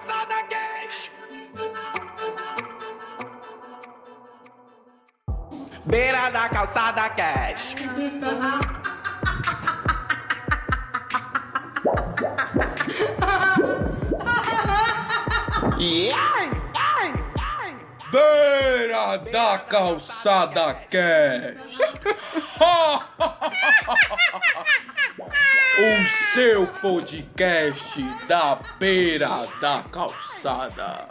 calçada 0.00 0.42
cash. 0.48 1.12
Beira 5.84 6.30
da 6.30 6.48
calçada 6.48 7.10
cash. 7.10 7.74
Yeah! 15.80 16.50
Beira 18.12 19.16
da 19.32 19.58
calçada 19.58 20.74
cash. 20.90 21.78
o 25.78 26.06
seu 26.34 26.66
podcast 26.66 28.00
da 28.28 28.60
beira 28.78 29.48
da 29.60 29.82
calçada. 29.90 31.08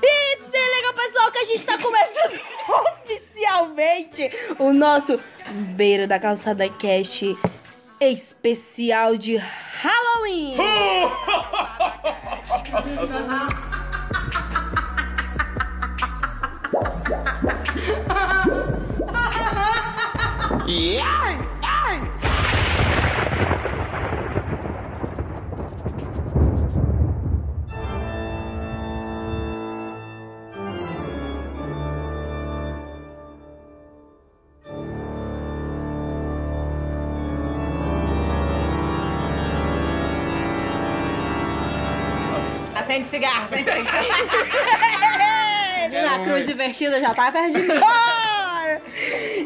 E 0.00 0.36
se 0.36 0.76
liga, 0.76 0.92
pessoal, 0.94 1.32
que 1.32 1.38
a 1.38 1.44
gente 1.44 1.64
tá 1.64 1.76
começando 1.78 2.40
oficialmente 3.02 4.30
o 4.60 4.72
nosso 4.72 5.20
Beira 5.74 6.06
da 6.06 6.20
Calçada 6.20 6.68
Cast 6.68 7.36
especial 8.00 9.16
de 9.16 9.36
Halloween. 9.36 10.56
Yeah! 20.68 21.46
Acende 42.74 43.08
cigarro, 43.08 43.44
acende 43.44 43.72
cigarro. 43.72 44.06
Na 46.02 46.18
cruz 46.22 46.46
invertida 46.46 47.00
já 47.00 47.14
tá 47.14 47.32
perto 47.32 47.52
de 47.52 47.62
mim. 47.62 47.80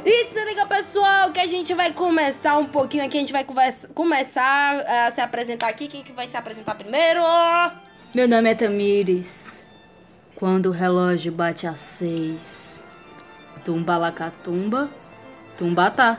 E 0.05 0.27
se 0.33 0.45
liga, 0.45 0.67
pessoal, 0.67 1.31
que 1.31 1.39
a 1.39 1.47
gente 1.47 1.73
vai 1.75 1.93
começar 1.93 2.57
um 2.59 2.65
pouquinho 2.67 3.05
aqui. 3.05 3.17
A 3.17 3.21
gente 3.21 3.33
vai 3.33 3.45
conversa- 3.45 3.89
começar 3.95 4.81
a 4.81 5.11
se 5.11 5.21
apresentar 5.21 5.69
aqui. 5.69 5.87
Quem 5.89 6.03
que 6.03 6.13
vai 6.13 6.27
se 6.27 6.37
apresentar 6.37 6.75
primeiro? 6.75 7.21
Meu 8.15 8.27
nome 8.27 8.51
é 8.51 8.55
Tamires. 8.55 9.65
Quando 10.35 10.67
o 10.67 10.73
relógio 10.73 11.31
bate 11.31 11.67
às 11.69 11.79
seis, 11.79 12.85
tumbalacatumba, 13.65 14.91
tumbatá. 15.57 16.19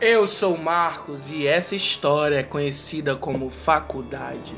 Eu 0.00 0.26
sou 0.28 0.54
o 0.54 0.58
Marcos 0.62 1.30
e 1.30 1.46
essa 1.46 1.74
história 1.74 2.36
é 2.36 2.42
conhecida 2.44 3.16
como 3.16 3.50
faculdade. 3.50 4.54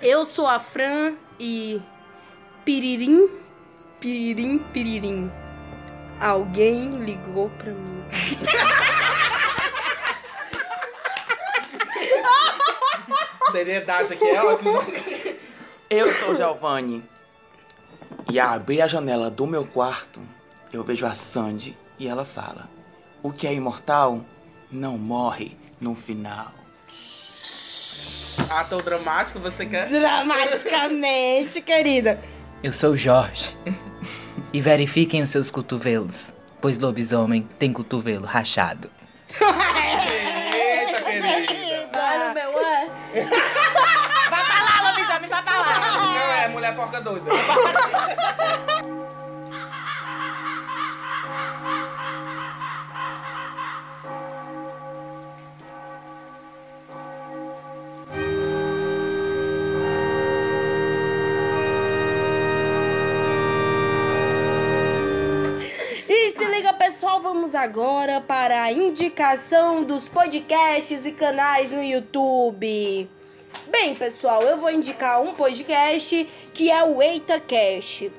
Eu 0.00 0.24
sou 0.24 0.46
a 0.46 0.58
Fran 0.58 1.12
e. 1.38 1.80
Piririm, 2.64 3.28
piririm, 4.02 4.58
piririm. 4.58 5.32
Alguém 6.20 6.96
ligou 7.04 7.48
pra 7.50 7.70
mim. 7.70 8.02
Seriedade 13.52 14.12
aqui 14.14 14.26
é 14.26 14.42
ótimo. 14.42 14.72
Eu 15.88 16.12
sou 16.14 16.30
o 16.30 16.34
Giovanni. 16.34 17.02
E 18.30 18.40
a 18.40 18.52
abrir 18.52 18.82
a 18.82 18.86
janela 18.88 19.30
do 19.30 19.46
meu 19.46 19.64
quarto, 19.64 20.20
eu 20.72 20.82
vejo 20.82 21.06
a 21.06 21.14
Sandy 21.14 21.76
e 21.98 22.08
ela 22.08 22.24
fala: 22.24 22.68
O 23.22 23.30
que 23.30 23.46
é 23.46 23.54
imortal 23.54 24.20
não 24.70 24.98
morre 24.98 25.56
no 25.80 25.94
final. 25.94 26.52
Ator 28.50 28.82
dramático, 28.82 29.38
você 29.38 29.64
quer? 29.66 29.88
Dramaticamente, 29.88 31.60
querida. 31.60 32.20
Eu 32.62 32.72
sou 32.72 32.92
o 32.92 32.96
Jorge. 32.96 33.54
E 34.52 34.60
verifiquem 34.60 35.22
os 35.22 35.30
seus 35.30 35.50
cotovelos, 35.50 36.32
pois 36.60 36.78
lobisomem 36.78 37.48
tem 37.58 37.72
cotovelo 37.72 38.26
rachado. 38.26 38.90
Eita, 39.40 41.02
querida. 41.02 41.98
Olha 41.98 42.30
o 42.30 42.34
meu 42.34 42.66
é. 42.66 42.88
Vai 44.30 44.44
pra 44.44 44.62
lá, 44.62 44.90
lobisomem, 44.90 45.28
vai 45.30 45.42
pra 45.42 45.58
lá. 45.58 45.80
Não 45.80 46.32
é 46.32 46.48
mulher 46.48 46.76
porca 46.76 47.00
doida. 47.00 47.30
vamos 67.32 67.54
agora 67.54 68.20
para 68.20 68.62
a 68.62 68.70
indicação 68.70 69.82
dos 69.84 70.06
podcasts 70.06 71.06
e 71.06 71.12
canais 71.12 71.72
no 71.72 71.82
YouTube. 71.82 73.08
Bem, 73.68 73.94
pessoal, 73.94 74.42
eu 74.42 74.58
vou 74.58 74.70
indicar 74.70 75.22
um 75.22 75.32
podcast 75.32 76.28
que 76.52 76.70
é 76.70 76.84
o 76.84 77.00
EitaCast. 77.00 78.12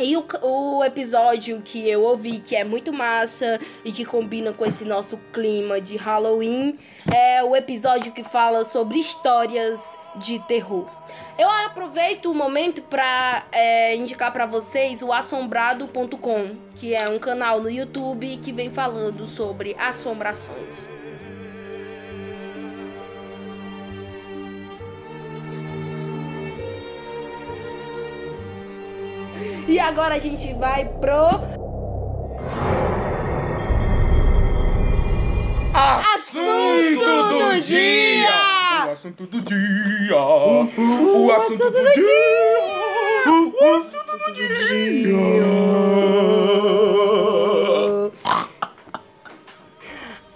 E 0.00 0.16
o, 0.16 0.24
o 0.42 0.82
episódio 0.82 1.62
que 1.64 1.88
eu 1.88 2.02
ouvi, 2.02 2.40
que 2.40 2.56
é 2.56 2.64
muito 2.64 2.92
massa 2.92 3.60
e 3.84 3.92
que 3.92 4.04
combina 4.04 4.52
com 4.52 4.66
esse 4.66 4.84
nosso 4.84 5.16
clima 5.32 5.80
de 5.80 5.96
Halloween, 5.96 6.76
é 7.14 7.44
o 7.44 7.54
episódio 7.54 8.10
que 8.10 8.24
fala 8.24 8.64
sobre 8.64 8.98
histórias 8.98 9.96
de 10.16 10.38
terror. 10.40 10.86
Eu 11.38 11.48
aproveito 11.66 12.30
o 12.30 12.34
momento 12.34 12.82
para 12.82 13.44
indicar 13.96 14.32
para 14.32 14.46
vocês 14.46 15.02
o 15.02 15.12
assombrado.com, 15.12 16.56
que 16.76 16.94
é 16.94 17.08
um 17.08 17.18
canal 17.18 17.60
no 17.60 17.70
YouTube 17.70 18.36
que 18.38 18.52
vem 18.52 18.70
falando 18.70 19.26
sobre 19.26 19.76
assombrações. 19.78 20.88
E 29.68 29.78
agora 29.78 30.16
a 30.16 30.18
gente 30.18 30.52
vai 30.54 30.84
pro 30.84 31.28
Assunto 35.72 37.28
do 37.28 37.60
dia! 37.60 38.69
O 38.90 38.92
assunto 38.92 39.24
do 39.24 39.40
dia! 39.40 40.16
O 40.16 41.30
assunto 41.30 41.70
do 41.70 41.92
dia! 41.92 42.10
O 43.24 43.64
assunto 43.76 44.18
do 44.18 44.32
dia! 44.34 45.14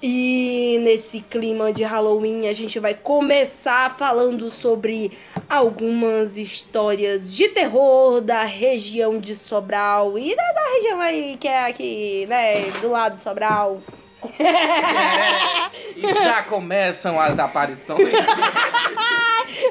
E 0.00 0.78
nesse 0.84 1.18
clima 1.18 1.72
de 1.72 1.82
Halloween, 1.82 2.46
a 2.46 2.52
gente 2.52 2.78
vai 2.78 2.94
começar 2.94 3.92
falando 3.96 4.48
sobre 4.52 5.10
algumas 5.48 6.38
histórias 6.38 7.34
de 7.34 7.48
terror 7.48 8.20
da 8.20 8.44
região 8.44 9.18
de 9.18 9.34
Sobral 9.34 10.16
e 10.16 10.32
da, 10.36 10.52
da 10.52 10.64
região 10.74 11.00
aí 11.00 11.36
que 11.40 11.48
é 11.48 11.66
aqui, 11.66 12.24
né, 12.26 12.70
do 12.80 12.88
lado 12.88 13.16
de 13.16 13.22
Sobral. 13.24 13.82
Já 16.24 16.42
começam 16.44 17.20
as 17.20 17.38
aparições. 17.38 18.12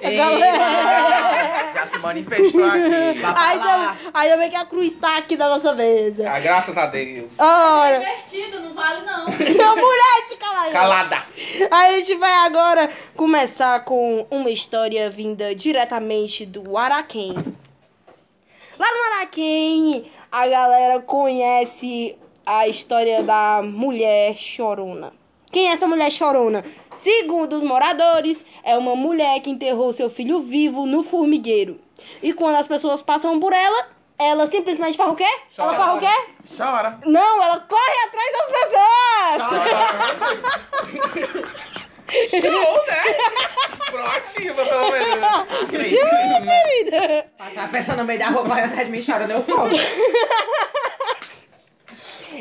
galera- 0.01 1.71
Já 1.74 1.88
se 1.88 1.97
manifestou 2.00 2.65
aqui. 2.65 2.77
Ainda, 3.35 3.95
ainda 4.13 4.38
bem 4.38 4.50
que 4.50 4.56
a 4.56 4.65
cruz 4.65 4.94
tá 4.95 5.18
aqui 5.18 5.35
na 5.35 5.50
nossa 5.50 5.74
mesa. 5.74 6.30
Ah, 6.30 6.39
graças 6.39 6.77
a 6.77 6.85
Deus. 6.88 7.31
Ora, 7.38 7.97
Divertido, 8.00 8.59
não 8.62 8.74
vale 8.74 9.06
não. 9.06 9.25
não, 9.27 9.75
mulher, 9.75 10.25
te 10.27 10.35
cala 10.38 10.62
aí. 10.62 10.71
Calada. 10.71 11.24
A 11.71 11.91
gente 11.91 12.15
vai 12.15 12.31
agora 12.45 12.89
começar 13.15 13.83
com 13.83 14.25
uma 14.30 14.50
história 14.50 15.09
vinda 15.09 15.53
diretamente 15.56 16.45
do 16.45 16.77
Araquém. 16.77 17.33
Lá 18.80 18.88
no 18.91 19.15
Araquém, 19.18 20.12
a 20.31 20.47
galera 20.47 21.00
conhece 21.01 22.18
a 22.45 22.68
história 22.68 23.21
da 23.24 23.62
mulher 23.63 24.35
chorona. 24.35 25.13
Quem 25.53 25.69
é 25.69 25.73
essa 25.73 25.85
mulher 25.85 26.11
chorona? 26.11 26.65
Segundo 26.95 27.55
os 27.55 27.61
moradores, 27.61 28.44
é 28.63 28.75
uma 28.75 28.95
mulher 28.95 29.39
que 29.39 29.51
enterrou 29.51 29.94
seu 29.94 30.09
filho 30.09 30.41
vivo 30.41 30.88
no 30.88 31.03
formigueiro. 31.03 31.79
E 32.23 32.33
quando 32.33 32.55
as 32.55 32.67
pessoas 32.67 33.03
passam 33.03 33.39
por 33.39 33.53
ela, 33.53 33.88
ela 34.17 34.47
simplesmente 34.47 34.97
faz 34.97 35.11
o 35.11 35.15
quê? 35.15 35.27
Ela 35.55 35.75
faz 35.75 35.95
o 35.95 36.00
quê? 36.00 36.09
Chora. 36.57 36.97
Não, 37.05 37.44
ela 37.44 37.59
corre 37.59 38.07
atrás 38.07 38.31
das 38.33 38.50
pessoas! 38.57 39.44
Show, 42.29 42.85
né? 42.88 43.03
Proativa, 43.91 44.65
pelo 44.65 44.91
menos. 44.91 45.27
Juro, 45.89 46.41
querida! 46.44 47.27
Passar 47.38 47.65
a 47.65 47.67
pessoa 47.67 47.97
no 47.97 48.06
meio 48.06 48.17
da 48.17 48.29
rua 48.29 48.44
correndo 48.44 48.65
atrás 48.65 48.85
de 48.85 48.91
mim 48.91 49.01
chorando, 49.03 49.31
eu 49.31 49.44
falo. 49.44 49.69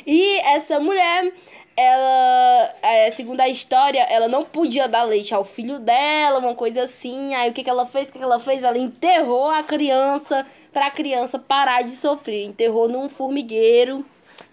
E 0.06 0.38
essa 0.40 0.78
mulher, 0.80 1.32
ela, 1.76 2.74
é, 2.82 3.10
segundo 3.10 3.40
a 3.40 3.48
história, 3.48 4.02
ela 4.02 4.28
não 4.28 4.44
podia 4.44 4.86
dar 4.88 5.02
leite 5.04 5.34
ao 5.34 5.44
filho 5.44 5.78
dela, 5.78 6.38
uma 6.38 6.54
coisa 6.54 6.82
assim. 6.82 7.34
Aí 7.34 7.50
o 7.50 7.52
que, 7.52 7.64
que 7.64 7.70
ela 7.70 7.86
fez? 7.86 8.08
O 8.08 8.12
que, 8.12 8.18
que 8.18 8.24
ela 8.24 8.38
fez? 8.38 8.62
Ela 8.62 8.78
enterrou 8.78 9.48
a 9.48 9.62
criança 9.62 10.46
pra 10.72 10.90
criança 10.90 11.38
parar 11.38 11.82
de 11.82 11.92
sofrer. 11.92 12.44
Enterrou 12.44 12.88
num 12.88 13.08
formigueiro, 13.08 14.04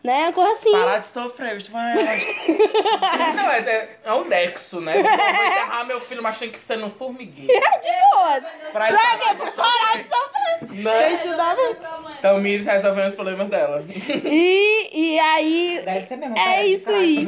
né? 0.04 0.24
Uma 0.24 0.34
coisa 0.34 0.51
assim. 0.51 0.72
Parar 0.72 0.98
de 1.00 1.07
sofrer, 1.07 1.56
bicho. 1.56 1.72
Vai. 1.72 1.94
Não, 3.36 3.51
é, 3.51 3.60
é, 3.60 3.90
é 4.06 4.13
um 4.13 4.25
nexo, 4.25 4.80
né? 4.80 4.98
Eu 4.98 5.04
vou 5.04 5.12
enterrar 5.13 5.86
meu 5.86 6.01
filho, 6.01 6.24
mas 6.24 6.40
tem 6.40 6.50
que 6.50 6.60
ser 6.60 6.78
no 6.78 6.90
formigueiro. 6.90 7.51
É 7.69 7.78
de 7.80 7.90
boas. 8.13 8.44
Pra 8.72 8.88
Pra 8.88 9.18
quê? 9.18 9.36
Pra 9.36 9.51
parar 9.51 9.98
de 9.98 10.10
sofrer. 10.10 10.84
Né? 10.84 11.07
Tem 11.07 11.18
tudo 11.19 11.42
a 11.42 11.54
ver. 11.56 11.78
Então, 12.18 12.38
Miris 12.40 12.66
resolvendo 12.66 13.10
os 13.10 13.16
problemas 13.16 13.50
dela. 13.50 13.84
E, 14.25 14.90
e 14.94 15.19
aí. 15.19 15.81
Deve 15.86 16.01
ser 16.01 16.16
mesmo. 16.18 16.38
É 16.38 16.63
de 16.63 16.68
isso 16.75 16.90
aí. 16.92 17.28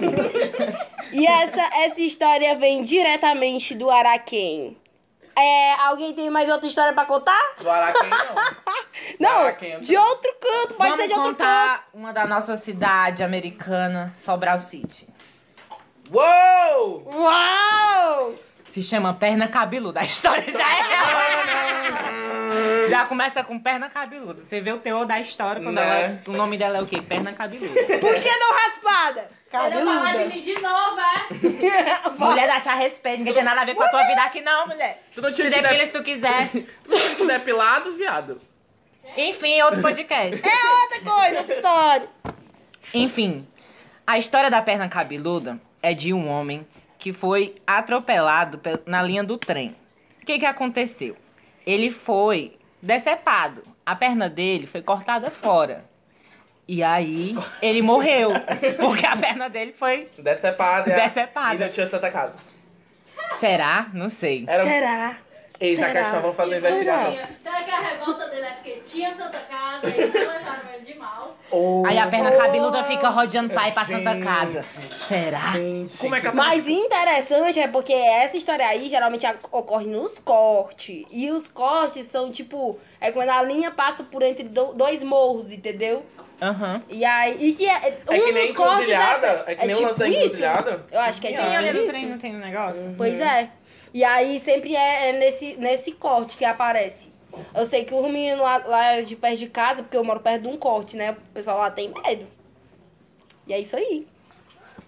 E 1.12 1.26
essa, 1.28 1.62
essa 1.84 2.02
história 2.02 2.56
vem 2.56 2.84
diretamente 2.84 3.76
do 3.76 3.90
Araquém. 3.90 4.78
É, 5.36 5.74
alguém 5.76 6.14
tem 6.14 6.30
mais 6.30 6.50
outra 6.50 6.68
história 6.68 6.94
pra 6.94 7.06
contar? 7.06 7.40
Do 7.60 7.70
Araquém, 7.70 8.10
não. 8.10 8.36
Não, 9.20 9.38
Araquém, 9.44 9.80
de 9.80 9.98
outro 9.98 10.32
canto, 10.40 10.74
pode 10.76 10.90
Vamos 10.92 10.98
ser 11.06 11.08
de 11.08 11.14
outro 11.14 11.36
canto. 11.36 11.38
contar 11.38 11.88
uma 11.94 12.14
da 12.14 12.26
nossa 12.28 12.56
cidade 12.58 13.24
americana, 13.24 14.14
Sobral 14.18 14.60
City. 14.60 15.08
Uou! 16.12 17.04
Uau! 17.14 18.34
Se 18.72 18.82
chama 18.82 19.14
Perna 19.14 19.48
Cabeluda. 19.50 20.00
A 20.00 20.06
história 20.06 20.50
já 20.50 20.64
é. 20.64 20.84
já 22.90 23.06
começa 23.06 23.44
com 23.44 23.60
Perna 23.60 23.90
Cabeluda. 23.90 24.42
Você 24.42 24.62
vê 24.62 24.72
o 24.72 24.78
teor 24.78 25.06
da 25.06 25.20
história 25.20 25.62
quando 25.62 25.76
Né? 25.76 26.06
ela. 26.06 26.22
O 26.34 26.38
nome 26.38 26.58
dela 26.58 26.78
é 26.78 26.82
o 26.82 26.86
quê? 26.86 27.02
Perna 27.02 27.34
Cabeluda. 27.34 27.74
Por 28.00 28.16
que 28.16 28.38
não 28.38 28.54
raspada? 28.54 29.30
Quero 29.52 29.64
falar 29.86 30.14
de 30.14 30.20
Cabeluda. 30.20 30.26
mim 30.36 30.42
de 30.42 30.54
novo, 30.62 31.00
é? 31.00 32.10
mulher, 32.18 32.48
dá 32.48 32.62
te 32.62 32.70
a 32.70 32.76
respeito. 32.76 33.18
Ninguém 33.20 33.34
tem 33.34 33.44
nada 33.44 33.62
a 33.62 33.66
ver 33.66 33.76
com 33.76 33.84
a 33.84 33.90
tua 33.90 34.04
vida 34.06 34.24
aqui, 34.24 34.40
não, 34.42 34.68
mulher. 34.68 35.04
Tu 35.14 35.22
não 35.22 35.30
Se 35.30 35.36
te, 35.36 35.50
depila 35.50 35.70
dep... 35.74 35.86
se 35.88 35.92
tu 35.92 36.02
quiser. 36.04 36.50
tu 36.86 36.92
não 36.92 37.16
te 37.16 37.26
depilado, 37.26 37.92
viado? 37.94 38.40
Enfim, 39.18 39.62
outro 39.64 39.82
podcast. 39.82 40.42
É 40.48 40.72
outra 40.82 41.12
coisa, 41.14 41.38
outra 41.40 41.56
história. 41.56 42.08
Enfim, 42.94 43.46
a 44.08 44.18
história 44.18 44.50
da 44.50 44.62
perna 44.62 44.88
cabeluda 44.88 45.60
é 45.84 45.94
de 45.94 46.14
um 46.14 46.30
homem 46.30 46.66
que 47.02 47.12
foi 47.12 47.56
atropelado 47.66 48.60
pe- 48.60 48.80
na 48.86 49.02
linha 49.02 49.24
do 49.24 49.36
trem. 49.36 49.76
O 50.22 50.26
que 50.26 50.38
que 50.38 50.46
aconteceu? 50.46 51.18
Ele 51.66 51.90
foi 51.90 52.56
decepado. 52.80 53.64
A 53.84 53.96
perna 53.96 54.30
dele 54.30 54.68
foi 54.68 54.84
cortada 54.84 55.32
fora. 55.32 55.84
E 56.68 56.84
aí, 56.84 57.36
ele 57.60 57.82
morreu. 57.82 58.32
Porque 58.80 59.04
a 59.04 59.18
perna 59.18 59.50
dele 59.50 59.74
foi... 59.74 60.10
Decepada. 60.20 60.94
Decepada. 60.94 61.56
E 61.56 61.58
não 61.58 61.70
tinha 61.70 61.90
Santa 61.90 62.12
Casa. 62.12 62.36
Será? 63.40 63.88
Não 63.94 64.08
sei. 64.08 64.46
Era... 64.48 64.64
Será? 64.64 65.18
Eita, 65.60 65.82
Será? 65.88 65.92
que 65.94 66.08
estavam 66.08 66.34
fazendo 66.34 66.58
investigação. 66.58 67.18
Será 67.42 67.64
que 67.64 67.72
a 67.72 67.80
revolta 67.82 68.28
dele 68.30 68.46
é 68.46 68.52
porque 68.52 68.72
tinha 68.82 69.12
Santa 69.14 69.40
Casa 69.40 69.88
e 69.88 70.06
não 70.06 70.14
levaram 70.14 70.44
mal? 70.46 70.71
Oh, 71.52 71.84
Aí 71.86 71.98
a 72.00 72.08
perna 72.08 72.32
cabeluda 72.32 72.84
fica 72.86 73.10
rodeando 73.10 73.54
pai 73.54 73.72
pra 73.72 73.84
Santa 73.84 74.14
Gente. 74.14 74.24
Casa. 74.24 74.62
Será? 74.62 75.52
gente. 75.52 75.98
Como 75.98 76.16
é 76.16 76.22
que 76.22 76.28
a 76.28 76.34
Mas 76.34 76.68
interessante 76.68 77.60
é 77.60 77.68
porque 77.68 77.92
essa 77.94 78.38
história 78.38 78.66
aí 78.66 78.88
geralmente 78.90 79.26
ocorre 79.52 79.86
nos 79.88 80.18
cortes. 80.20 81.06
E 81.12 81.30
os 81.30 81.48
cortes 81.48 82.08
são 82.08 82.32
tipo. 82.32 82.80
É 83.00 83.12
quando 83.12 83.30
a 83.30 83.42
linha 83.44 83.70
passa 83.72 84.04
por 84.04 84.24
entre 84.24 84.46
do- 84.46 84.74
dois 84.74 85.04
morros, 85.04 85.52
entendeu? 85.52 86.06
Aham. 86.42 86.82
E 86.90 87.04
aí. 87.06 87.38
E 87.40 87.54
que 87.54 87.68
é, 87.70 88.00
um 88.10 88.14
É 88.14 88.20
que 88.20 88.32
nem 88.32 88.54
cortes 88.54 88.76
encruzilhada? 88.76 89.44
É 89.48 89.56
que 89.56 89.68
nem 89.68 89.76
o 89.76 89.82
lance 89.84 90.00
da 90.00 90.08
isso. 90.08 90.18
encruzilhada? 90.20 90.86
Eu 90.92 91.00
acho 91.02 91.22
que 91.22 91.28
é 91.28 91.32
tipo 91.32 91.44
ali 91.44 91.72
no 91.74 91.80
isso. 91.82 91.88
trem 91.90 92.06
não 92.08 92.18
tem 92.18 92.36
um 92.36 92.40
negócio? 92.40 92.96
Pois 92.98 93.20
é. 93.20 93.50
E 93.94 94.04
aí 94.06 94.40
sempre 94.40 94.74
é, 94.76 95.10
é 95.10 95.14
nesse, 95.20 95.56
nesse 95.58 95.92
corte 95.92 96.38
que 96.38 96.46
aparece. 96.46 97.10
Eu 97.54 97.66
sei 97.66 97.86
que 97.86 97.94
os 97.94 98.04
meninos 98.04 98.40
lá, 98.40 98.58
lá 98.58 99.02
de 99.02 99.16
perto 99.16 99.38
de 99.38 99.48
casa, 99.48 99.84
porque 99.84 99.98
eu 99.98 100.04
moro 100.04 100.20
perto 100.20 100.44
de 100.44 100.48
um 100.48 100.58
corte, 100.58 100.96
né? 100.96 101.12
O 101.12 101.34
pessoal 101.34 101.58
lá 101.58 101.72
tem 101.72 101.90
medo. 101.90 102.28
E 103.48 103.54
é 103.54 103.60
isso 103.60 103.76
aí. 103.76 104.08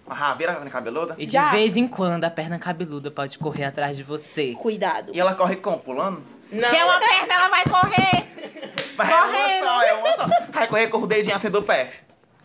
Ah, 0.06 0.34
vira 0.34 0.52
a 0.52 0.54
perna 0.56 0.70
cabeluda. 0.70 1.14
E 1.18 1.26
de 1.26 1.32
Já. 1.32 1.50
vez 1.50 1.76
em 1.76 1.88
quando 1.88 2.24
a 2.24 2.30
perna 2.30 2.58
cabeluda 2.58 3.10
pode 3.10 3.38
correr 3.38 3.64
atrás 3.64 3.96
de 3.96 4.02
você. 4.02 4.54
Cuidado. 4.54 5.12
E 5.14 5.20
ela 5.20 5.34
corre 5.34 5.56
como? 5.56 5.78
Pulando? 5.78 6.22
Não. 6.52 6.68
Se 6.68 6.76
é 6.76 6.84
uma 6.84 6.98
perna, 6.98 7.34
ela 7.34 7.48
vai 7.48 7.64
correr. 7.64 8.24
Vai, 8.96 9.08
Correndo. 9.08 9.64
É 9.64 9.64
uma 9.64 9.66
só, 9.66 9.82
é 9.82 9.92
uma 9.94 10.12
só. 10.12 10.46
Vai 10.52 10.68
correr 10.68 10.88
com 10.88 10.98
o 10.98 11.06
dedinho 11.06 11.34
assim 11.34 11.50
do 11.50 11.62
pé. 11.62 11.92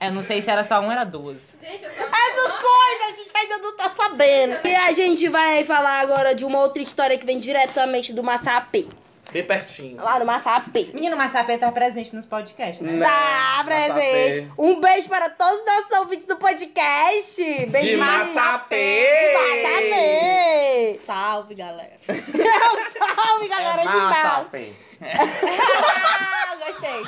Eu 0.02 0.14
não 0.14 0.22
sei 0.22 0.42
se 0.42 0.50
era 0.50 0.64
só 0.64 0.80
um, 0.80 0.90
era 0.92 1.04
duas. 1.04 1.38
Gente, 1.62 1.84
eu 1.84 1.92
só 1.92 2.04
Essas 2.04 2.56
coisas 2.56 3.02
a 3.04 3.12
gente 3.18 3.38
ainda 3.38 3.58
não 3.58 3.76
tá 3.76 3.90
sabendo. 3.90 4.68
E 4.68 4.76
a 4.76 4.92
gente 4.94 5.28
vai 5.28 5.66
falar 5.66 6.00
agora 6.00 6.34
de 6.34 6.46
uma 6.46 6.60
outra 6.60 6.82
história 6.82 7.18
que 7.18 7.26
vem 7.26 7.40
diretamente 7.40 8.14
do 8.14 8.24
Massapê. 8.24 8.88
Bem 9.32 9.44
pertinho. 9.44 9.98
Lá 9.98 10.18
no 10.20 10.26
Massapê. 10.26 10.90
Menino, 10.94 11.16
mas 11.16 11.32
sapê 11.32 11.58
tá 11.58 11.72
presente 11.72 12.16
nos 12.16 12.26
podcasts, 12.26 12.82
né? 12.82 13.00
Tá 13.00 13.62
presente. 13.64 14.42
Massapê. 14.42 14.48
Um 14.58 14.80
beijo 14.80 15.08
para 15.10 15.30
todos 15.30 15.60
os 15.60 15.66
nossos 15.66 15.92
ouvintes 16.00 16.26
do 16.26 16.36
podcast. 16.38 17.36
De 17.44 17.66
Beijinho. 17.68 18.00
Massapê! 18.00 19.34
Massapê. 19.34 21.00
Salve, 21.06 21.56
galera. 21.56 22.00
Salve, 22.08 23.48
galera 23.48 23.82
de 23.82 23.98
mal. 23.98 24.46
pé. 24.46 24.70
Ah, 25.02 26.56
gostei. 26.66 27.06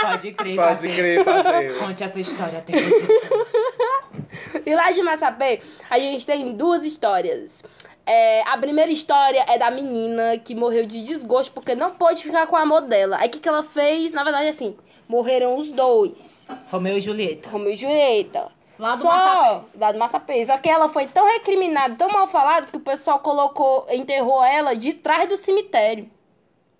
Pode 0.00 0.32
crer, 0.32 0.56
Pode 0.56 0.88
crer, 0.88 1.24
parceiro. 1.24 1.78
Conte 1.78 2.04
essa 2.04 2.20
história 2.20 2.58
até 2.58 2.72
você. 2.80 4.62
E 4.66 4.74
lá 4.74 4.90
de 4.92 5.02
Massapê, 5.02 5.60
a 5.90 5.98
gente 5.98 6.26
tem 6.26 6.52
duas 6.56 6.84
histórias. 6.84 7.62
É, 8.14 8.42
a 8.46 8.58
primeira 8.58 8.92
história 8.92 9.42
é 9.48 9.56
da 9.56 9.70
menina 9.70 10.36
que 10.36 10.54
morreu 10.54 10.84
de 10.84 11.02
desgosto 11.02 11.50
porque 11.50 11.74
não 11.74 11.92
pôde 11.92 12.22
ficar 12.22 12.46
com 12.46 12.54
o 12.54 12.58
amor 12.58 12.82
dela. 12.82 13.16
Aí 13.18 13.26
o 13.26 13.30
que, 13.30 13.40
que 13.40 13.48
ela 13.48 13.62
fez? 13.62 14.12
Na 14.12 14.22
verdade, 14.22 14.48
assim, 14.48 14.76
morreram 15.08 15.56
os 15.56 15.72
dois. 15.72 16.46
Romeu 16.70 16.98
e 16.98 17.00
Julieta. 17.00 17.48
Romeu 17.48 17.72
e 17.72 17.74
Julieta. 17.74 18.48
Lá 18.78 18.96
do 18.96 19.00
Só, 19.00 19.08
Massapê. 19.08 19.78
Lá 19.78 19.92
do 19.92 19.98
Massapê. 19.98 20.44
Só 20.44 20.58
que 20.58 20.68
ela 20.68 20.90
foi 20.90 21.06
tão 21.06 21.26
recriminada, 21.26 21.94
tão 21.94 22.10
mal 22.10 22.26
falada, 22.26 22.66
que 22.66 22.76
o 22.76 22.80
pessoal 22.80 23.18
colocou, 23.20 23.86
enterrou 23.88 24.44
ela 24.44 24.76
de 24.76 24.92
trás 24.92 25.26
do 25.26 25.38
cemitério. 25.38 26.10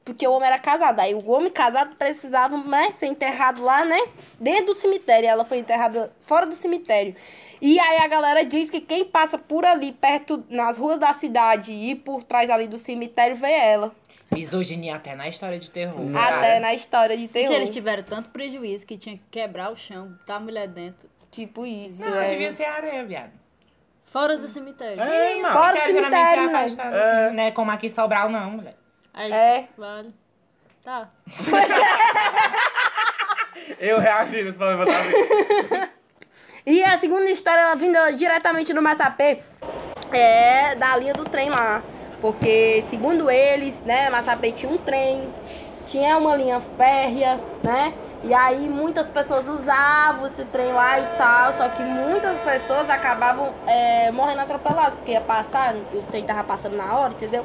Porque 0.05 0.29
o 0.29 0.33
homem 0.33 0.49
era 0.49 0.59
casado. 0.59 1.01
Aí 1.01 1.15
o 1.15 1.31
homem 1.31 1.51
casado 1.51 1.97
precisava, 1.97 2.59
né, 2.59 2.93
ser 2.99 3.07
enterrado 3.07 3.63
lá, 3.63 3.87
né? 3.87 4.03
Dentro 4.39 4.67
do 4.67 4.75
cemitério. 4.75 5.31
Ela 5.31 5.47
foi 5.47 5.61
enterrada 5.61 6.13
fora 6.21 6.45
do 6.45 6.55
cemitério. 6.55 7.17
E 7.63 7.79
aí 7.79 7.99
a 7.99 8.09
galera 8.09 8.45
diz 8.45 8.69
que 8.69 8.81
quem 8.81 9.05
passa 9.05 9.39
por 9.39 9.65
ali, 9.65 9.93
perto, 9.93 10.45
nas 10.51 10.77
ruas 10.77 10.99
da 10.99 11.13
cidade 11.13 11.71
e 11.73 11.95
por 11.95 12.25
trás 12.25 12.51
ali 12.51 12.67
do 12.67 12.77
cemitério, 12.77 13.37
vê 13.37 13.53
ela. 13.53 13.95
Misoginia 14.35 14.97
até 14.97 15.15
na 15.15 15.29
história 15.29 15.61
de 15.61 15.71
terror. 15.71 16.01
Até 16.17 16.59
na 16.59 16.75
história 16.75 17.17
de 17.17 17.29
terror. 17.29 17.47
Gente, 17.47 17.57
eles 17.59 17.71
tiveram 17.71 18.03
tanto 18.03 18.31
prejuízo 18.31 18.85
que 18.85 18.99
tinha 18.99 19.17
que 19.17 19.23
quebrar 19.31 19.71
o 19.71 19.77
chão, 19.77 20.09
botar 20.09 20.37
a 20.37 20.41
mulher 20.41 20.67
dentro. 20.67 21.09
Tipo 21.31 21.65
isso, 21.65 22.05
Não, 22.05 22.19
é. 22.19 22.31
devia 22.31 22.53
ser 22.53 22.65
areia, 22.65 23.05
viado. 23.05 23.31
Fora 24.07 24.37
do 24.37 24.49
cemitério. 24.49 25.01
Sim, 25.01 25.43
mano. 25.43 25.55
Fora 25.55 25.73
do 25.73 25.79
geralmente 25.81 26.11
cemitério, 26.11 26.43
é 26.43 26.47
né? 26.53 26.65
assim, 26.65 27.37
Não 27.37 27.43
é 27.45 27.51
como 27.53 27.71
aqui 27.71 27.87
em 27.87 27.91
Sobral, 27.91 28.29
não, 28.29 28.51
mulher. 28.51 28.75
Aí, 29.15 29.33
É. 29.33 29.69
Vale. 29.79 30.13
Tá. 30.83 31.09
Eu 33.79 34.01
reagi 34.01 34.43
nesse 34.43 34.59
problema. 34.59 34.85
E 34.85 36.02
a 36.93 36.99
segunda 36.99 37.31
história, 37.31 37.61
ela 37.61 37.75
vinda 37.75 38.11
diretamente 38.13 38.75
do 38.75 38.83
Massapê, 38.83 39.39
é 40.13 40.75
da 40.75 40.95
linha 40.97 41.15
do 41.15 41.25
trem 41.25 41.49
lá. 41.49 41.83
Porque, 42.21 42.83
segundo 42.83 43.31
eles, 43.31 43.83
né, 43.83 44.11
Massapê 44.11 44.53
tinha 44.53 44.71
um 44.71 44.77
trem, 44.77 45.29
tinha 45.87 46.17
uma 46.19 46.37
linha 46.37 46.61
férrea, 46.61 47.41
né? 47.63 47.95
E 48.23 48.33
aí 48.33 48.69
muitas 48.69 49.09
pessoas 49.09 49.49
usavam 49.49 50.27
esse 50.27 50.45
trem 50.45 50.73
lá 50.73 51.01
e 51.01 51.07
tal, 51.17 51.55
só 51.55 51.69
que 51.71 51.83
muitas 51.83 52.39
pessoas 52.41 52.89
acabavam 52.89 53.53
é, 53.67 54.13
morrendo 54.13 54.43
atropeladas, 54.43 54.95
porque 54.95 55.13
ia 55.13 55.21
passar, 55.21 55.75
o 55.75 56.03
trem 56.03 56.25
tava 56.25 56.45
passando 56.45 56.77
na 56.77 56.97
hora, 56.97 57.13
entendeu? 57.13 57.45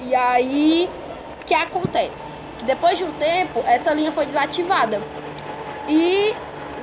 E 0.00 0.14
aí, 0.14 0.90
o 1.40 1.44
que 1.44 1.54
acontece? 1.54 2.40
Que 2.58 2.64
depois 2.64 2.98
de 2.98 3.04
um 3.04 3.12
tempo, 3.12 3.62
essa 3.66 3.92
linha 3.92 4.10
foi 4.10 4.26
desativada. 4.26 5.00
E 5.88 6.34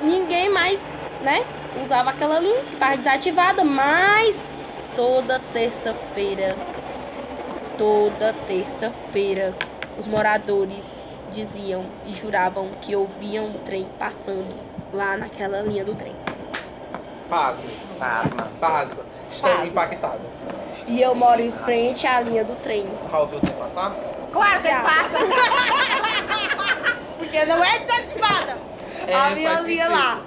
ninguém 0.02 0.48
mais, 0.48 0.80
né, 1.20 1.44
usava 1.82 2.10
aquela 2.10 2.38
linha 2.40 2.62
que 2.64 2.76
tava 2.76 2.96
desativada, 2.96 3.64
mas 3.64 4.44
toda 4.96 5.38
terça-feira, 5.52 6.56
toda 7.78 8.32
terça-feira, 8.46 9.54
os 9.98 10.06
moradores 10.08 11.08
diziam 11.30 11.86
e 12.06 12.14
juravam 12.14 12.70
que 12.80 12.94
ouviam 12.96 13.46
o 13.50 13.58
trem 13.60 13.86
passando 13.98 14.54
lá 14.92 15.16
naquela 15.16 15.60
linha 15.62 15.84
do 15.84 15.94
trem. 15.94 16.14
Pasme. 17.28 17.70
Pasma. 17.98 18.48
Pasa. 18.60 19.04
Estou 19.28 19.50
Pasma. 19.50 19.66
impactado. 19.66 20.20
E 20.88 21.00
eu 21.00 21.14
moro 21.14 21.40
em 21.40 21.52
frente 21.52 22.06
à 22.06 22.20
linha 22.20 22.44
do 22.44 22.56
trem. 22.56 22.90
Já 23.10 23.18
ouviu 23.20 23.38
o 23.38 23.40
trem 23.40 23.56
passar? 23.56 23.94
Claro, 24.32 24.62
Já. 24.62 24.76
que 24.80 24.82
passa. 24.82 25.18
Porque 27.18 27.44
não 27.44 27.62
é 27.64 27.78
desativada 27.80 28.58
É, 29.06 29.14
a 29.14 29.30
minha 29.30 29.60
linha 29.60 29.86
sentido. 29.86 30.00
lá. 30.00 30.20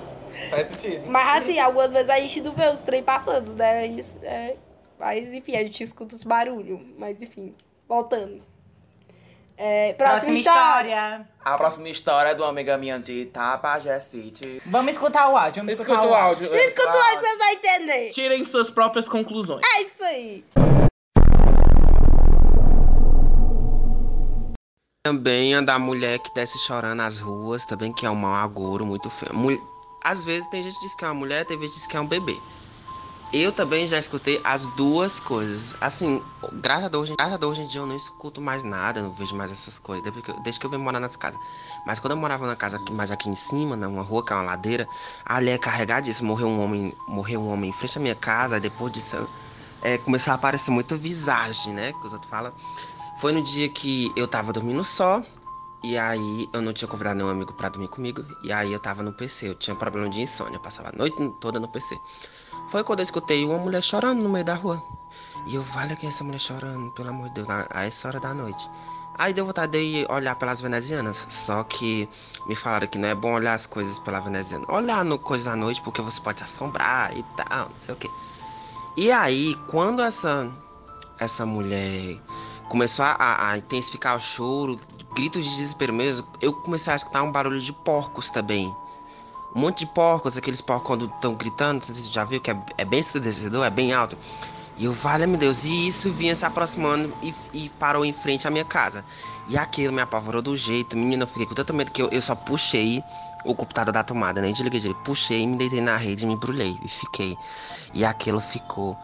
Faz 0.49 0.67
sentido. 0.67 1.07
Mas 1.07 1.43
assim, 1.43 1.59
algumas 1.59 1.91
vezes 1.93 2.09
a 2.09 2.19
gente 2.19 2.41
não 2.41 2.53
vê 2.53 2.67
os 2.67 2.79
trem 2.81 3.03
passando, 3.03 3.53
né? 3.53 3.85
Isso, 3.87 4.17
é... 4.23 4.55
Mas 4.99 5.33
enfim, 5.33 5.55
a 5.55 5.63
gente 5.63 5.83
escuta 5.83 6.15
os 6.15 6.23
barulhos. 6.23 6.79
Mas 6.97 7.21
enfim, 7.21 7.53
voltando. 7.87 8.41
É, 9.55 9.93
próxima, 9.93 10.19
Próxima 10.21 10.33
história. 10.39 10.89
história. 10.89 11.29
A 11.45 11.57
próxima 11.57 11.89
história 11.89 12.29
é 12.29 12.33
de 12.33 12.41
uma 12.41 12.49
amiga 12.49 12.75
minha 12.77 12.97
de 12.97 13.25
Tapajé 13.27 13.99
City. 13.99 14.61
Vamos 14.65 14.93
escutar 14.93 15.29
o 15.29 15.37
áudio. 15.37 15.61
Vamos 15.63 15.73
escutar 15.73 15.93
Escuta 15.93 16.07
o 16.09 16.15
áudio. 16.15 16.55
Escuta 16.55 16.97
o 16.97 17.01
áudio, 17.01 17.21
você 17.21 17.37
vai 17.37 17.53
entender. 17.53 18.09
Tirem 18.11 18.43
suas 18.45 18.71
próprias 18.71 19.07
conclusões. 19.07 19.61
É 19.77 19.81
isso 19.83 20.03
aí. 20.03 20.43
Também 25.05 25.53
a 25.53 25.61
da 25.61 25.77
mulher 25.77 26.17
que 26.19 26.33
desce 26.33 26.57
chorando 26.59 26.95
nas 26.95 27.19
ruas, 27.19 27.65
também 27.65 27.91
que 27.93 28.05
é 28.05 28.09
um 28.09 28.15
mau 28.15 28.33
agouro 28.33 28.85
muito 28.85 29.09
feio. 29.09 29.35
Mul- 29.35 29.72
Às 30.03 30.23
vezes 30.23 30.47
tem 30.47 30.61
gente 30.61 30.75
que 30.75 30.81
diz 30.81 30.95
que 30.95 31.05
é 31.05 31.07
uma 31.07 31.13
mulher, 31.13 31.45
tem 31.45 31.57
gente 31.57 31.69
que 31.69 31.75
diz 31.75 31.87
que 31.87 31.95
é 31.97 31.99
um 31.99 32.07
bebê. 32.07 32.39
Eu 33.31 33.51
também 33.51 33.87
já 33.87 33.97
escutei 33.97 34.39
as 34.43 34.67
duas 34.67 35.19
coisas. 35.19 35.75
Assim, 35.81 36.21
graças 36.61 36.85
a 36.85 36.87
Deus, 36.87 37.09
graças 37.09 37.33
a 37.33 37.37
Deus 37.37 37.53
hoje 37.53 37.63
em 37.63 37.67
dia 37.67 37.81
eu 37.81 37.87
não 37.87 37.95
escuto 37.95 38.39
mais 38.39 38.63
nada, 38.63 39.01
não 39.01 39.11
vejo 39.11 39.35
mais 39.35 39.51
essas 39.51 39.79
coisas, 39.79 40.03
desde 40.03 40.21
que, 40.21 40.29
eu- 40.29 40.39
desde 40.39 40.59
que 40.59 40.67
eu 40.67 40.79
morar 40.79 40.99
nas 40.99 41.15
casas. 41.15 41.39
Mas 41.83 41.97
quando 41.99 42.11
eu 42.11 42.17
morava 42.17 42.45
na 42.45 42.55
casa 42.55 42.79
mais 42.91 43.09
aqui 43.11 43.29
em 43.29 43.35
cima, 43.35 43.75
numa 43.75 44.03
rua 44.03 44.23
que 44.23 44.31
é 44.31 44.35
uma 44.35 44.43
ladeira, 44.43 44.87
ali 45.25 45.49
é 45.49 45.57
carregadíssimo. 45.57 46.27
Morreu 46.27 46.47
um 46.47 46.61
homem, 46.61 46.93
morreu 47.07 47.41
um 47.41 47.47
homem 47.51 47.71
em 47.71 47.73
frente 47.73 47.97
à 47.97 48.01
minha 48.01 48.13
casa, 48.15 48.55
aí 48.55 48.61
depois 48.61 48.91
disso 48.93 49.27
é, 49.81 49.97
começou 49.97 50.31
a 50.31 50.35
aparecer 50.35 50.69
muita 50.69 50.95
visagem, 50.95 51.73
né? 51.73 51.91
Que 51.93 52.05
os 52.05 52.13
outros 52.13 52.29
falam. 52.29 52.53
Foi 53.15 53.31
no 53.31 53.41
dia 53.41 53.67
que 53.67 54.11
eu 54.15 54.27
tava 54.27 54.53
dormindo 54.53 54.83
só. 54.83 55.23
E 55.83 55.97
aí 55.97 56.47
eu 56.53 56.61
não 56.61 56.71
tinha 56.71 56.87
convidado 56.87 57.17
nenhum 57.17 57.29
amigo 57.29 57.53
pra 57.53 57.67
dormir 57.67 57.89
comigo. 57.89 58.23
E 58.41 58.53
aí 58.53 58.71
eu 58.71 58.79
tava 58.79 59.03
no 59.03 59.11
PC. 59.11 59.49
Eu 59.49 59.55
tinha 59.55 59.75
problema 59.75 60.09
de 60.09 60.21
insônia. 60.21 60.55
Eu 60.55 60.61
passava 60.61 60.89
a 60.89 60.97
noite 60.97 61.15
toda 61.41 61.59
no 61.59 61.67
PC. 61.67 61.99
Foi 62.67 62.83
quando 62.83 62.99
eu 62.99 63.03
escutei 63.03 63.43
uma 63.43 63.57
mulher 63.57 63.83
chorando 63.83 64.23
no 64.23 64.29
meio 64.29 64.45
da 64.45 64.53
rua. 64.53 64.81
E 65.45 65.55
eu, 65.55 65.61
vale 65.61 65.95
que 65.95 66.05
é 66.05 66.09
essa 66.09 66.23
mulher 66.23 66.39
chorando, 66.39 66.89
pelo 66.91 67.09
amor 67.09 67.27
de 67.27 67.35
Deus, 67.35 67.47
a 67.49 67.85
essa 67.85 68.07
hora 68.07 68.19
da 68.19 68.33
noite. 68.33 68.69
Aí 69.15 69.33
deu 69.33 69.45
vontade 69.45 69.73
de 69.73 69.79
ir 69.79 70.11
olhar 70.11 70.35
pelas 70.35 70.61
venezianas. 70.61 71.27
Só 71.29 71.63
que 71.63 72.07
me 72.47 72.55
falaram 72.55 72.87
que 72.87 72.97
não 72.97 73.09
é 73.09 73.13
bom 73.15 73.33
olhar 73.33 73.53
as 73.53 73.65
coisas 73.65 73.99
pela 73.99 74.19
veneziana. 74.19 74.65
Olhar 74.69 75.03
no 75.03 75.19
coisas 75.19 75.47
à 75.47 75.55
noite 75.55 75.81
porque 75.81 76.01
você 76.01 76.19
pode 76.21 76.41
assombrar 76.41 77.15
e 77.15 77.23
tal, 77.35 77.69
não 77.69 77.77
sei 77.77 77.93
o 77.93 77.97
que. 77.97 78.09
E 78.95 79.11
aí, 79.11 79.55
quando 79.67 80.01
essa 80.01 80.49
essa 81.19 81.45
mulher 81.45 82.19
começou 82.73 83.05
a, 83.05 83.51
a 83.51 83.57
intensificar 83.59 84.15
o 84.15 84.19
choro, 84.19 84.79
gritos 85.13 85.45
de 85.45 85.57
desespero 85.57 85.93
mesmo, 85.93 86.27
eu 86.41 86.51
comecei 86.51 86.91
a 86.91 86.95
escutar 86.95 87.21
um 87.21 87.31
barulho 87.31 87.59
de 87.59 87.71
porcos 87.71 88.31
também. 88.31 88.75
Um 89.55 89.59
monte 89.59 89.85
de 89.85 89.85
porcos, 89.85 90.39
aqueles 90.39 90.59
porcos 90.59 90.87
quando 90.87 91.05
estão 91.05 91.35
gritando, 91.35 91.85
você 91.85 91.93
já 92.09 92.25
viu 92.25 92.41
que 92.41 92.49
é, 92.49 92.57
é 92.79 92.83
bem 92.83 92.99
ensurdecedor, 92.99 93.63
é 93.63 93.69
bem 93.69 93.93
alto. 93.93 94.17
E 94.75 94.85
eu, 94.85 94.91
vale 94.91 95.27
meu 95.27 95.37
Deus, 95.37 95.63
e 95.65 95.87
isso 95.87 96.11
vinha 96.11 96.35
se 96.35 96.47
aproximando 96.47 97.13
e, 97.21 97.31
e 97.53 97.69
parou 97.69 98.03
em 98.03 98.11
frente 98.11 98.47
à 98.47 98.49
minha 98.49 98.65
casa. 98.65 99.05
E 99.47 99.55
aquilo 99.55 99.93
me 99.93 100.01
apavorou 100.01 100.41
do 100.41 100.57
jeito, 100.57 100.97
menina, 100.97 101.23
eu 101.23 101.27
fiquei 101.27 101.45
com 101.45 101.53
tanto 101.53 101.75
medo 101.75 101.91
que 101.91 102.01
eu, 102.01 102.09
eu 102.09 102.23
só 102.23 102.33
puxei 102.33 103.03
o 103.45 103.53
computador 103.53 103.93
da 103.93 104.03
tomada, 104.03 104.41
nem 104.41 104.51
desliguei 104.51 104.79
direito. 104.79 104.99
Puxei, 105.03 105.45
me 105.45 105.57
deitei 105.57 105.79
na 105.79 105.95
rede, 105.95 106.25
me 106.25 106.33
embrulhei 106.33 106.75
e 106.83 106.87
fiquei. 106.87 107.37
E 107.93 108.03
aquilo 108.03 108.41
ficou 108.41 108.97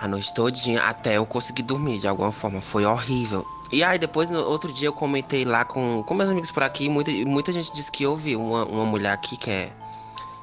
a 0.00 0.08
noite 0.08 0.32
todinha 0.34 0.82
até 0.82 1.16
eu 1.16 1.26
conseguir 1.26 1.62
dormir 1.62 1.98
de 1.98 2.08
alguma 2.08 2.32
forma. 2.32 2.60
Foi 2.60 2.84
horrível. 2.84 3.46
E 3.70 3.82
aí 3.82 3.98
depois, 3.98 4.28
no 4.28 4.38
outro 4.40 4.72
dia, 4.72 4.88
eu 4.88 4.92
comentei 4.92 5.44
lá 5.44 5.64
com, 5.64 6.02
com 6.02 6.14
meus 6.14 6.28
amigos 6.28 6.50
por 6.50 6.62
aqui. 6.62 6.88
Muita, 6.88 7.10
muita 7.26 7.52
gente 7.52 7.72
disse 7.72 7.90
que 7.90 8.06
ouviu 8.06 8.40
uma, 8.40 8.64
uma 8.64 8.84
mulher 8.84 9.12
aqui 9.12 9.36
que 9.36 9.50
é. 9.50 9.72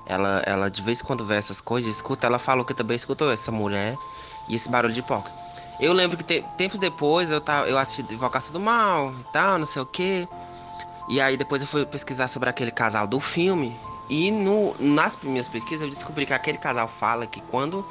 Ela, 0.06 0.42
ela 0.46 0.72
de 0.72 0.82
vez 0.82 1.02
em 1.02 1.04
quando 1.04 1.24
vê 1.24 1.36
essas 1.36 1.62
coisas, 1.62 1.94
escuta. 1.96 2.26
Ela 2.26 2.40
falou 2.40 2.66
que 2.66 2.74
também 2.74 2.96
escutou 2.96 3.32
essa 3.32 3.52
mulher 3.52 3.96
e 4.48 4.56
esse 4.56 4.68
barulho 4.68 4.94
de 4.94 5.04
porcos. 5.04 5.36
Eu 5.80 5.94
lembro 5.94 6.18
que 6.18 6.24
te- 6.24 6.44
tempos 6.58 6.80
depois 6.80 7.30
eu, 7.30 7.40
tava, 7.40 7.68
eu 7.70 7.78
assisti 7.78 8.14
Invocação 8.14 8.52
do 8.52 8.60
Mal 8.60 9.14
e 9.20 9.24
tal, 9.26 9.60
não 9.60 9.66
sei 9.68 9.82
o 9.82 9.86
que. 9.86 10.28
E 11.08 11.22
aí 11.22 11.38
depois 11.38 11.62
eu 11.62 11.68
fui 11.68 11.86
pesquisar 11.86 12.28
sobre 12.28 12.50
aquele 12.50 12.72
casal 12.72 13.06
do 13.06 13.20
filme. 13.20 13.76
E 14.10 14.32
no, 14.32 14.76
nas 14.80 15.16
minhas 15.22 15.48
pesquisas 15.48 15.84
eu 15.84 15.90
descobri 15.90 16.26
que 16.26 16.34
aquele 16.34 16.58
casal 16.58 16.88
fala 16.88 17.28
que 17.28 17.40
quando 17.42 17.86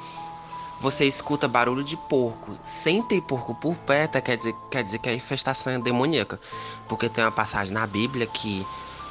você 0.80 1.04
escuta 1.06 1.48
barulho 1.48 1.82
de 1.82 1.96
porco 1.96 2.52
sem 2.64 3.02
ter 3.02 3.20
porco 3.22 3.54
por 3.54 3.76
perto, 3.78 4.20
quer 4.22 4.36
dizer, 4.36 4.54
quer 4.70 4.84
dizer 4.84 4.98
que 4.98 5.08
a 5.08 5.14
infestação 5.14 5.72
é 5.72 5.78
demoníaca. 5.78 6.40
Porque 6.88 7.08
tem 7.08 7.24
uma 7.24 7.32
passagem 7.32 7.74
na 7.74 7.86
Bíblia 7.86 8.26
que 8.26 8.64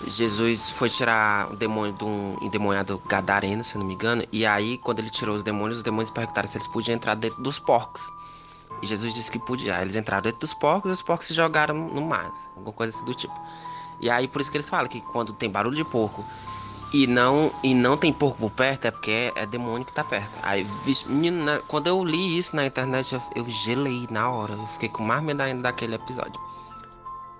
Jesus 0.06 0.70
foi 0.70 0.90
tirar 0.90 1.52
o 1.52 1.56
demônio 1.56 1.94
de 1.94 2.06
um 2.06 2.38
endemoniado 2.42 3.02
gadareno, 3.08 3.64
se 3.64 3.78
não 3.78 3.86
me 3.86 3.96
engano. 3.96 4.24
E 4.32 4.46
aí, 4.46 4.78
quando 4.78 5.00
ele 5.00 5.10
tirou 5.10 5.36
os 5.36 5.44
demônios, 5.44 5.80
os 5.80 5.84
demônios 5.84 6.12
perguntaram 6.12 6.48
se 6.48 6.58
eles 6.58 6.68
podiam 6.68 6.96
entrar 6.96 7.16
dentro 7.16 7.42
dos 7.42 7.60
porcos. 7.60 8.14
E 8.82 8.88
Jesus 8.88 9.14
disse 9.14 9.32
que 9.32 9.40
podia. 9.40 9.82
Eles 9.82 9.96
entraram 9.96 10.24
dentro 10.24 10.40
dos 10.40 10.54
porcos 10.54 10.90
e 10.90 10.94
os 10.94 11.02
porcos 11.02 11.28
se 11.28 11.34
jogaram 11.34 11.76
no 11.76 12.02
mar. 12.02 12.32
Alguma 12.56 12.74
coisa 12.74 12.96
assim 12.96 13.06
do 13.06 13.14
tipo. 13.14 13.34
E 14.00 14.10
aí, 14.10 14.28
por 14.28 14.40
isso 14.40 14.52
que 14.52 14.58
eles 14.58 14.70
falam 14.70 14.88
que 14.88 15.02
quando 15.02 15.34
tem 15.34 15.50
barulho 15.50 15.76
de 15.76 15.84
porco 15.84 16.24
e 16.94 17.06
não 17.08 17.52
e 17.64 17.74
não 17.74 17.98
tem 17.98 18.14
porco 18.14 18.38
por 18.40 18.52
perto 18.52 18.86
é 18.86 18.92
porque 18.92 19.32
é, 19.36 19.46
demônio 19.46 19.86
que 19.86 19.94
tá 19.94 20.04
perto. 20.04 20.40
Aí, 20.42 20.66
né, 21.06 21.62
quando 21.68 21.88
eu 21.88 22.04
li 22.04 22.38
isso 22.38 22.56
na 22.56 22.66
internet, 22.66 23.14
eu, 23.14 23.22
eu 23.36 23.46
gelei 23.50 24.08
na 24.10 24.30
hora. 24.30 24.54
Eu 24.54 24.68
fiquei 24.68 24.90
com 24.90 25.04
mais 25.04 25.22
medo 25.22 25.42
ainda 25.42 25.64
daquele 25.64 25.96
episódio. 25.96 26.40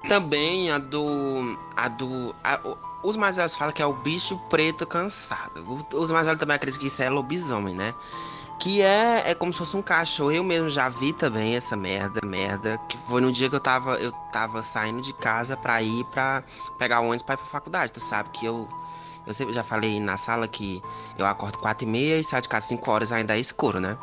Também 0.08 0.72
a 0.72 0.78
do. 0.78 1.58
A 1.76 1.88
do. 1.88 2.36
a- 2.44 2.60
os 3.04 3.16
mais 3.16 3.36
velhos 3.38 3.56
falam 3.56 3.74
que 3.74 3.82
é 3.82 3.86
o 3.86 3.94
bicho 3.94 4.38
preto 4.50 4.86
cansado. 4.86 5.86
Os 5.94 6.12
mais 6.12 6.26
velhos 6.26 6.40
também 6.40 6.56
acreditam 6.56 6.82
que 6.82 6.88
isso 6.88 7.02
é 7.04 7.10
lobisomem, 7.10 7.74
né? 7.76 7.94
Que 8.60 8.82
é, 8.82 9.30
é 9.30 9.36
como 9.36 9.54
se 9.54 9.60
fosse 9.60 9.78
um 9.78 9.82
cachorro. 9.82 10.32
Eu 10.32 10.44
mesmo 10.44 10.70
já 10.70 10.90
vi 10.90 11.14
também 11.14 11.56
essa 11.56 11.76
merda, 11.76 12.20
merda. 12.26 12.78
Que 12.90 12.98
foi 12.98 13.22
no 13.22 13.32
dia 13.32 13.50
que 13.50 13.56
eu 13.56 13.60
tava, 13.60 13.96
eu 13.96 14.12
tava 14.32 14.64
saindo 14.64 15.00
de 15.02 15.14
casa 15.14 15.56
pra 15.56 15.82
ir 15.82 16.04
pra 16.06 16.44
pegar 16.78 17.00
o 17.02 17.04
ônibus 17.06 17.22
pra 17.22 17.36
ir 17.36 17.38
pra 17.38 17.46
faculdade. 17.46 17.92
Tu 17.92 18.00
sabe 18.02 18.30
que 18.30 18.46
eu. 18.46 18.68
Eu 19.28 19.34
sempre 19.34 19.54
já 19.54 19.62
falei 19.62 20.00
na 20.00 20.16
sala 20.16 20.48
que 20.48 20.82
eu 21.18 21.26
acordo 21.26 21.58
4 21.58 21.86
e 21.86 21.92
meia 21.92 22.18
e 22.18 22.24
saio 22.24 22.42
de 22.42 22.48
casa 22.48 22.68
5 22.68 22.90
horas 22.90 23.12
ainda 23.12 23.36
é 23.36 23.40
escuro, 23.40 23.80
né? 23.80 23.98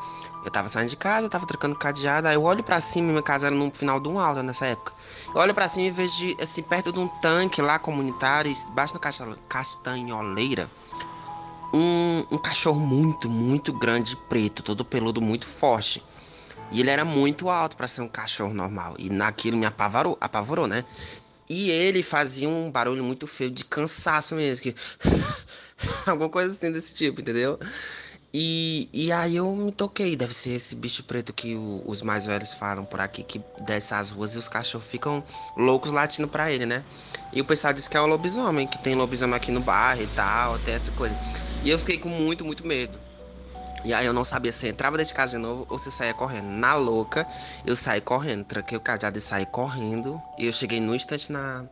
Eu 0.44 0.50
tava 0.50 0.68
saindo 0.68 0.90
de 0.90 0.96
casa, 0.98 1.26
tava 1.30 1.46
trocando 1.46 1.74
cadeado, 1.74 2.28
aí 2.28 2.34
eu 2.34 2.42
olho 2.42 2.62
pra 2.62 2.78
cima, 2.80 3.08
minha 3.08 3.22
casa 3.22 3.46
era 3.46 3.56
no 3.56 3.70
final 3.72 3.98
de 3.98 4.06
um 4.06 4.20
alto 4.20 4.42
nessa 4.42 4.66
época. 4.66 4.92
Eu 5.34 5.40
olho 5.40 5.54
pra 5.54 5.66
cima 5.66 5.86
e 5.86 5.90
vejo, 5.90 6.14
de, 6.14 6.36
assim, 6.38 6.62
perto 6.62 6.92
de 6.92 7.00
um 7.00 7.08
tanque 7.08 7.62
lá 7.62 7.78
comunitário, 7.78 8.52
embaixo 8.70 8.92
da 8.92 9.00
castanholeira, 9.48 10.70
um, 11.72 12.26
um 12.30 12.38
cachorro 12.38 12.78
muito, 12.78 13.30
muito 13.30 13.72
grande, 13.72 14.16
preto, 14.28 14.62
todo 14.62 14.84
peludo, 14.84 15.22
muito 15.22 15.46
forte. 15.46 16.04
E 16.70 16.80
ele 16.80 16.90
era 16.90 17.04
muito 17.04 17.48
alto 17.48 17.76
pra 17.76 17.88
ser 17.88 18.02
um 18.02 18.08
cachorro 18.08 18.52
normal. 18.52 18.94
E 18.98 19.08
naquilo 19.08 19.56
me 19.56 19.64
apavorou, 19.64 20.18
apavorou, 20.20 20.66
né? 20.66 20.84
E 21.54 21.70
ele 21.70 22.02
fazia 22.02 22.48
um 22.48 22.70
barulho 22.70 23.04
muito 23.04 23.26
feio 23.26 23.50
de 23.50 23.64
cansaço 23.64 24.34
mesmo, 24.34 24.62
que 24.64 24.74
alguma 26.06 26.28
coisa 26.28 26.52
assim 26.54 26.72
desse 26.72 26.94
tipo, 26.94 27.20
entendeu? 27.20 27.58
E, 28.36 28.88
e 28.92 29.12
aí 29.12 29.36
eu 29.36 29.54
me 29.54 29.70
toquei, 29.72 30.16
deve 30.16 30.34
ser 30.34 30.50
esse 30.54 30.74
bicho 30.76 31.04
preto 31.04 31.32
que 31.32 31.54
o- 31.54 31.84
os 31.86 32.02
mais 32.02 32.26
velhos 32.26 32.52
falam 32.52 32.84
por 32.84 33.00
aqui, 33.00 33.22
que 33.24 33.44
desce 33.60 33.94
as 33.94 34.10
ruas 34.10 34.34
e 34.34 34.38
os 34.38 34.48
cachorros 34.48 34.88
ficam 34.88 35.22
loucos 35.56 35.92
latindo 35.92 36.28
pra 36.28 36.50
ele, 36.52 36.66
né? 36.66 36.84
E 37.32 37.40
o 37.40 37.44
pessoal 37.44 37.72
diz 37.72 37.88
que 37.88 37.96
é 37.96 38.00
o 38.00 38.06
lobisomem, 38.06 38.66
que 38.66 38.78
tem 38.78 38.94
lobisomem 38.96 39.36
aqui 39.36 39.52
no 39.52 39.60
bairro 39.60 40.02
e 40.02 40.06
tal, 40.08 40.54
até 40.54 40.72
essa 40.72 40.92
coisa. 40.92 41.16
E 41.62 41.70
eu 41.70 41.78
fiquei 41.78 41.98
com 41.98 42.08
muito, 42.08 42.44
muito 42.44 42.66
medo. 42.66 43.03
E 43.84 43.92
aí 43.92 44.06
eu 44.06 44.12
não 44.14 44.24
sabia 44.24 44.50
se 44.50 44.66
entrava 44.66 44.96
dentro 44.96 45.10
de 45.10 45.14
casa 45.14 45.36
de 45.36 45.38
novo 45.42 45.66
ou 45.68 45.78
se 45.78 45.92
saía 45.92 46.14
correndo. 46.14 46.46
Na 46.48 46.74
louca, 46.74 47.26
eu 47.66 47.76
saí 47.76 48.00
correndo, 48.00 48.44
tranquei 48.44 48.78
o 48.78 48.80
cadeado 48.80 49.18
e 49.18 49.20
saí 49.20 49.44
correndo. 49.44 50.20
E 50.38 50.46
eu 50.46 50.52
cheguei 50.54 50.80
no 50.80 50.94
instante 50.94 51.30
na, 51.30 51.66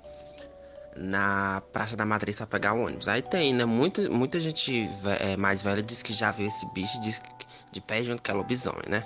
na 0.94 1.62
Praça 1.72 1.96
da 1.96 2.04
Matriz 2.04 2.36
pra 2.36 2.46
pegar 2.46 2.74
o 2.74 2.82
ônibus. 2.84 3.08
Aí 3.08 3.22
tem, 3.22 3.54
né? 3.54 3.64
Muita, 3.64 4.08
muita 4.10 4.38
gente 4.38 4.90
é, 5.20 5.36
mais 5.38 5.62
velha 5.62 5.82
diz 5.82 6.02
que 6.02 6.12
já 6.12 6.30
viu 6.30 6.46
esse 6.46 6.66
bicho 6.66 7.00
diz 7.00 7.18
que- 7.18 7.46
de 7.72 7.80
pé 7.80 8.04
junto 8.04 8.22
que 8.22 8.30
é 8.30 8.34
lobisomem, 8.34 8.82
né? 8.88 9.02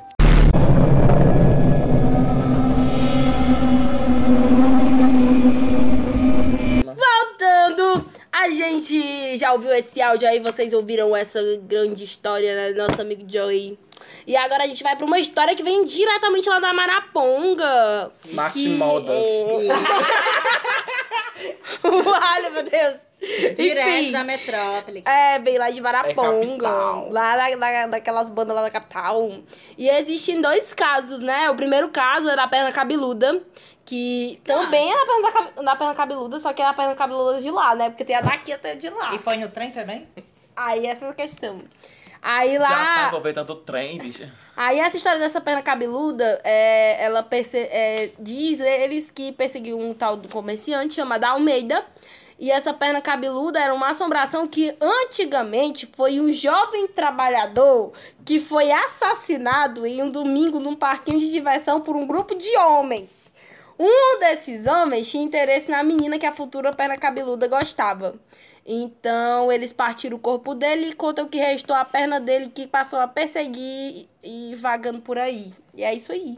Ouviu 9.57 9.73
esse 9.75 10.01
áudio 10.01 10.29
aí, 10.29 10.39
vocês 10.39 10.73
ouviram 10.73 11.15
essa 11.17 11.41
grande 11.63 12.05
história 12.05 12.55
né, 12.55 12.73
do 12.73 12.87
nosso 12.87 13.01
amigo 13.01 13.25
Joey. 13.29 13.79
E 14.27 14.37
agora 14.37 14.65
a 14.65 14.67
gente 14.67 14.83
vai 14.83 14.95
pra 14.95 15.07
uma 15.07 15.19
história 15.19 15.55
que 15.55 15.63
vem 15.63 15.85
diretamente 15.85 16.49
lá 16.49 16.61
da 16.61 16.73
Maraponga. 16.73 18.13
Maxi 18.33 18.61
que 18.65 18.69
Moda. 18.71 19.13
é- 19.13 19.67
Ai, 22.23 22.51
meu 22.51 22.63
Deus. 22.63 22.99
Direto 23.57 23.89
Enfim. 23.89 24.13
da 24.13 24.23
metrópole. 24.25 25.03
É, 25.07 25.39
bem 25.39 25.59
lá 25.59 25.71
de 25.71 25.81
Maraponga. 25.81 26.65
capital. 26.69 27.09
lá 27.11 27.37
na, 27.37 27.57
na- 27.57 27.87
naquelas 27.89 28.31
bandas 28.31 28.55
lá 28.55 28.63
da 28.63 28.71
capital. 28.71 29.31
E 29.77 29.89
existem 29.89 30.41
dois 30.41 30.73
casos, 30.75 31.21
né? 31.21 31.51
O 31.51 31.55
primeiro 31.57 31.89
caso 31.89 32.29
era 32.29 32.45
a 32.45 32.49
perna 32.49 32.71
cabeluda. 32.73 33.43
Que 33.87 34.41
também 34.45 34.93
é 34.93 34.97
na 34.97 35.07
perna, 35.07 35.63
na 35.63 35.77
perna 35.77 35.95
cabeluda, 35.95 36.41
só 36.41 36.53
que 36.53 36.61
é 36.61 36.67
a 36.67 36.75
perna 36.75 36.95
cabeluda 36.95 37.41
de 37.41 37.51
lá, 37.51 37.75
né? 37.75 37.89
Porque 37.89 38.05
tem 38.05 38.17
a 38.17 38.21
daqui 38.21 38.53
até 38.53 38.75
de 38.75 38.91
lá. 38.91 39.15
E 39.15 39.19
foi 39.19 39.37
no 39.37 39.49
trem 39.49 39.71
também? 39.71 40.07
Aí 40.57 40.87
essa 40.87 41.07
é 41.07 41.09
a 41.11 41.15
questão. 41.15 41.63
Aí 42.21 42.55
Já 42.55 42.67
tá 42.67 42.71
lá. 42.71 43.07
aproveitando 43.07 43.51
o 43.51 43.57
trem, 43.57 43.99
bicho. 43.99 44.29
Aí 44.57 44.81
essa 44.81 44.97
história 44.97 45.21
dessa 45.21 45.41
perna 45.41 45.63
cabeluda, 45.63 46.41
é, 46.43 47.05
ela 47.05 47.23
perse 47.23 47.57
é, 47.57 48.11
diz 48.19 48.59
eles 48.59 49.11
que 49.11 49.31
perseguiu 49.31 49.79
um 49.79 49.95
tal 49.95 50.17
do 50.17 50.29
comerciante 50.29 50.95
chamado 50.95 51.23
Almeida. 51.23 51.85
E 52.39 52.51
essa 52.51 52.75
perna 52.75 53.01
cabeluda 53.01 53.59
era 53.59 53.73
uma 53.73 53.91
assombração 53.91 54.47
que 54.47 54.77
antigamente 54.81 55.89
foi 55.97 56.21
um 56.21 56.31
jovem 56.33 56.87
trabalhador 56.89 57.93
que 58.25 58.39
foi 58.39 58.71
assassinado 58.71 59.87
em 59.87 60.03
um 60.03 60.11
domingo 60.11 60.59
num 60.59 60.75
parquinho 60.75 61.19
de 61.19 61.31
diversão 61.31 61.81
por 61.81 61.97
um 61.97 62.07
grupo 62.07 62.35
de 62.35 62.55
homens. 62.59 63.09
Um 63.79 64.19
desses 64.21 64.67
homens 64.67 65.11
tinha 65.11 65.23
interesse 65.23 65.71
na 65.71 65.83
menina 65.83 66.19
que 66.19 66.27
a 66.27 66.33
futura 66.33 66.73
perna 66.73 66.97
cabeluda 66.97 67.47
gostava. 67.47 68.15
Então, 68.65 69.53
eles 69.53 69.73
partiram 69.73 70.17
o 70.17 70.21
corpo 70.21 70.55
dele 70.55 70.89
e 70.89 70.93
contam 70.93 71.29
que 71.29 71.39
restou 71.39 71.77
a 71.77 71.85
perna 71.85 72.19
dele 72.19 72.51
que 72.53 72.67
passou 72.67 72.99
a 72.99 73.07
perseguir 73.07 74.09
e 74.23 74.55
vagando 74.57 75.01
por 75.01 75.19
aí. 75.19 75.53
E 75.75 75.85
é 75.85 75.95
isso 75.95 76.11
aí. 76.11 76.37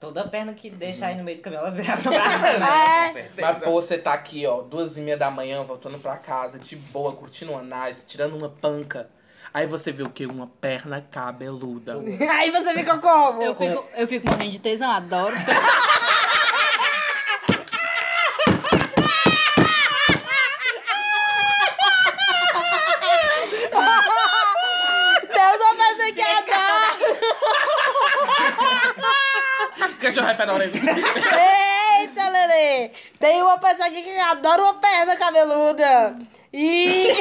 Toda 0.00 0.26
perna 0.28 0.54
que 0.54 0.70
deixa 0.70 1.06
aí 1.06 1.16
no 1.16 1.24
meio 1.24 1.38
do 1.38 1.42
cabelo 1.42 1.66
ela 1.66 1.72
vira 1.72 1.92
assombração, 1.92 2.58
né? 2.60 3.12
É, 3.36 3.42
Mas 3.42 3.58
pô, 3.58 3.72
você 3.72 3.98
tá 3.98 4.12
aqui, 4.12 4.46
ó, 4.46 4.62
duas 4.62 4.96
e 4.96 5.00
meia 5.00 5.16
da 5.16 5.28
manhã, 5.30 5.64
voltando 5.64 5.98
pra 5.98 6.16
casa, 6.16 6.56
de 6.58 6.76
boa, 6.76 7.12
curtindo 7.12 7.52
uma 7.52 7.62
nice, 7.62 8.04
tirando 8.06 8.36
uma 8.36 8.48
panca. 8.48 9.08
Aí 9.52 9.66
você 9.66 9.90
vê 9.90 10.04
o 10.04 10.10
quê? 10.10 10.24
Uma 10.24 10.46
perna 10.46 11.04
cabeluda. 11.10 11.94
aí 12.30 12.50
você 12.50 12.74
fica 12.74 12.98
como? 12.98 13.42
Eu 13.42 13.54
fico, 13.56 13.84
eu 13.96 14.06
fico 14.06 14.30
morrendo 14.30 14.52
de 14.52 14.60
tesão, 14.60 14.90
adoro. 14.90 15.34
Deus, 25.34 25.60
uma 25.60 25.74
pessoa 25.76 26.12
que 26.12 26.22
adora. 26.22 26.68
É 30.48 30.68
fedorento. 30.68 30.76
Eita, 32.00 32.28
Lelê! 32.30 32.90
Tem 33.18 33.42
uma 33.42 33.58
pessoa 33.58 33.88
aqui 33.88 34.02
que 34.02 34.18
adora 34.18 34.62
uma 34.62 34.74
perna 34.74 35.16
cabeluda. 35.16 36.16
E. 36.52 37.08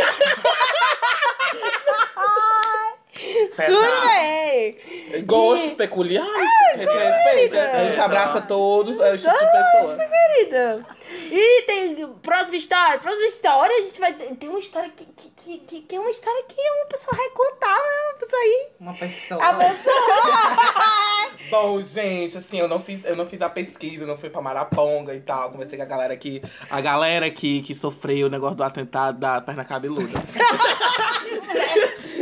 Tudo 3.65 4.07
bem! 4.07 4.77
Gostos 5.25 5.73
peculiares. 5.73 6.29
a 6.73 6.77
gente 6.77 6.87
respeita. 6.87 7.71
A 7.71 7.83
gente 7.85 7.99
abraça 7.99 8.41
todos, 8.41 8.99
é 8.99 9.13
o 9.13 9.17
tipo 9.17 9.31
de 9.31 9.51
pessoa. 9.51 9.97
querida. 9.97 10.85
E 11.31 11.61
tem 11.63 12.07
próxima 12.21 12.55
história. 12.55 12.99
Próxima 12.99 13.25
história, 13.25 13.75
a 13.75 13.81
gente 13.81 13.99
vai. 13.99 14.13
Tem 14.13 14.49
uma 14.49 14.59
história 14.59 14.89
que, 14.95 15.05
que, 15.05 15.26
que, 15.47 15.57
que, 15.59 15.81
que 15.83 15.95
é 15.95 15.99
uma 15.99 16.09
história 16.09 16.43
que 16.43 16.55
uma 16.59 16.85
pessoa 16.87 17.15
vai 17.15 17.29
contar, 17.29 17.67
né? 17.77 18.09
Uma 18.11 18.19
pessoa 18.19 18.41
aí. 18.41 18.67
Uma 18.81 18.93
pessoa. 18.93 19.43
A 19.45 19.53
pessoa. 19.53 21.31
Bom, 21.49 21.81
gente, 21.81 22.37
assim, 22.37 22.59
eu 22.59 22.67
não 22.67 22.81
fiz, 22.81 23.05
eu 23.05 23.15
não 23.15 23.25
fiz 23.25 23.41
a 23.41 23.49
pesquisa, 23.49 24.03
eu 24.03 24.07
não 24.07 24.17
fui 24.17 24.29
pra 24.29 24.41
Maraponga 24.41 25.15
e 25.15 25.21
tal. 25.21 25.51
Conversei 25.51 25.77
com 25.77 25.83
a 25.83 25.87
galera 25.87 26.17
que. 26.17 26.41
A 26.69 26.81
galera 26.81 27.31
que, 27.31 27.61
que 27.61 27.73
sofreu 27.73 28.27
o 28.27 28.29
negócio 28.29 28.57
do 28.57 28.63
atentado 28.63 29.19
da 29.19 29.39
perna 29.39 29.63
cabeluda. 29.63 30.19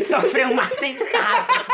Sofreu 0.08 0.50
um 0.50 0.60
atentado. 0.60 1.65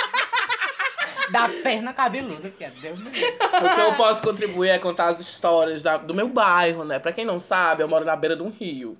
da 1.32 1.50
perna 1.50 1.94
cabeluda, 1.94 2.50
que 2.50 2.64
é 2.64 2.70
Deus 2.70 2.98
me 3.00 3.10
livre. 3.10 3.36
O 3.36 3.76
que 3.76 3.82
eu 3.82 3.94
posso 3.96 4.22
contribuir 4.24 4.70
é 4.70 4.80
contar 4.80 5.10
as 5.10 5.20
histórias 5.20 5.82
da- 5.84 5.98
do 5.98 6.14
meu 6.14 6.28
bairro, 6.30 6.84
né? 6.86 6.98
Pra 7.00 7.12
quem 7.12 7.26
não 7.26 7.40
sabe, 7.40 7.84
eu 7.84 7.88
moro 7.90 8.06
na 8.06 8.16
beira 8.16 8.36
de 8.38 8.42
um 8.44 8.50
rio. 8.50 8.98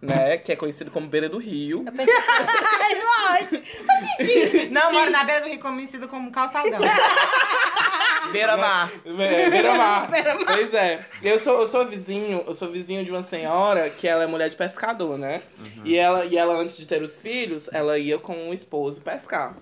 Né? 0.00 0.36
Que 0.36 0.52
é 0.52 0.56
conhecido 0.56 0.90
como 0.90 1.08
Beira 1.08 1.28
do 1.28 1.38
Rio. 1.38 1.84
Ai, 1.86 3.40
lógico. 3.50 4.70
Não, 4.70 4.92
moro 4.92 5.10
na 5.10 5.24
beira 5.24 5.40
do 5.40 5.48
rio 5.48 5.58
conhecido 5.58 6.06
como 6.06 6.30
calçadão. 6.30 6.80
Beira-mar. 8.32 8.90
É, 9.04 9.50
Beira-mar. 9.50 10.08
Pois 10.46 10.74
é. 10.74 11.06
Eu 11.22 11.38
sou, 11.38 11.60
eu 11.60 11.66
sou 11.66 11.86
vizinho, 11.86 12.44
eu 12.46 12.54
sou 12.54 12.70
vizinho 12.70 13.04
de 13.04 13.10
uma 13.10 13.22
senhora 13.22 13.88
que 13.88 14.06
ela 14.06 14.24
é 14.24 14.26
mulher 14.26 14.50
de 14.50 14.56
pescador, 14.56 15.16
né? 15.18 15.42
E, 15.84 15.96
ela, 15.96 16.24
e 16.24 16.36
ela, 16.36 16.54
antes 16.54 16.76
de 16.76 16.86
ter 16.86 17.02
os 17.02 17.20
filhos, 17.20 17.68
ela 17.72 17.98
ia 17.98 18.18
com 18.18 18.50
o 18.50 18.54
esposo 18.54 19.00
pescar. 19.00 19.56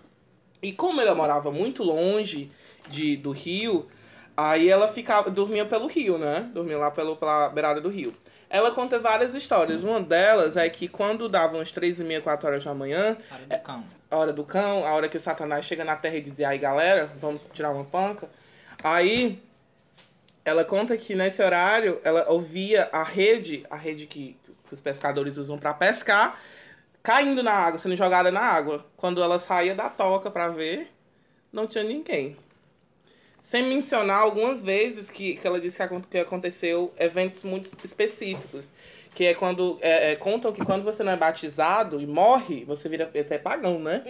E 0.63 0.73
como 0.73 1.01
ela 1.01 1.15
morava 1.15 1.51
muito 1.51 1.83
longe 1.83 2.51
de, 2.89 3.17
do 3.17 3.31
rio, 3.33 3.87
aí 4.37 4.69
ela 4.69 4.89
ficava, 4.89 5.31
dormia 5.31 5.65
pelo 5.65 5.87
rio, 5.87 6.19
né? 6.19 6.49
Dormia 6.53 6.79
lá 6.79 6.91
pelo, 6.91 7.17
pela 7.17 7.49
beirada 7.51 7.81
do 7.81 7.89
rio. 7.89 8.15
Ela 8.55 8.71
conta 8.71 9.01
várias 9.01 9.35
histórias. 9.35 9.83
Uma 9.83 10.01
delas 10.01 10.57
é 10.57 10.69
que 10.71 10.87
quando 10.87 11.29
davam 11.29 11.61
as 11.61 11.73
três 11.73 11.99
e 11.99 12.05
meia, 12.05 12.21
quatro 12.21 12.47
horas 12.47 12.63
da 12.63 12.73
manhã, 12.73 13.17
Cara 13.29 13.43
do 13.47 13.59
cão. 13.65 13.85
a 14.09 14.17
hora 14.17 14.33
do 14.33 14.45
cão, 14.45 14.87
a 14.87 14.93
hora 14.93 15.09
que 15.09 15.17
o 15.17 15.21
Satanás 15.21 15.65
chega 15.65 15.83
na 15.85 15.97
terra 15.97 16.15
e 16.19 16.21
diz, 16.21 16.39
aí 16.39 16.57
galera, 16.57 17.11
vamos 17.19 17.43
tirar 17.53 17.73
uma 17.73 17.85
panca. 17.85 18.29
Aí 18.81 19.43
ela 20.45 20.65
conta 20.65 20.97
que 20.97 21.17
nesse 21.17 21.43
horário 21.43 22.01
ela 22.05 22.31
ouvia 22.31 22.89
a 22.93 23.03
rede, 23.03 23.67
a 23.69 23.75
rede 23.75 24.07
que, 24.07 24.37
que 24.69 24.73
os 24.73 24.81
pescadores 24.81 25.37
usam 25.37 25.59
pra 25.59 25.75
pescar, 25.75 26.41
caindo 27.03 27.43
na 27.43 27.51
água, 27.55 27.81
sendo 27.81 27.97
jogada 27.97 28.31
na 28.31 28.41
água. 28.41 28.87
Quando 28.97 29.21
ela 29.21 29.41
saía 29.41 29.75
da 29.75 29.91
toca 29.91 30.31
pra 30.31 30.51
ver, 30.51 30.93
não 31.53 31.67
tinha 31.67 31.83
ninguém. 31.83 32.37
Sem 33.45 33.63
mencionar 33.63 34.23
algumas 34.23 34.65
vezes 34.65 35.11
que, 35.11 35.37
que 35.37 35.47
ela 35.47 35.61
disse 35.61 35.77
que, 35.77 36.01
que 36.11 36.19
aconteceu 36.19 36.95
eventos 36.99 37.43
muito 37.43 37.69
específicos. 37.85 38.73
Que 39.15 39.27
é 39.27 39.35
quando. 39.35 39.79
é, 39.83 40.13
é, 40.13 40.17
contam 40.17 40.51
que 40.51 40.65
quando 40.65 40.83
você 40.83 41.05
não 41.05 41.13
é 41.13 41.17
batizado 41.17 42.01
e 42.01 42.07
morre, 42.07 42.65
você 42.65 42.89
vira. 42.89 43.09
Você 43.15 43.35
é 43.35 43.39
pagão, 43.39 43.79
né? 43.79 44.03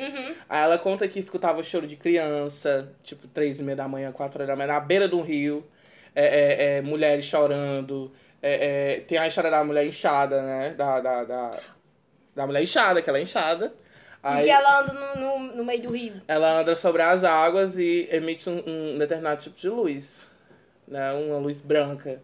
Aí 0.48 0.62
ela 0.62 0.78
conta 0.78 1.08
que 1.08 1.18
escutava 1.18 1.64
choro 1.64 1.84
de 1.84 1.96
criança, 1.96 2.92
tipo, 3.02 3.26
três 3.26 3.58
e 3.58 3.62
meia 3.64 3.76
da 3.76 3.88
manhã, 3.88 4.12
quatro 4.12 4.38
horas 4.38 4.46
da 4.46 4.56
manhã, 4.56 4.72
na 4.72 4.80
beira 4.80 5.08
de 5.08 5.16
um 5.16 5.20
rio. 5.22 5.66
É, 6.14 6.24
é, 6.24 6.76
é, 6.76 6.80
mulheres 6.80 7.24
chorando. 7.24 8.12
É, 8.40 9.00
tem 9.00 9.18
a 9.18 9.26
história 9.26 9.50
da 9.50 9.64
mulher 9.64 9.84
inchada, 9.84 10.42
né? 10.42 10.70
Da, 10.70 11.00
da, 11.00 11.24
da, 11.24 11.60
da 12.36 12.46
mulher 12.46 12.62
inchada, 12.62 13.02
que 13.02 13.10
ela 13.10 13.20
inchada. 14.24 14.36
E 14.36 14.38
Aí 14.38 14.44
que 14.44 14.50
ela 14.50 14.80
anda 14.80 14.92
no, 14.92 15.20
no, 15.20 15.56
no 15.56 15.64
meio 15.64 15.82
do 15.82 15.90
rio. 15.90 16.22
ela 16.26 16.60
anda 16.60 16.74
sobre 16.74 17.02
as 17.02 17.24
águas 17.24 17.76
e 17.78 18.08
emite 18.10 18.48
um, 18.48 18.62
um 18.66 18.98
determinado 18.98 19.42
tipo 19.42 19.56
de 19.56 19.68
luz. 19.68 20.28
Né? 20.88 21.12
Uma 21.12 21.38
luz 21.38 21.60
branca. 21.60 22.20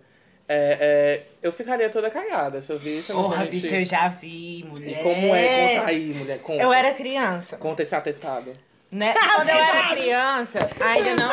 É, 0.53 0.79
é, 0.81 1.27
eu 1.41 1.53
ficaria 1.53 1.89
toda 1.89 2.11
cagada 2.11 2.61
se 2.61 2.73
eu 2.73 2.79
visse. 2.79 3.13
Porra, 3.13 3.45
bicho, 3.45 3.73
eu 3.73 3.85
já 3.85 4.09
vi, 4.09 4.65
mulher. 4.67 4.91
E 4.91 5.03
como 5.03 5.35
é? 5.35 5.77
Conta 5.77 5.89
aí, 5.89 6.15
mulher. 6.15 6.39
Conta. 6.41 6.63
Eu 6.63 6.73
era 6.73 6.93
criança. 6.93 7.57
Conta 7.57 7.83
esse 7.85 7.95
atentado. 7.95 8.53
Né? 8.91 9.15
Quando 9.15 9.49
eu 9.49 9.55
era 9.57 9.89
criança, 9.91 10.69
ainda 10.81 11.15
não 11.15 11.31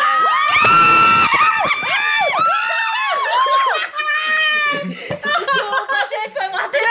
Desculpa, 5.18 5.96
gente, 6.12 6.34
foi 6.34 6.48
um 6.50 6.56
atentado. 6.56 6.88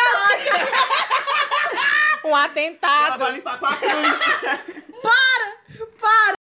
Um 2.26 2.34
atentado. 2.36 3.30
limpar 3.32 3.58
com 3.58 3.66
a 3.66 3.76
cruz. 3.76 4.18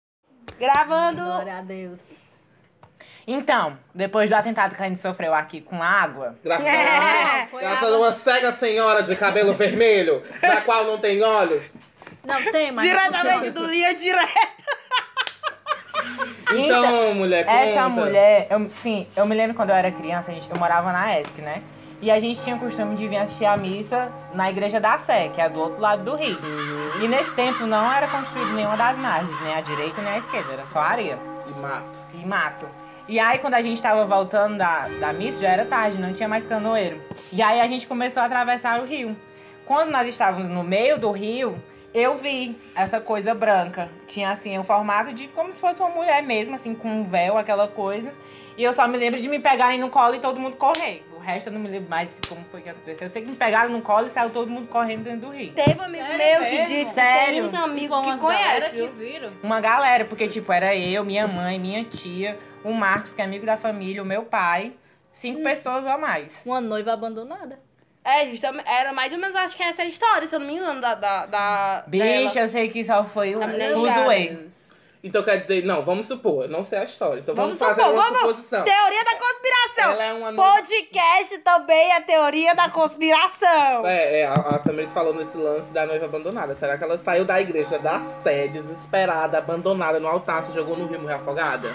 Gravando. 0.59 1.23
Glória 1.25 1.59
a 1.59 1.63
Deus. 1.63 2.17
Então, 3.27 3.79
depois 3.95 4.29
do 4.29 4.35
atentado 4.35 4.75
que 4.75 4.83
a 4.83 4.87
gente 4.87 5.01
sofreu 5.01 5.33
aqui 5.33 5.61
com 5.61 5.83
água, 5.83 6.37
Graças, 6.43 6.67
É. 6.67 7.43
a, 7.43 7.49
graças 7.61 7.93
a 7.93 7.97
uma 7.97 8.13
cega 8.13 8.53
senhora 8.53 9.03
de 9.03 9.15
cabelo 9.17 9.55
vermelho, 9.55 10.23
na 10.43 10.61
qual 10.63 10.85
não 10.85 10.99
tem 10.99 11.23
olhos. 11.23 11.77
Não 12.25 12.43
tem, 12.51 12.73
mas. 12.73 12.85
Diretamente 12.85 13.51
do 13.51 13.67
Linha 13.67 13.95
Direto. 13.95 14.61
Então, 16.53 17.15
mulher, 17.15 17.45
conta. 17.45 17.59
essa 17.59 17.89
mulher, 17.89 18.47
eu, 18.51 18.71
sim, 18.83 19.07
eu 19.15 19.25
me 19.25 19.37
lembro 19.37 19.55
quando 19.55 19.71
eu 19.71 19.77
era 19.77 19.91
criança, 19.93 20.31
a 20.31 20.35
gente, 20.35 20.51
eu 20.51 20.59
morava 20.59 20.93
na 20.93 21.19
ESC, 21.21 21.41
né? 21.41 21.63
E 22.03 22.11
a 22.11 22.19
gente 22.19 22.43
tinha 22.43 22.57
o 22.57 22.59
costume 22.59 22.95
de 22.95 23.07
vir 23.07 23.19
assistir 23.19 23.45
a 23.45 23.57
missa 23.59 24.11
na 24.33 24.51
igreja 24.51 24.81
da 24.81 24.99
Sé, 24.99 25.29
que 25.35 25.41
é 25.41 25.49
do 25.51 25.61
outro 25.61 25.81
lado 25.81 26.03
do 26.03 26.17
rio. 26.17 26.39
E 27.03 27.07
nesse 27.07 27.35
tempo 27.35 27.67
não 27.67 27.93
era 27.93 28.09
construído 28.09 28.55
nenhuma 28.55 28.77
das 28.77 28.97
margens, 28.97 29.39
nem 29.43 29.55
a 29.55 29.61
direita 29.61 30.01
nem 30.01 30.15
a 30.15 30.19
esquerda, 30.19 30.53
era 30.53 30.67
só 30.67 30.79
areia 30.79 31.19
E 31.47 31.61
mato. 31.61 31.99
e 32.15 32.27
mato. 32.27 32.67
E 33.07 33.19
aí, 33.19 33.39
quando 33.39 33.55
a 33.55 33.61
gente 33.63 33.83
tava 33.83 34.05
voltando 34.07 34.57
da, 34.57 34.89
da 35.01 35.13
missa, 35.13 35.41
já 35.41 35.49
era 35.49 35.67
tarde, 35.67 36.01
não 36.01 36.13
tinha 36.13 36.29
mais 36.29 36.47
canoeiro. 36.47 37.03
E 37.33 37.43
aí 37.43 37.61
a 37.61 37.67
gente 37.67 37.87
começou 37.87 38.23
a 38.23 38.27
atravessar 38.27 38.81
o 38.81 38.85
rio. 38.87 39.15
Quando 39.67 39.91
nós 39.91 40.07
estávamos 40.09 40.49
no 40.49 40.63
meio 40.63 40.97
do 40.99 41.11
rio, 41.11 41.61
eu 41.93 42.17
vi 42.17 42.57
essa 42.75 43.01
coisa 43.01 43.35
branca. 43.35 43.91
Tinha 44.07 44.31
assim 44.31 44.57
o 44.59 44.65
formato 44.65 45.13
de 45.13 45.27
como 45.29 45.53
se 45.53 45.61
fosse 45.61 45.81
uma 45.81 45.91
mulher 45.91 46.23
mesmo, 46.23 46.55
assim, 46.55 46.75
com 46.75 46.89
um 46.89 47.05
véu, 47.05 47.37
aquela 47.37 47.67
coisa. 47.69 48.15
E 48.57 48.63
eu 48.63 48.73
só 48.73 48.87
me 48.87 48.97
lembro 48.97 49.21
de 49.21 49.29
me 49.29 49.39
pegarem 49.39 49.81
no 49.81 49.91
colo 49.91 50.15
e 50.15 50.21
todo 50.21 50.39
mundo 50.39 50.57
correr 50.57 51.05
resto 51.21 51.49
eu 51.49 51.53
não 51.53 51.61
me 51.61 51.69
lembro 51.69 51.89
mais 51.89 52.19
como 52.29 52.45
foi 52.51 52.61
que 52.63 52.69
aconteceu. 52.69 53.07
Eu 53.07 53.11
sei 53.11 53.23
que 53.23 53.31
me 53.31 53.37
pegaram 53.37 53.71
no 53.71 53.83
colo 53.83 54.07
e 54.07 54.11
saiu 54.11 54.31
todo 54.31 54.51
mundo 54.51 54.69
correndo 54.69 55.05
dentro 55.05 55.29
do 55.29 55.31
rio. 55.31 55.53
Teve 55.53 55.79
um 55.79 55.83
amigo 55.83 56.05
Sério 56.07 56.41
meu 56.41 56.51
que 56.51 56.63
disse, 56.65 56.95
Sério? 56.95 57.35
tem 57.35 57.45
uns 57.45 57.55
amigos 57.55 58.05
que 58.05 58.19
conhecem, 58.19 58.71
que 58.71 58.87
viram. 58.97 59.31
Uma 59.43 59.61
galera, 59.61 60.05
porque, 60.05 60.27
tipo, 60.29 60.53
era 60.53 60.75
eu, 60.75 61.05
minha 61.05 61.29
mãe, 61.29 61.59
minha 61.59 61.85
tia, 61.85 62.39
o 62.65 62.73
Marcos, 62.73 63.15
que 63.15 63.21
é 63.21 63.25
amigo 63.25 63.47
da 63.47 63.57
família, 63.57 64.03
o 64.03 64.07
meu 64.07 64.25
pai, 64.25 64.73
cinco 65.13 65.43
pessoas 65.43 65.85
ou 65.85 65.99
mais. 65.99 66.41
Uma 66.45 66.61
noiva 66.61 66.93
abandonada. 66.93 67.59
É, 68.03 68.27
justamente, 68.31 68.67
era 68.67 68.93
mais 68.93 69.13
ou 69.13 69.19
menos, 69.19 69.37
acho 69.37 69.57
que 69.57 69.63
essa 69.63 69.85
história, 69.85 70.27
se 70.27 70.35
eu 70.35 70.41
não 70.41 70.47
me 70.47 70.57
engano, 70.57 70.81
da... 70.81 70.95
da, 70.95 71.27
da 71.27 71.85
Bicho, 71.87 72.05
dela. 72.05 72.41
eu 72.41 72.49
sei 72.49 72.69
que 72.71 72.83
só 72.83 73.05
foi 73.05 73.37
mulher 73.47 73.73
fuzuê. 73.75 74.39
Então 75.03 75.23
quer 75.23 75.39
dizer, 75.39 75.65
não, 75.65 75.81
vamos 75.83 76.07
supor, 76.07 76.47
não 76.49 76.63
sei 76.63 76.79
a 76.81 76.85
história. 76.85 77.21
Então 77.21 77.35
vamos, 77.35 77.59
Vamos 77.59 77.75
fazer 77.77 77.89
supor, 77.89 77.95
uma 77.95 78.05
vamos- 78.05 78.21
suposição. 78.21 78.65
Teoria 78.65 79.03
da 79.05 79.17
conspiração. 79.17 79.93
Ela 79.93 80.05
é 80.05 80.13
uma 80.13 80.31
noiva- 80.33 80.53
Podcast 80.53 81.39
também 81.39 81.93
é 81.93 82.01
teoria 82.03 82.55
da 82.55 82.69
conspiração. 82.69 83.87
É, 83.87 84.21
é, 84.21 84.27
a, 84.27 84.35
a 84.35 84.59
Tamiris 84.59 84.93
falou 84.93 85.15
nesse 85.15 85.37
lance 85.39 85.73
da 85.73 85.87
noiva 85.87 86.05
abandonada. 86.05 86.55
Será 86.55 86.77
que 86.77 86.85
ela 86.85 86.99
saiu 86.99 87.25
da 87.25 87.41
igreja 87.41 87.79
da 87.79 87.99
sé, 87.99 88.49
desesperada, 88.49 89.39
abandonada 89.39 89.99
no 89.99 90.07
altar, 90.07 90.43
se 90.45 90.53
jogou 90.53 90.77
no 90.77 90.87
rio 90.87 91.01
morreu 91.01 91.17
afogada? 91.17 91.75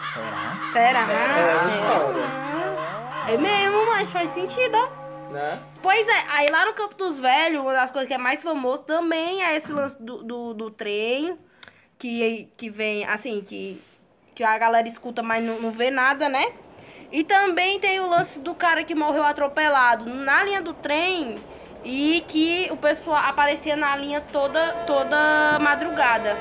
Será? 0.72 1.00
É 1.02 1.56
uma 1.62 1.70
história, 1.70 3.34
É 3.34 3.38
mesmo, 3.38 3.86
mas 3.88 4.12
faz 4.12 4.30
sentido, 4.32 4.76
ó. 4.78 5.32
né? 5.34 5.60
Pois 5.82 6.08
é, 6.08 6.24
aí 6.30 6.48
lá 6.52 6.66
no 6.66 6.74
Campo 6.74 6.94
dos 6.96 7.18
Velhos, 7.18 7.60
uma 7.62 7.74
das 7.74 7.90
coisas 7.90 8.08
que 8.08 8.14
é 8.14 8.18
mais 8.20 8.44
famoso 8.44 8.84
também 8.84 9.44
é 9.44 9.56
esse 9.58 9.72
lance 9.72 10.02
do, 10.02 10.22
do, 10.24 10.54
do 10.54 10.70
trem, 10.70 11.38
que, 11.98 12.50
que 12.58 12.70
vem, 12.70 13.06
assim, 13.06 13.42
que, 13.42 13.82
que 14.34 14.44
a 14.44 14.58
galera 14.58 14.88
escuta, 14.88 15.22
mas 15.24 15.44
não, 15.44 15.60
não 15.60 15.72
vê 15.72 15.90
nada, 15.90 16.28
né? 16.30 16.52
E 17.12 17.24
também 17.24 17.80
tem 17.80 18.00
o 18.00 18.08
lance 18.10 18.40
do 18.40 18.54
cara 18.54 18.84
que 18.84 18.96
morreu 18.96 19.24
atropelado 19.24 20.06
na 20.06 20.44
linha 20.44 20.62
do 20.62 20.74
trem 20.74 21.36
e 21.84 22.24
que 22.28 22.68
o 22.72 22.78
pessoal 22.78 23.18
aparecia 23.18 23.76
na 23.76 23.96
linha 23.96 24.20
toda, 24.22 24.72
toda 24.88 25.60
madrugada. 25.60 26.36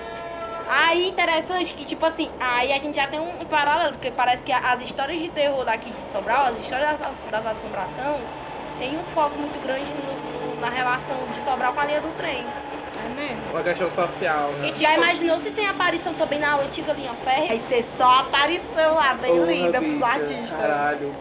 Aí, 0.67 1.09
interessante 1.11 1.75
que, 1.75 1.85
tipo 1.85 2.05
assim, 2.07 2.31
aí 2.41 2.73
a 2.73 2.79
gente 2.79 2.97
já 2.97 3.07
tem 3.07 3.21
um 3.21 3.37
paralelo, 3.41 3.93
porque 3.93 4.11
parece 4.11 4.43
que 4.43 4.51
as 4.51 4.81
histórias 4.81 5.21
de 5.21 5.29
terror 5.29 5.63
daqui 5.65 5.91
de 5.91 6.11
Sobral, 6.13 6.47
as 6.47 6.59
histórias 6.59 6.99
das, 6.99 7.15
das 7.31 7.47
assombração, 7.47 8.19
tem 8.79 8.99
um 8.99 9.05
foco 9.05 9.39
muito 9.39 9.63
grande 9.63 9.91
no- 9.93 10.55
no- 10.55 10.61
na 10.61 10.71
relação 10.71 11.15
de 11.35 11.45
Sobral 11.45 11.75
com 11.75 11.81
a 11.81 11.85
linha 11.85 12.01
do 12.01 12.17
trem. 12.17 12.45
É 12.97 13.09
mesmo? 13.09 13.51
Uma 13.51 13.63
questão 13.63 13.91
social, 13.91 14.53
né? 14.53 14.73
E 14.75 14.81
já 14.81 14.95
imaginou 14.97 15.39
se 15.41 15.51
tem 15.51 15.67
aparição 15.67 16.15
também 16.15 16.39
na 16.39 16.57
antiga 16.57 16.93
linha 16.93 17.15
férrea? 17.15 17.49
Vai 17.49 17.61
ser 17.69 17.85
só 17.97 18.21
aparição 18.21 18.95
lá, 18.95 19.15
bem 19.15 19.33
Porra, 19.33 19.47
linda 19.53 19.79
pros 19.81 19.93
bicha, 19.95 20.07
artistas. 20.07 20.53
Caralho, 20.53 21.13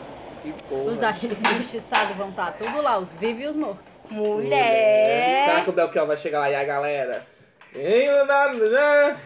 que 0.42 0.54
porra. 0.64 0.84
Os 0.84 1.04
artistas 1.04 1.40
injustiçados 1.40 2.16
vão 2.16 2.30
estar 2.30 2.52
tudo 2.54 2.82
lá, 2.82 2.98
os 2.98 3.16
vivos 3.16 3.44
e 3.44 3.48
os 3.48 3.56
mortos. 3.58 3.86
Será 4.08 4.22
Mulher! 4.22 5.64
que 5.64 5.70
o 5.70 5.74
Belchior 5.74 6.06
vai 6.06 6.18
chegar 6.18 6.40
lá 6.40 6.50
e 6.50 6.56
a 6.56 6.64
galera? 6.64 7.26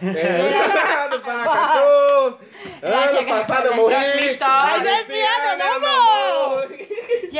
Cachorro. 1.20 2.38
Ano 2.82 3.26
passado 3.28 3.66
eu 3.66 3.74
morri. 3.76 3.94
mas 3.94 4.86
esse 4.86 5.20
ano 5.20 5.46
eu 5.50 5.58
não 5.58 5.80
vou. 5.80 5.97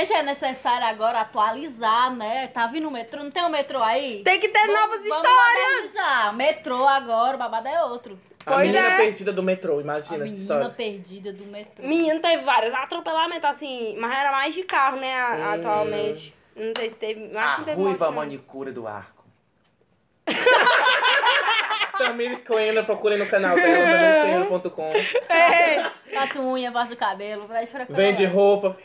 Gente, 0.07 0.13
é 0.13 0.23
necessário 0.23 0.87
agora 0.87 1.21
atualizar, 1.23 2.15
né? 2.15 2.47
Tá 2.49 2.67
vindo 2.69 2.87
o 2.87 2.91
metrô, 2.91 3.23
não 3.25 3.31
tem 3.33 3.43
o 3.45 3.49
metrô 3.49 3.83
aí? 3.83 4.23
Tem 4.23 4.39
que 4.39 4.49
ter 4.49 4.61
Vamos- 4.61 4.75
novas 4.81 4.99
vamos 5.01 5.07
histórias! 5.07 5.73
modernizar. 5.73 6.37
Metrô 6.37 6.87
agora, 6.87 7.35
o 7.35 7.39
babado 7.39 7.67
é 7.67 7.83
outro. 7.85 8.19
A 8.47 8.53
Pois 8.53 8.69
menina 8.71 8.93
é. 8.93 8.97
perdida 8.97 9.33
do 9.33 9.43
metrô, 9.43 9.79
A 9.79 9.83
imagina 9.83 10.15
essa 10.15 10.25
menina 10.25 10.41
história. 10.41 10.69
perdida 10.71 11.33
do 11.33 11.45
metrô. 11.47 11.85
Menino, 11.87 12.21
teve 12.21 12.45
vários 12.45 12.73
atropelamentos 12.75 13.45
assim, 13.45 13.97
mas 13.99 14.17
era 14.17 14.31
mais 14.31 14.55
de 14.55 14.63
carro, 14.63 14.99
né, 14.99 15.15
a- 15.21 15.35
Hum. 15.37 15.53
atualmente. 15.55 16.35
Não 16.55 16.73
sei 16.77 16.89
se 16.91 16.95
teve. 16.95 17.37
Acho 17.37 17.49
A 17.49 17.57
que 17.57 17.65
teve 17.65 17.77
ruiva 17.83 18.11
manicure 18.13 18.71
do 18.71 18.87
arco. 18.87 19.25
Tamires 21.99 22.45
Coena, 22.45 22.85
procurem 22.85 23.19
no 23.19 23.27
canal 23.27 23.57
dela, 23.57 23.67
tamiriscoena.com. 23.99 24.93
Faço 26.15 26.41
unha, 26.41 26.71
faço 26.71 26.97
cabelo, 26.97 27.47
pra. 27.49 27.63
Vende 27.89 28.25
roupa. 28.25 28.77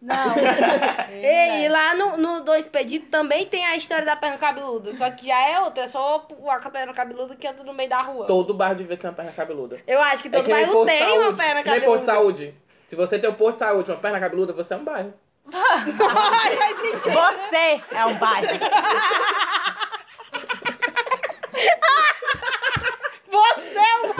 Não. 0.00 0.34
Ei, 1.12 1.64
e 1.64 1.68
lá 1.68 1.94
no, 1.94 2.16
no 2.16 2.40
Dois 2.40 2.66
Pedidos 2.66 3.10
também 3.10 3.44
tem 3.46 3.64
a 3.66 3.76
história 3.76 4.04
da 4.06 4.16
perna 4.16 4.38
cabeluda. 4.38 4.92
Só 4.94 5.10
que 5.10 5.26
já 5.26 5.38
é 5.48 5.60
outra, 5.60 5.84
é 5.84 5.86
só 5.86 6.26
a 6.48 6.70
perna 6.70 6.94
cabeluda 6.94 7.36
que 7.36 7.46
anda 7.46 7.62
no 7.62 7.74
meio 7.74 7.90
da 7.90 7.98
rua. 7.98 8.26
Todo 8.26 8.54
bar 8.54 8.74
de 8.74 8.82
ver 8.84 8.96
tem 8.96 9.10
uma 9.10 9.16
perna 9.16 9.32
cabeluda. 9.32 9.78
Eu 9.86 10.00
acho 10.02 10.22
que 10.22 10.28
É 10.28 10.32
todo 10.32 10.44
que 10.44 10.52
nem 10.52 10.64
bairro 10.66 10.86
tem 10.86 10.98
de 10.98 11.04
uma 11.12 11.22
saúde. 11.22 11.36
perna 11.42 11.62
Que 11.62 11.70
nem 11.70 11.80
posto 11.82 12.00
de 12.00 12.06
cabeluda. 12.06 12.36
saúde. 12.38 12.54
Se 12.86 12.96
você 12.96 13.18
tem 13.18 13.28
um 13.28 13.34
posto 13.34 13.52
de 13.52 13.58
saúde, 13.58 13.90
uma 13.90 13.98
perna 13.98 14.18
cabeluda, 14.20 14.52
você 14.54 14.72
é 14.74 14.76
um 14.76 14.84
bairro. 14.84 15.12
Você 15.50 15.58
é 17.92 18.06
um 18.06 18.14
bairro. 18.14 18.48
Você 23.30 23.78
é 23.78 23.96
uma... 24.06 24.14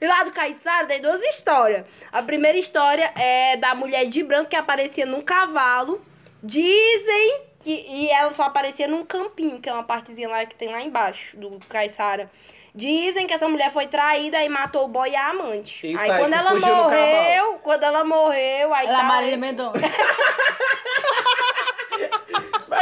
E 0.00 0.06
lá 0.06 0.22
do 0.24 0.30
Caiçara 0.32 0.86
tem 0.86 1.00
duas 1.00 1.22
histórias. 1.22 1.84
A 2.12 2.22
primeira 2.22 2.58
história 2.58 3.12
é 3.16 3.56
da 3.56 3.74
mulher 3.74 4.06
de 4.06 4.22
branco 4.22 4.50
que 4.50 4.56
aparecia 4.56 5.06
num 5.06 5.20
cavalo. 5.22 6.00
Dizem 6.42 7.40
que... 7.60 7.72
E 7.88 8.08
ela 8.10 8.32
só 8.32 8.44
aparecia 8.44 8.86
num 8.86 9.04
campinho, 9.04 9.60
que 9.60 9.68
é 9.68 9.72
uma 9.72 9.82
partezinha 9.84 10.28
lá 10.28 10.44
que 10.46 10.54
tem 10.54 10.68
lá 10.70 10.82
embaixo 10.82 11.36
do 11.36 11.58
Caiçara. 11.68 12.30
Dizem 12.74 13.26
que 13.26 13.32
essa 13.32 13.48
mulher 13.48 13.72
foi 13.72 13.86
traída 13.86 14.42
e 14.44 14.48
matou 14.50 14.84
o 14.84 14.88
boy 14.88 15.08
e 15.10 15.16
a 15.16 15.30
amante. 15.30 15.90
Isso 15.90 15.98
aí, 15.98 16.10
aí, 16.10 16.18
quando 16.18 16.34
ela 16.34 16.52
morreu, 16.54 17.54
quando 17.62 17.82
ela 17.82 18.04
morreu, 18.04 18.74
aí 18.74 18.86
Ela 18.86 18.98
é 18.98 19.00
tá- 19.00 19.02
Marília 19.08 19.36
Mendonça. 19.38 19.80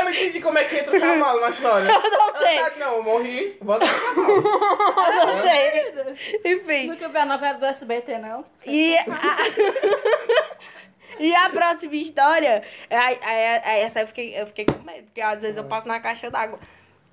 Não 0.04 0.12
entendi 0.12 0.40
como 0.40 0.58
é 0.58 0.64
que 0.64 0.76
entra 0.78 0.96
o 0.96 1.00
cavalo 1.00 1.40
na 1.40 1.50
história. 1.50 1.88
Eu 1.90 2.10
não 2.10 2.36
sei. 2.38 2.58
Ah, 2.58 2.72
Não, 2.78 2.96
eu 2.96 3.02
morri, 3.02 3.56
vou 3.60 3.78
no 3.78 3.86
cavalo. 3.86 5.18
Eu 5.18 5.26
não 5.26 5.40
sei. 5.40 6.52
Enfim. 6.52 6.86
Nunca 6.88 7.08
vi 7.08 7.18
a 7.18 7.26
novela 7.26 7.58
do 7.58 7.66
SBT, 7.66 8.18
não. 8.18 8.44
E 8.66 8.96
a... 8.98 9.04
e 11.18 11.34
a 11.34 11.48
próxima 11.50 11.94
história, 11.94 12.62
aí, 12.90 13.18
aí- 13.22 13.60
aí 13.64 13.80
essa 13.82 14.00
eu 14.00 14.06
fiquei, 14.06 14.40
eu 14.40 14.46
fiquei 14.46 14.64
com 14.66 14.82
medo, 14.82 15.04
porque 15.04 15.20
às 15.20 15.42
vezes 15.42 15.56
eu 15.56 15.64
passo 15.64 15.86
na 15.88 16.00
caixa 16.00 16.30
d'água. 16.30 16.58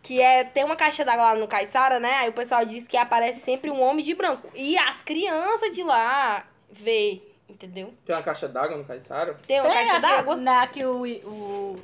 Que 0.04 0.20
é, 0.20 0.44
tem 0.44 0.64
uma 0.64 0.76
caixa 0.76 1.06
d'água 1.06 1.26
lá 1.26 1.36
no 1.36 1.48
Caiçara, 1.48 2.00
né? 2.00 2.12
Aí 2.16 2.30
o 2.30 2.34
pessoal 2.34 2.66
diz 2.66 2.88
que 2.88 2.98
aparece 2.98 3.40
sempre 3.42 3.70
um 3.70 3.80
homem 3.80 4.04
de 4.04 4.16
branco. 4.16 4.50
E 4.56 4.76
as 4.76 5.00
crianças 5.02 5.72
de 5.76 5.84
lá 5.84 6.44
vê, 6.72 7.22
entendeu? 7.48 7.94
Tem 8.04 8.16
uma 8.16 8.24
caixa 8.24 8.48
d'água 8.48 8.76
no 8.78 8.84
Caiçara? 8.84 9.38
Tem 9.46 9.60
uma 9.62 9.70
Tem 9.70 9.78
caixa 9.86 10.00
d'água? 10.00 10.36
Não 10.36 10.60
é 10.62 10.66
que 10.68 10.84
o, 10.84 11.04
o 11.04 11.76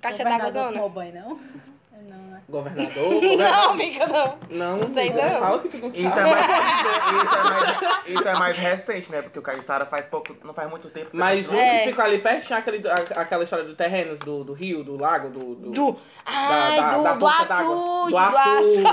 Caixa 0.00 0.24
d'água 0.24 0.52
tomou 0.52 0.68
zona? 0.72 0.88
banho, 0.88 1.14
não? 1.14 1.38
Não, 2.08 2.16
né? 2.16 2.40
Governador? 2.48 3.20
Não, 3.36 3.70
amiga, 3.72 4.06
não. 4.06 4.38
Não, 4.50 4.76
Não 4.78 4.94
sei 4.94 5.12
não. 5.12 5.28
Fala 5.40 5.58
que 5.58 5.68
tu 5.68 5.78
não 5.78 5.90
sabe. 5.90 6.06
Isso 6.06 6.18
é, 6.18 6.24
mais, 6.24 6.46
isso, 7.22 7.34
é 7.34 7.42
mais, 7.42 8.06
isso 8.08 8.28
é 8.28 8.32
mais 8.34 8.56
recente, 8.56 9.12
né? 9.12 9.20
Porque 9.20 9.38
o 9.38 9.42
Caiçara 9.42 9.84
faz 9.84 10.06
pouco, 10.06 10.34
não 10.44 10.54
faz 10.54 10.70
muito 10.70 10.88
tempo. 10.88 11.10
que 11.10 11.16
Mas 11.16 11.48
um 11.48 11.50
foi 11.50 11.58
É. 11.60 11.78
que 11.80 11.88
fica 11.90 12.04
ali 12.04 12.18
pertinho, 12.20 12.58
aquele, 12.58 12.88
a- 12.88 12.94
aquela 13.20 13.42
história 13.42 13.64
do 13.64 13.74
terrenos, 13.74 14.20
do, 14.20 14.44
do 14.44 14.52
rio, 14.54 14.82
do 14.84 14.96
lago, 14.96 15.28
do... 15.28 15.54
do... 15.56 15.70
Do. 15.72 15.96
Ai, 16.24 16.76
da- 16.76 16.96
do, 16.96 17.02
da 17.02 17.12
do 17.14 17.26
açude, 17.26 18.04
do 18.04 18.10
Do 18.10 18.16
açude. 18.18 18.84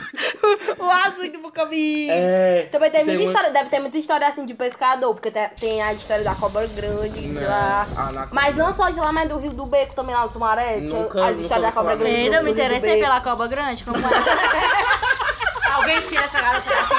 O 0.78 0.90
açude 0.90 1.30
do 1.30 1.38
Bucami. 1.38 2.08
É. 2.10 2.68
Também 2.70 2.90
tem, 2.90 3.04
Tem 3.04 3.14
muita 3.14 3.28
história, 3.30 3.50
deve 3.50 3.68
ter 3.70 3.80
muita 3.80 3.98
história 3.98 4.26
assim 4.28 4.44
de 4.46 4.54
pescador, 4.54 5.14
porque 5.14 5.30
tem, 5.30 5.82
a 5.82 5.92
história 5.92 6.22
da 6.24 6.34
cobra 6.34 6.66
grande 6.68 7.20
de 7.20 7.28
Né. 7.28 7.46
lá. 7.46 7.86
Ah, 7.96 8.26
Mas 8.32 8.56
não 8.56 8.74
só 8.74 8.90
de 8.90 9.00
lá, 9.00 9.12
mas 9.12 9.28
do 9.28 9.36
Rio 9.38 9.50
do 9.52 9.66
Beco 9.66 9.94
também 9.94 10.14
lá 10.14 10.22
no 10.24 10.30
Sumaré. 10.30 10.76
Nunca- 10.78 11.20
as 11.24 11.30
nunca 11.30 11.42
histórias 11.42 11.66
da 11.66 11.72
cobra 11.72 11.96
grande. 11.96 12.26
Eu 12.34 12.42
me 12.44 12.50
interessei 12.52 13.00
pela 13.00 13.20
cobra 13.20 13.46
grande, 13.48 13.84
como 13.84 13.96
é? 13.96 14.00
Alguém 15.74 16.00
tira 16.02 16.22
essa 16.24 16.40
garota 16.40 16.70
daqui. 16.70 16.94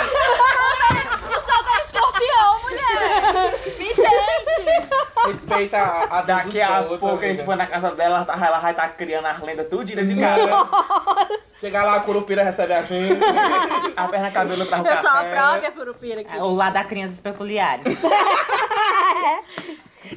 Eu 1.34 1.42
sou 1.42 1.64
da 1.64 1.82
escorpião, 1.84 2.62
mulher! 2.62 3.54
Me 3.78 3.86
entende! 3.92 4.86
Respeita 5.28 5.78
a, 5.78 6.18
a 6.20 6.22
Daqui 6.22 6.62
a 6.62 6.84
pouco 6.84 7.08
a 7.18 7.20
gente 7.28 7.44
foi 7.44 7.56
na 7.56 7.66
casa 7.66 7.92
dela, 7.92 8.18
ela 8.18 8.26
tá- 8.26 8.60
vai 8.60 8.72
estar 8.72 8.90
criando 8.90 9.26
as 9.26 9.42
lendas 9.42 9.70
tudinha 9.70 10.06
de 10.06 10.20
casa. 10.20 10.46
Chegar 11.66 11.84
lá, 11.84 11.96
a 11.96 12.00
Curupira 12.02 12.44
recebe 12.44 12.74
a 12.74 12.84
gente. 12.84 13.18
A 13.98 14.08
perna 14.08 14.30
cabelo 14.30 14.66
traz 14.68 14.84
o 14.84 14.88
Eu 14.88 14.98
sou 14.98 15.10
a 15.10 15.14
café. 15.14 15.36
própria 15.36 15.72
curupira 15.72 16.22
aqui. 16.22 16.38
O 16.38 16.54
lado 16.54 16.74
das 16.74 16.86
crianças 16.86 17.20
peculiares. 17.20 17.84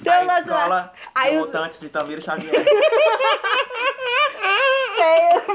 Tem 0.05 0.13
A 0.13 0.23
lá. 0.23 0.41
escola 0.41 0.93
Aí 1.15 1.37
o- 1.39 1.41
mutantes 1.47 1.79
de 1.81 1.89
Tamiro 1.89 2.21
Xavier. 2.21 2.51
Tem- 2.53 2.67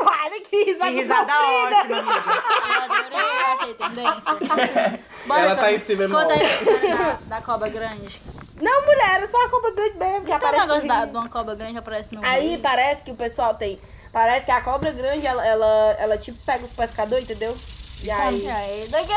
Olha 0.02 0.42
que 0.42 0.64
risada, 0.64 0.92
Que 0.92 0.98
risada 1.00 1.34
ótima, 1.34 2.00
amiga. 2.00 2.24
Eu 2.66 2.82
adorei, 2.82 3.20
eu 3.20 3.46
achei 3.54 3.74
tendência. 3.76 5.00
Bora, 5.28 5.42
Ela 5.42 5.56
tá 5.56 5.62
Cam- 5.64 5.72
em 5.74 5.80
si 5.80 5.96
mesmo. 5.96 6.16
Conta 6.18 6.34
aí 6.34 6.42
a 6.42 6.56
história 6.56 6.96
da, 6.96 7.18
da 7.36 7.42
cobra 7.42 7.70
grande. 7.70 8.22
Não, 8.62 8.82
mulher, 8.86 9.16
era 9.18 9.28
só 9.28 9.46
a 9.46 9.50
cobra 9.50 9.72
grande 9.72 9.98
mesmo, 10.00 10.22
que 10.22 10.28
Qual 10.28 10.40
é 10.40 10.42
o 10.42 10.48
aparece 10.48 10.68
no 10.68 10.74
negócio 10.74 10.88
da, 10.88 11.06
de 11.06 11.18
uma 11.18 11.30
cobra 11.30 11.56
grande 11.56 11.78
aparece 11.78 12.16
no 12.16 12.26
Aí 12.26 12.50
rio? 12.50 12.60
parece 12.62 13.04
que 13.04 13.12
o 13.12 13.16
pessoal 13.16 13.54
tem. 13.56 13.78
Parece 14.14 14.46
que 14.46 14.52
a 14.52 14.62
cobra 14.62 14.92
grande, 14.92 15.26
ela, 15.26 15.46
ela, 15.46 15.96
ela 16.00 16.18
tipo 16.20 16.38
pega 16.46 16.64
os 16.64 16.70
pescadores, 16.70 17.24
entendeu? 17.24 17.58
E 18.04 18.12
aí. 18.12 18.44
E 18.44 18.50
aí, 18.50 18.88
da 18.88 19.04
sei, 19.04 19.16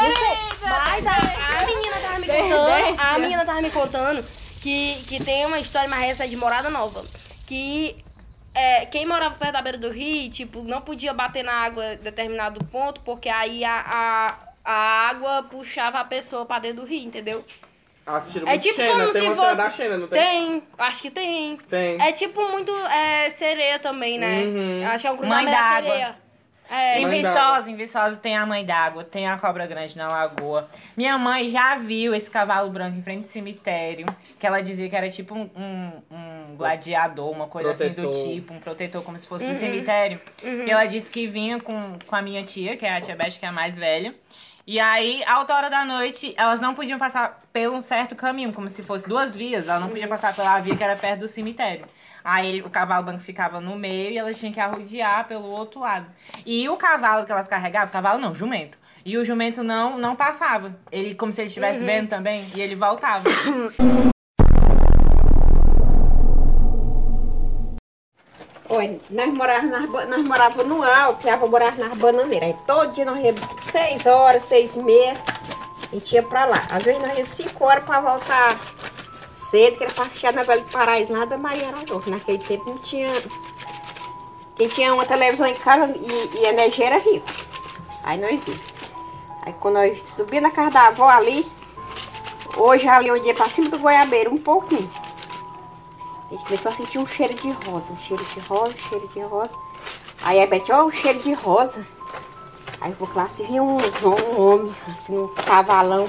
mas 0.62 1.06
a, 1.06 1.58
a 1.58 1.66
menina 1.66 2.00
tava 2.00 2.18
me 2.18 2.26
contando, 2.26 3.00
a 3.00 3.18
menina 3.18 3.44
tava 3.44 3.62
me 3.62 3.70
contando 3.70 4.24
que, 4.62 5.04
que 5.06 5.22
tem 5.22 5.44
uma 5.44 5.58
história, 5.58 5.88
mas 5.88 6.10
essa 6.10 6.24
é 6.24 6.26
de 6.26 6.36
Morada 6.36 6.70
Nova. 6.70 7.04
Que 7.46 7.94
é, 8.54 8.86
quem 8.86 9.04
morava 9.04 9.34
perto 9.34 9.52
da 9.52 9.60
beira 9.60 9.76
do 9.76 9.90
rio, 9.90 10.30
tipo, 10.30 10.62
não 10.62 10.80
podia 10.80 11.12
bater 11.12 11.44
na 11.44 11.52
água 11.52 11.92
em 11.92 11.98
determinado 11.98 12.64
ponto, 12.64 13.02
porque 13.02 13.28
aí 13.28 13.62
a, 13.64 13.84
a, 13.86 14.38
a 14.64 15.08
água 15.10 15.42
puxava 15.42 16.00
a 16.00 16.04
pessoa 16.04 16.46
pra 16.46 16.58
dentro 16.58 16.80
do 16.80 16.86
rio, 16.88 17.04
entendeu? 17.04 17.44
Assistiram 18.06 18.46
É 18.46 18.50
muito 18.50 18.62
tipo 18.62 18.74
Xena, 18.76 19.12
tem 19.12 19.22
uma 19.30 19.34
cena 19.34 19.54
da 19.56 19.70
Xena, 19.70 19.96
não 19.98 20.06
tem? 20.06 20.20
Tem, 20.20 20.62
acho 20.78 21.02
que 21.02 21.10
tem. 21.10 21.56
Tem. 21.68 22.00
É 22.00 22.12
tipo 22.12 22.40
muito 22.50 22.70
é, 22.86 23.30
sereia 23.30 23.78
também, 23.80 24.16
né? 24.18 24.42
Uhum. 24.44 24.86
Acho 24.88 25.02
que 25.02 25.08
é 25.08 25.10
um 25.10 25.14
Mãe 25.16 25.22
cruzamento 25.26 25.50
da 25.50 25.58
d'água. 25.60 25.90
sereia. 25.90 26.26
É. 26.68 27.00
Em 27.00 27.08
Viçosa, 27.08 27.70
em 27.70 27.76
Viçosa 27.76 28.16
tem 28.16 28.36
a 28.36 28.44
mãe 28.44 28.64
d'água, 28.64 29.04
tem 29.04 29.28
a 29.28 29.38
cobra 29.38 29.66
grande 29.66 29.96
na 29.96 30.08
lagoa. 30.08 30.68
Minha 30.96 31.16
mãe 31.16 31.48
já 31.48 31.76
viu 31.76 32.12
esse 32.12 32.28
cavalo 32.28 32.70
branco 32.70 32.98
em 32.98 33.02
frente 33.02 33.24
ao 33.24 33.30
cemitério, 33.30 34.04
que 34.38 34.44
ela 34.44 34.60
dizia 34.60 34.88
que 34.88 34.96
era 34.96 35.08
tipo 35.08 35.32
um, 35.36 35.48
um, 35.56 35.92
um 36.10 36.56
gladiador, 36.56 37.30
uma 37.30 37.46
coisa 37.46 37.70
assim 37.70 37.90
Protetor. 37.92 38.12
do 38.12 38.24
tipo, 38.34 38.52
um 38.52 38.58
protetor 38.58 39.02
como 39.04 39.16
se 39.16 39.28
fosse 39.28 39.44
Uhum. 39.44 39.52
do 39.52 39.58
cemitério. 39.60 40.20
E 40.42 40.68
ela 40.68 40.86
disse 40.86 41.08
que 41.08 41.28
vinha 41.28 41.60
com, 41.60 41.96
com 42.04 42.16
a 42.16 42.20
minha 42.22 42.42
tia, 42.42 42.76
que 42.76 42.84
é 42.84 42.96
a 42.96 43.00
tia 43.00 43.14
Beth, 43.14 43.38
que 43.38 43.44
é 43.44 43.48
a 43.48 43.52
mais 43.52 43.76
velha. 43.76 44.12
E 44.66 44.80
aí, 44.80 45.22
alta 45.24 45.54
hora 45.54 45.70
da 45.70 45.84
noite, 45.84 46.34
elas 46.36 46.60
não 46.60 46.74
podiam 46.74 46.98
passar 46.98 47.40
por 47.52 47.68
um 47.68 47.80
certo 47.80 48.16
caminho, 48.16 48.52
como 48.52 48.68
se 48.68 48.82
fosse 48.82 49.08
duas 49.08 49.36
vias. 49.36 49.68
Ela 49.68 49.78
não 49.78 49.88
podia 49.88 50.08
passar 50.08 50.34
pela 50.34 50.58
via 50.58 50.74
que 50.74 50.82
era 50.82 50.96
perto 50.96 51.20
do 51.20 51.28
cemitério. 51.28 51.86
Aí 52.24 52.60
o 52.62 52.68
cavalo 52.68 53.04
branco 53.04 53.20
ficava 53.20 53.60
no 53.60 53.76
meio 53.76 54.10
e 54.10 54.18
elas 54.18 54.36
tinham 54.36 54.52
que 54.52 54.58
arrodear 54.58 55.28
pelo 55.28 55.46
outro 55.46 55.78
lado. 55.78 56.06
E 56.44 56.68
o 56.68 56.76
cavalo 56.76 57.24
que 57.24 57.30
elas 57.30 57.46
carregavam, 57.46 57.92
cavalo 57.92 58.20
não, 58.20 58.34
jumento. 58.34 58.76
E 59.04 59.16
o 59.16 59.24
jumento 59.24 59.62
não, 59.62 59.96
não 59.96 60.16
passava. 60.16 60.76
Ele, 60.90 61.14
como 61.14 61.32
se 61.32 61.42
ele 61.42 61.46
estivesse 61.48 61.84
vendo 61.84 62.08
também, 62.08 62.50
e 62.52 62.60
ele 62.60 62.74
voltava. 62.74 63.22
Olha, 68.68 69.00
nós 69.10 69.32
morávamos, 69.32 69.70
nas, 69.70 70.08
nós 70.08 70.66
no 70.66 70.82
alto, 70.82 71.26
e 71.26 71.30
a 71.30 71.34
avó 71.34 71.48
nas 71.58 71.98
bananeiras. 71.98 72.48
Aí 72.48 72.56
todo 72.66 72.92
dia 72.92 73.04
nós 73.04 73.24
íamos 73.24 73.40
seis 73.70 74.04
horas, 74.06 74.42
seis 74.44 74.74
e 74.74 74.80
meia, 74.80 75.14
a 75.90 75.94
gente 75.94 76.14
ia 76.14 76.22
pra 76.22 76.44
lá. 76.44 76.66
Às 76.70 76.82
vezes 76.82 77.00
nós 77.00 77.16
íamos 77.16 77.30
cinco 77.30 77.64
horas 77.64 77.84
pra 77.84 78.00
voltar 78.00 78.58
cedo, 79.50 79.76
que 79.76 79.84
era 79.84 79.92
pra 79.92 80.04
assistir 80.04 80.26
a 80.26 80.32
novela 80.32 80.60
de 80.60 80.70
Paraíso, 80.72 81.12
lá 81.12 81.24
da 81.24 81.38
Maria 81.38 81.68
Araújo. 81.68 82.10
Naquele 82.10 82.38
tempo 82.38 82.68
não 82.68 82.78
tinha... 82.78 83.12
Quem 84.56 84.68
tinha 84.68 84.94
uma 84.94 85.04
televisão 85.04 85.46
em 85.46 85.54
casa 85.54 85.94
e, 85.96 86.38
e 86.38 86.46
energia 86.46 86.86
era 86.86 86.98
rico. 86.98 87.26
Aí 88.02 88.18
nós 88.18 88.46
íamos. 88.46 88.62
Aí 89.42 89.52
quando 89.60 89.74
nós 89.74 90.02
subíamos 90.02 90.50
na 90.50 90.54
casa 90.54 90.70
da 90.70 90.86
avó 90.88 91.08
ali, 91.08 91.46
hoje 92.56 92.88
ali 92.88 93.10
onde 93.10 93.30
é 93.30 93.34
pra 93.34 93.48
cima 93.48 93.68
do 93.68 93.78
Goiabeiro, 93.78 94.32
um 94.32 94.38
pouquinho. 94.38 94.90
A 96.28 96.30
gente 96.34 96.44
começou 96.44 96.72
a 96.72 96.74
sentir 96.74 96.98
um 96.98 97.06
cheiro 97.06 97.34
de 97.34 97.50
rosa, 97.50 97.92
um 97.92 97.96
cheiro 97.96 98.24
de 98.24 98.40
rosa, 98.40 98.72
um 98.74 98.88
cheiro 98.88 99.08
de 99.08 99.20
rosa. 99.20 99.50
Aí 100.22 100.42
a 100.42 100.46
Beth, 100.46 100.64
ó, 100.70 100.84
um 100.84 100.90
cheiro 100.90 101.20
de 101.20 101.32
rosa. 101.32 101.86
Aí 102.80 102.90
eu 102.90 102.96
vou 102.96 103.08
lá, 103.14 103.28
se 103.28 103.44
vinha 103.44 103.62
um, 103.62 103.76
um 103.78 104.40
homem, 104.40 104.74
assim, 104.92 105.16
um 105.16 105.28
cavalão, 105.28 106.08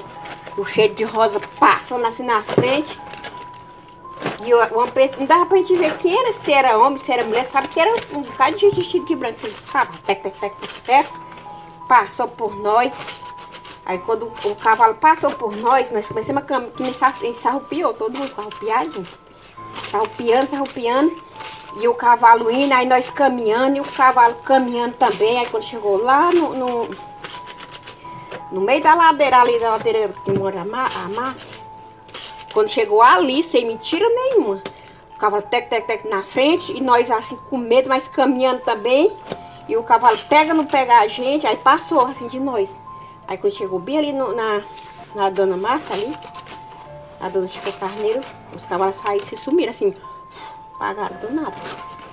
o 0.56 0.64
cheiro 0.64 0.94
de 0.94 1.04
rosa 1.04 1.40
passando 1.58 2.04
assim 2.06 2.24
na 2.24 2.42
frente. 2.42 2.98
E 4.44 4.52
uma 4.54 4.86
pessoa, 4.88 5.20
não 5.20 5.26
dava 5.26 5.46
pra 5.46 5.58
gente 5.58 5.74
ver 5.76 5.96
quem 5.98 6.16
era, 6.18 6.32
se 6.32 6.52
era 6.52 6.78
homem, 6.78 6.96
se 6.98 7.12
era 7.12 7.24
mulher, 7.24 7.44
sabe 7.44 7.68
que 7.68 7.78
era 7.78 7.90
um 8.12 8.22
bocado 8.22 8.56
de 8.56 8.62
gente 8.62 8.76
vestido 8.76 9.04
de 9.04 9.14
branco, 9.14 9.38
você 9.40 9.48
buscava, 9.50 9.92
tec, 10.06 10.22
tec, 10.22 10.34
tec, 10.38 10.56
tec, 10.56 10.82
tec, 10.84 11.08
passou 11.88 12.28
por 12.28 12.56
nós. 12.56 12.92
Aí 13.84 13.98
quando 13.98 14.30
o 14.44 14.54
cavalo 14.56 14.94
passou 14.94 15.30
por 15.30 15.56
nós, 15.56 15.90
nós 15.90 16.06
começamos 16.08 16.42
a 16.42 16.44
cam- 16.46 16.70
começar, 16.70 17.12
a 17.12 17.48
arrupiou, 17.48 17.94
todo 17.94 18.18
mundo 18.18 18.32
arrupiado. 18.36 19.06
Sarrupiando, 19.90 20.48
sarrupiando. 20.50 21.28
E 21.80 21.86
o 21.86 21.94
cavalo 21.94 22.50
indo, 22.50 22.72
aí 22.72 22.86
nós 22.86 23.10
caminhando 23.10 23.76
e 23.76 23.80
o 23.80 23.84
cavalo 23.84 24.34
caminhando 24.44 24.94
também. 24.94 25.38
Aí 25.38 25.46
quando 25.48 25.62
chegou 25.64 26.02
lá 26.02 26.32
no, 26.32 26.54
no, 26.54 26.88
no 28.50 28.60
meio 28.60 28.82
da 28.82 28.94
ladeira 28.94 29.40
ali, 29.40 29.58
da 29.58 29.70
ladeira 29.70 30.12
que 30.24 30.32
mora 30.32 30.60
a, 30.60 30.62
a 30.62 31.08
Márcia, 31.08 31.56
quando 32.52 32.68
chegou 32.68 33.02
ali, 33.02 33.42
sem 33.44 33.66
mentira 33.66 34.08
nenhuma, 34.08 34.62
o 35.14 35.18
cavalo 35.18 35.42
tec, 35.42 35.68
tec, 35.68 35.86
tec 35.86 36.04
na 36.08 36.22
frente 36.22 36.72
e 36.76 36.80
nós 36.80 37.10
assim 37.10 37.36
com 37.50 37.56
medo, 37.58 37.88
mas 37.88 38.08
caminhando 38.08 38.60
também. 38.60 39.12
E 39.68 39.76
o 39.76 39.82
cavalo 39.82 40.16
pega, 40.30 40.54
não 40.54 40.64
pega 40.64 40.98
a 40.98 41.06
gente, 41.06 41.46
aí 41.46 41.56
passou 41.56 42.00
assim 42.06 42.26
de 42.26 42.40
nós. 42.40 42.80
Aí 43.26 43.36
quando 43.36 43.52
chegou 43.52 43.78
bem 43.78 43.98
ali 43.98 44.12
no- 44.12 44.34
na, 44.34 44.62
na 45.14 45.28
dona 45.28 45.56
Márcia 45.58 45.94
ali, 45.94 46.16
a 47.20 47.28
dona 47.28 47.46
Chica 47.46 47.70
Carneiro, 47.72 48.22
os 48.54 48.64
cavalos 48.66 48.96
saíram 48.96 49.24
e 49.24 49.26
se 49.26 49.36
sumiram 49.36 49.70
assim, 49.70 49.94
pagaram 50.78 51.16
do 51.16 51.30
nada. 51.32 51.56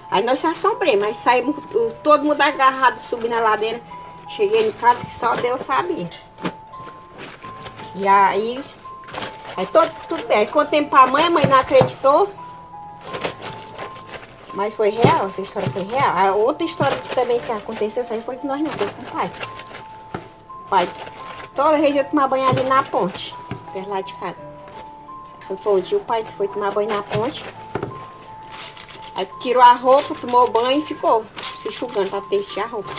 Aí 0.10 0.24
nós 0.24 0.40
se 0.40 0.48
assombremos, 0.48 1.06
mas 1.06 1.18
saímos 1.18 1.56
todo 2.04 2.24
mundo 2.24 2.42
agarrado, 2.42 3.00
subindo 3.00 3.34
a 3.34 3.40
ladeira. 3.40 3.82
Cheguei 4.28 4.68
em 4.68 4.72
casa 4.72 5.06
que 5.06 5.12
só 5.12 5.36
Deus 5.36 5.62
sabia. 5.62 6.10
E 7.96 8.08
aí, 8.08 8.64
aí 9.56 9.66
todo, 9.68 9.90
tudo 10.08 10.28
bem. 10.28 10.40
Aí 10.40 10.48
contei 10.48 10.86
pra 10.86 11.08
mãe, 11.08 11.26
a 11.26 11.30
mãe 11.30 11.46
não 11.46 11.58
acreditou. 11.58 12.30
Mas 14.54 14.74
foi 14.74 14.90
real, 14.90 15.28
essa 15.28 15.42
história 15.42 15.70
foi 15.70 15.84
real. 15.84 16.18
A 16.18 16.34
outra 16.34 16.66
história 16.66 16.98
que 16.98 17.14
também 17.14 17.40
que 17.40 17.52
aconteceu, 17.52 18.04
isso 18.04 18.14
aí 18.14 18.22
foi 18.22 18.38
que 18.38 18.48
nós 18.48 18.62
não, 18.62 18.72
foi 18.72 18.88
com 18.88 19.02
o 19.02 19.06
pai. 19.06 19.32
Pai, 20.70 20.90
toda 21.54 21.78
vez 21.78 21.96
eu 21.96 22.06
tomar 22.06 22.28
banho 22.28 22.48
ali 22.48 22.64
na 22.64 22.82
ponte, 22.84 23.36
perto 23.74 23.90
lá 23.90 24.02
de 24.02 24.14
casa. 24.14 24.55
Um 25.50 25.80
dia 25.80 25.98
o 25.98 26.02
pai 26.02 26.24
que 26.24 26.32
foi 26.34 26.48
tomar 26.48 26.72
banho 26.72 26.90
na 26.90 27.04
ponte. 27.04 27.46
Aí 29.16 29.28
tirou 29.40 29.62
a 29.62 29.74
roupa, 29.74 30.16
tomou 30.16 30.50
banho 30.50 30.80
e 30.80 30.86
ficou 30.86 31.24
se 31.62 31.70
enxugando 31.70 32.10
pra 32.10 32.20
vestir 32.22 32.64
a 32.64 32.68
roupa. 32.68 32.90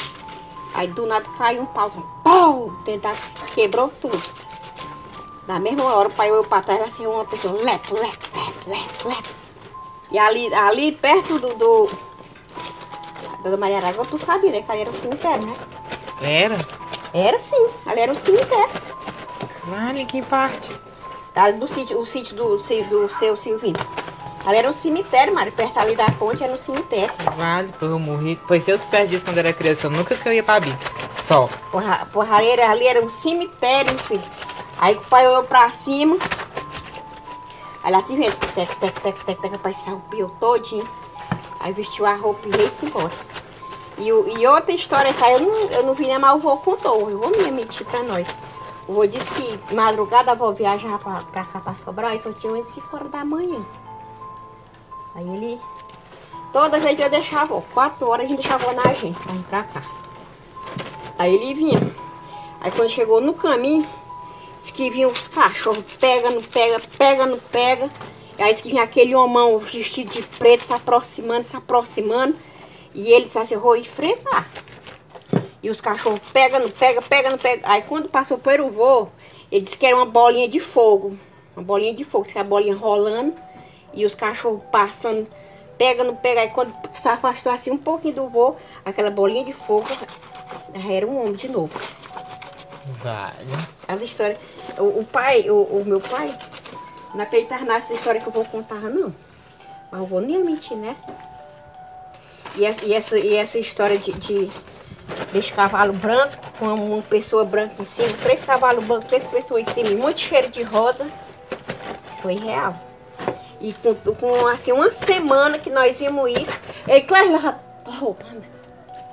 Aí 0.74 0.88
do 0.88 1.06
nada 1.06 1.26
caiu 1.37 1.62
um 1.62 1.66
pau, 1.66 1.87
assim, 1.87 2.04
pau, 2.22 2.70
tentar 2.85 3.16
quebrou 3.54 3.88
tudo. 3.88 4.22
Na 5.46 5.59
mesma 5.59 5.85
hora 5.85 6.09
o 6.09 6.12
pai 6.12 6.30
olhou 6.30 6.44
pra 6.44 6.62
trás, 6.62 6.82
assim, 6.82 7.06
uma 7.06 7.24
pessoa, 7.24 7.61
lepo, 7.62 7.94
lepo, 7.94 8.26
lepo, 8.35 8.70
lepo, 8.70 9.09
lepo. 9.09 9.28
E 10.11 10.18
ali, 10.18 10.52
ali 10.54 10.92
perto 10.92 11.38
do, 11.38 11.54
do 11.54 11.90
da 13.42 13.56
Maria 13.56 13.78
Aragão, 13.78 14.04
tu 14.04 14.18
sabia, 14.18 14.50
né? 14.50 14.62
Que 14.62 14.70
ali 14.70 14.80
era 14.80 14.90
um 14.90 14.94
cemitério, 14.94 15.46
né? 15.46 15.54
Era? 16.20 16.59
Era 17.12 17.38
sim, 17.38 17.68
ali 17.87 18.00
era 18.00 18.12
um 18.12 18.16
cemitério. 18.16 18.82
Vale, 19.64 20.04
que 20.04 20.22
parte? 20.22 20.86
Ali 21.37 21.59
do 21.59 21.68
sítio, 21.68 22.01
o 22.01 22.07
sítio 22.07 22.35
do, 22.35 22.57
do 22.57 23.09
seu 23.11 23.37
Silvino. 23.37 23.79
Ali 24.46 24.57
era 24.59 24.70
um 24.70 24.72
cemitério, 24.72 25.35
Mário. 25.35 25.53
Perto 25.53 25.79
ali 25.79 25.94
da 25.94 26.11
ponte 26.12 26.42
era 26.42 26.53
um 26.53 26.57
cemitério. 26.57 27.12
Vale, 27.37 27.72
pô, 27.79 27.87
eu 27.87 27.99
morri. 27.99 28.40
Pois 28.49 28.62
se 28.62 28.70
eu 28.70 28.79
disso 29.07 29.25
quando 29.25 29.37
eu 29.37 29.40
era 29.40 29.53
criança, 29.53 29.87
eu 29.87 29.90
nunca 29.90 30.14
que 30.14 30.27
eu 30.27 30.33
ia 30.33 30.42
pra 30.42 30.61
Bi. 30.61 30.72
Só. 31.27 31.49
Porra, 31.70 32.07
porrareira 32.12 32.70
ali 32.70 32.87
era 32.87 33.05
um 33.05 33.09
cemitério, 33.09 33.92
meu 33.92 34.03
filho. 34.05 34.22
Aí 34.79 34.94
o 34.94 35.01
pai 35.03 35.27
olhou 35.27 35.42
pra 35.42 35.70
cima. 35.70 36.16
Aí 37.83 37.92
lá 37.92 37.99
assim 37.99 38.16
mesmo, 38.16 38.38
tec, 38.55 38.75
tec, 38.77 39.01
tec, 39.01 39.25
tec, 39.25 39.40
tec, 39.40 39.55
o 39.55 39.59
pai 39.59 39.75
se 39.75 39.88
arrupiou 39.88 40.31
todinho. 40.40 40.88
Aí 41.61 41.72
vestiu 41.72 42.07
a 42.07 42.14
roupa 42.14 42.46
e 42.46 42.51
veio-se 42.51 42.87
embora. 42.87 43.12
E, 43.99 44.09
e 44.09 44.46
outra 44.46 44.72
história, 44.72 45.09
essa 45.09 45.27
aí 45.27 45.35
eu 45.35 45.40
não, 45.40 45.70
eu 45.70 45.83
não 45.83 45.94
vi, 45.94 46.07
né, 46.07 46.18
mas 46.18 46.35
o 46.35 46.38
vô 46.38 46.57
contou. 46.59 47.03
O 47.03 47.18
vô 47.18 47.29
me 47.31 47.51
mentir 47.51 47.85
pra 47.87 48.03
nós. 48.03 48.27
O 48.88 48.92
vô 48.92 49.07
disse 49.07 49.33
que 49.33 49.75
madrugada 49.75 50.31
a 50.31 50.35
avó 50.35 50.53
viajava 50.53 50.99
pra, 50.99 51.14
pra 51.22 51.44
cá, 51.44 51.61
pra 51.61 51.75
Sobral, 51.75 52.14
e 52.14 52.20
só 52.20 52.33
tinha 52.33 52.53
umas 52.53 52.68
5 52.68 52.96
horas 52.96 53.11
da 53.11 53.25
manhã. 53.25 53.64
Aí 55.14 55.29
ele... 55.29 55.61
Toda 56.53 56.79
vez 56.79 56.99
eu 56.99 57.11
deixava, 57.11 57.55
ó, 57.55 57.61
4 57.75 58.09
horas 58.09 58.27
a 58.27 58.29
gente 58.29 58.40
deixava 58.40 58.72
na 58.72 58.83
agência 58.83 59.22
pra 59.22 59.33
vir 59.33 59.44
pra 59.44 59.62
cá. 59.64 59.83
Aí 61.18 61.35
ele 61.35 61.55
vinha. 61.55 61.81
Aí 62.61 62.70
quando 62.70 62.88
chegou 62.88 63.20
no 63.20 63.35
caminho, 63.35 63.87
disse 64.61 64.72
que 64.72 64.88
vinha 64.88 65.09
os 65.09 65.29
cachorros, 65.29 65.85
pega, 66.01 66.31
não 66.31 66.42
pega, 66.42 66.81
pega, 66.96 67.27
não 67.27 67.38
pega. 67.38 67.90
Aí 68.38 68.53
disse 68.53 68.62
que 68.62 68.70
vinha 68.70 68.83
aquele 68.83 69.14
homão 69.14 69.59
vestido 69.59 70.11
de 70.11 70.22
preto 70.22 70.62
se 70.64 70.72
aproximando, 70.72 71.44
se 71.44 71.57
aproximando. 71.57 72.37
E 72.94 73.11
ele 73.12 73.27
tá 73.29 73.42
assim, 73.42 73.57
vou 73.57 73.77
enfrentar. 73.77 74.49
E 75.66 75.70
os 75.70 75.81
cachorros 75.81 76.20
pega, 76.33 76.61
não 76.61 76.70
pega, 76.70 77.02
pega, 77.02 77.29
não 77.29 77.38
pega. 77.38 77.68
Aí 77.68 77.83
quando 77.83 78.09
passou 78.09 78.38
pelo 78.38 78.70
voo, 78.70 79.11
ele 79.50 79.64
disse 79.64 79.76
que 79.76 79.85
era 79.85 79.96
uma 79.96 80.07
bolinha 80.07 80.48
de 80.48 80.61
fogo. 80.61 81.18
Uma 81.57 81.64
bolinha 81.64 81.92
de 81.92 82.05
fogo, 82.05 82.22
disse 82.22 82.35
que 82.35 82.38
a 82.38 82.44
bolinha 82.44 82.76
rolando. 82.76 83.35
E 83.92 84.07
os 84.07 84.14
cachorros 84.14 84.62
passando, 84.70 85.26
pega, 85.76 86.05
não 86.05 86.14
pega. 86.14 86.42
Aí 86.42 86.50
quando 86.50 86.72
se 86.94 87.09
afastou 87.09 87.50
assim 87.50 87.72
um 87.72 87.76
pouquinho 87.76 88.14
do 88.14 88.29
voo, 88.29 88.57
aquela 88.85 89.11
bolinha 89.11 89.44
de 89.44 89.52
fogo 89.52 89.88
era 90.88 91.05
um 91.05 91.20
homem 91.20 91.35
de 91.35 91.48
novo. 91.48 91.76
Vale. 93.02 93.50
As 93.88 94.00
histórias. 94.02 94.38
O, 94.79 95.00
o 95.00 95.05
pai, 95.05 95.50
o, 95.50 95.62
o 95.62 95.85
meu 95.85 96.00
pai, 96.00 96.33
não 97.12 97.24
acreditava 97.24 97.64
nessa 97.64 97.92
história 97.92 98.20
que 98.20 98.29
eu 98.29 98.33
vou 98.33 98.44
contar, 98.44 98.83
não. 98.83 99.12
Mas 99.90 100.00
eu 100.00 100.07
vou 100.07 100.20
nem 100.20 100.44
mentir, 100.44 100.76
né? 100.76 100.96
E 102.55 102.64
essa, 102.64 102.85
e 102.85 102.94
essa, 102.94 103.18
e 103.18 103.35
essa 103.35 103.59
história 103.59 103.98
de, 103.98 104.12
de 104.12 104.48
desse 105.33 105.53
cavalo 105.53 105.92
branco, 105.92 106.37
com 106.59 106.66
uma 106.66 107.03
pessoa 107.03 107.45
branca 107.45 107.75
em 107.81 107.85
cima, 107.85 108.12
três 108.23 108.42
cavalos 108.42 108.85
brancos, 108.85 109.09
três 109.09 109.25
pessoas 109.25 109.69
em 109.69 109.73
cima, 109.73 109.90
e 109.90 109.97
muito 109.97 110.21
cheiro 110.21 110.49
de 110.49 110.62
rosa. 110.62 111.07
Isso 112.12 112.23
foi 112.23 112.35
real. 112.35 112.77
E 113.61 113.73
com, 113.73 113.95
com, 113.95 114.47
assim, 114.47 114.73
uma 114.73 114.90
semana 114.90 115.59
que 115.59 115.71
nós 115.71 115.99
vimos 115.99 116.31
isso. 116.31 116.61
Cláudia, 117.07 117.33
leva 117.33 117.61
tua 117.85 117.95
roupa, 117.95 118.25
anda. 118.31 118.57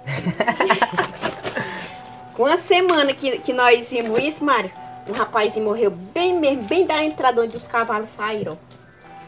com 2.36 2.44
uma 2.44 2.58
semana 2.58 3.14
que, 3.14 3.40
que 3.40 3.54
nós 3.54 3.90
vimos 3.90 4.20
isso, 4.20 4.44
Mário, 4.44 4.72
um 5.08 5.14
rapazinho 5.14 5.66
morreu 5.66 5.92
bem 5.92 6.40
mesmo, 6.40 6.64
bem 6.64 6.86
da 6.86 7.04
entrada 7.04 7.42
onde 7.42 7.58
os 7.58 7.68
cavalos 7.68 8.10
saíram. 8.10 8.58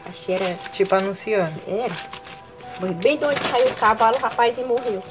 Acho 0.08 0.22
que 0.22 0.32
era. 0.32 0.54
Tipo 0.72 0.94
anunciando. 0.94 1.54
Era. 1.66 1.94
Morreu 2.80 2.94
bem 2.94 3.16
de 3.16 3.24
onde 3.24 3.42
saiu 3.44 3.68
o 3.68 3.74
cavalo, 3.74 4.16
o 4.16 4.20
rapazinho 4.20 4.68
morreu. 4.68 5.02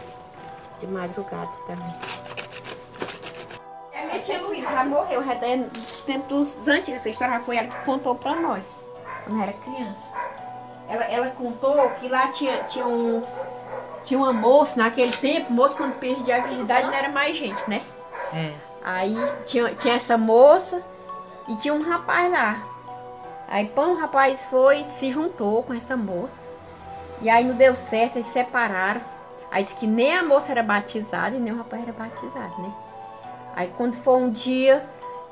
De 0.86 0.91
madrugada 0.91 1.50
também. 1.65 1.95
É, 3.91 4.06
minha 4.06 4.19
tia 4.19 4.39
Luísa 4.39 4.69
já 4.71 4.86
morreu, 4.86 5.24
já 5.24 5.34
é 5.34 5.58
dos 5.58 6.02
tempos 6.02 6.52
dos 6.56 6.67
antigos. 6.67 7.02
Essa 7.02 7.10
história 7.10 7.39
foi 7.39 7.58
ela 7.58 7.67
que 7.69 7.86
contou 7.86 8.13
pra 8.15 8.36
nós, 8.36 8.82
quando 9.24 9.41
era 9.41 9.54
criança. 9.54 10.13
Ela, 10.88 11.04
ela 11.06 11.30
contou 11.32 11.89
que 12.00 12.08
lá 12.08 12.28
tinha, 12.28 12.63
tinha 12.65 12.86
um. 12.86 13.24
Tinha 14.04 14.19
uma 14.19 14.32
moça 14.32 14.78
naquele 14.78 15.12
tempo, 15.12 15.52
moça 15.52 15.76
quando 15.76 15.95
perdia 15.95 16.36
a 16.36 16.39
virgindade 16.41 16.86
não 16.86 16.93
era 16.93 17.10
mais 17.10 17.36
gente, 17.36 17.67
né? 17.67 17.82
Aí 18.84 19.15
tinha, 19.48 19.74
tinha 19.74 19.95
essa 19.95 20.15
moça 20.15 20.84
e 21.48 21.56
tinha 21.56 21.74
um 21.74 21.82
rapaz 21.82 22.32
lá. 22.32 22.63
Aí 23.48 23.67
pão, 23.67 23.93
o 23.93 23.98
rapaz 23.98 24.45
foi, 24.45 24.84
se 24.84 25.10
juntou 25.10 25.63
com 25.63 25.74
essa 25.74 25.98
moça. 25.98 26.52
E 27.21 27.30
aí 27.30 27.43
não 27.43 27.56
deu 27.56 27.76
certo, 27.76 28.17
eles 28.17 28.28
se 28.28 28.34
separaram. 28.34 29.02
Aí 29.56 29.63
disse 29.63 29.78
que 29.78 29.88
nem 29.88 30.13
a 30.13 30.22
moça 30.22 30.52
era 30.52 30.62
batizada 30.62 31.34
e 31.34 31.39
nem 31.39 31.54
o 31.54 31.56
rapaz 31.56 31.82
era 31.82 31.94
batizado, 31.94 32.62
né? 32.62 32.74
Aí 33.56 33.72
quando 33.78 33.94
foi 33.96 34.15
um 34.22 34.30
dia, 34.30 34.84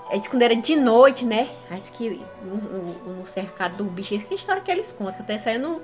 aí 0.10 0.18
que 0.22 0.30
quando 0.30 0.44
era 0.44 0.56
de 0.56 0.78
noite, 0.78 1.26
né? 1.26 1.50
Aí 1.70 1.78
disse 1.78 1.92
que 1.92 2.26
no, 2.42 2.56
no- 2.56 3.16
no 3.18 3.28
cercado 3.28 3.76
do 3.76 3.84
bicho, 3.84 4.18
que 4.20 4.34
história 4.34 4.62
que 4.62 4.72
eles 4.72 4.94
contam, 4.94 5.20
até 5.20 5.34
essa 5.34 5.50
aí 5.50 5.58
eu 5.58 5.62
não, 5.62 5.82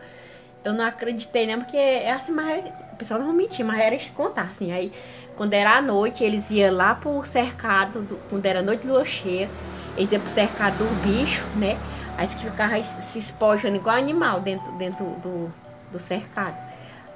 eu 0.63 0.71
não 0.71 0.85
acreditei, 0.85 1.45
né? 1.47 1.57
Porque 1.57 1.75
é 1.75 2.13
assim, 2.13 2.31
mas 2.31 2.63
o 2.93 2.95
pessoal 2.95 3.19
não 3.19 3.33
mentia, 3.33 3.65
mas 3.65 3.77
era 3.81 3.93
eles 3.93 4.09
contar, 4.09 4.43
assim. 4.43 4.71
Aí 4.71 4.89
quando 5.35 5.53
era 5.53 5.75
à 5.75 5.81
noite, 5.81 6.23
eles 6.23 6.49
iam 6.49 6.73
lá 6.73 6.95
pro 6.95 7.21
cercado, 7.25 7.99
do- 8.03 8.21
quando 8.29 8.45
era 8.45 8.61
noite 8.61 8.83
de 8.83 8.87
lua 8.87 9.03
cheia, 9.03 9.49
eles 9.97 10.13
iam 10.13 10.21
pro 10.21 10.31
cercado 10.31 10.77
do 10.77 10.85
bicho, 11.05 11.43
né? 11.57 11.77
Aí 12.17 12.25
disse 12.25 12.39
que 12.39 12.49
ficava 12.49 12.81
se 12.85 13.19
espojando 13.19 13.75
igual 13.75 13.97
animal 13.97 14.39
dentro, 14.39 14.71
dentro 14.77 15.03
do, 15.21 15.49
do 15.91 15.99
cercado. 15.99 16.68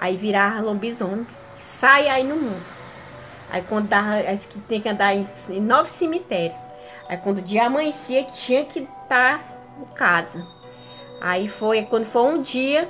Aí 0.03 0.17
virava 0.17 0.59
lobisomem, 0.59 1.25
sai 1.57 2.09
aí 2.09 2.25
no 2.25 2.35
mundo. 2.35 2.65
Aí 3.49 3.61
quando 3.61 3.87
dava, 3.87 4.21
disse 4.21 4.49
que 4.49 4.59
tem 4.59 4.81
que 4.81 4.89
andar 4.89 5.15
em, 5.15 5.25
em 5.49 5.61
nove 5.61 5.89
cemitérios. 5.89 6.57
Aí 7.07 7.15
quando 7.15 7.37
o 7.37 7.41
dia 7.41 7.67
amanhecia, 7.67 8.25
tinha 8.25 8.65
que 8.65 8.79
estar 8.79 9.41
em 9.81 9.93
casa. 9.93 10.45
Aí 11.21 11.47
foi, 11.47 11.83
quando 11.83 12.03
foi 12.03 12.21
um 12.21 12.41
dia, 12.41 12.89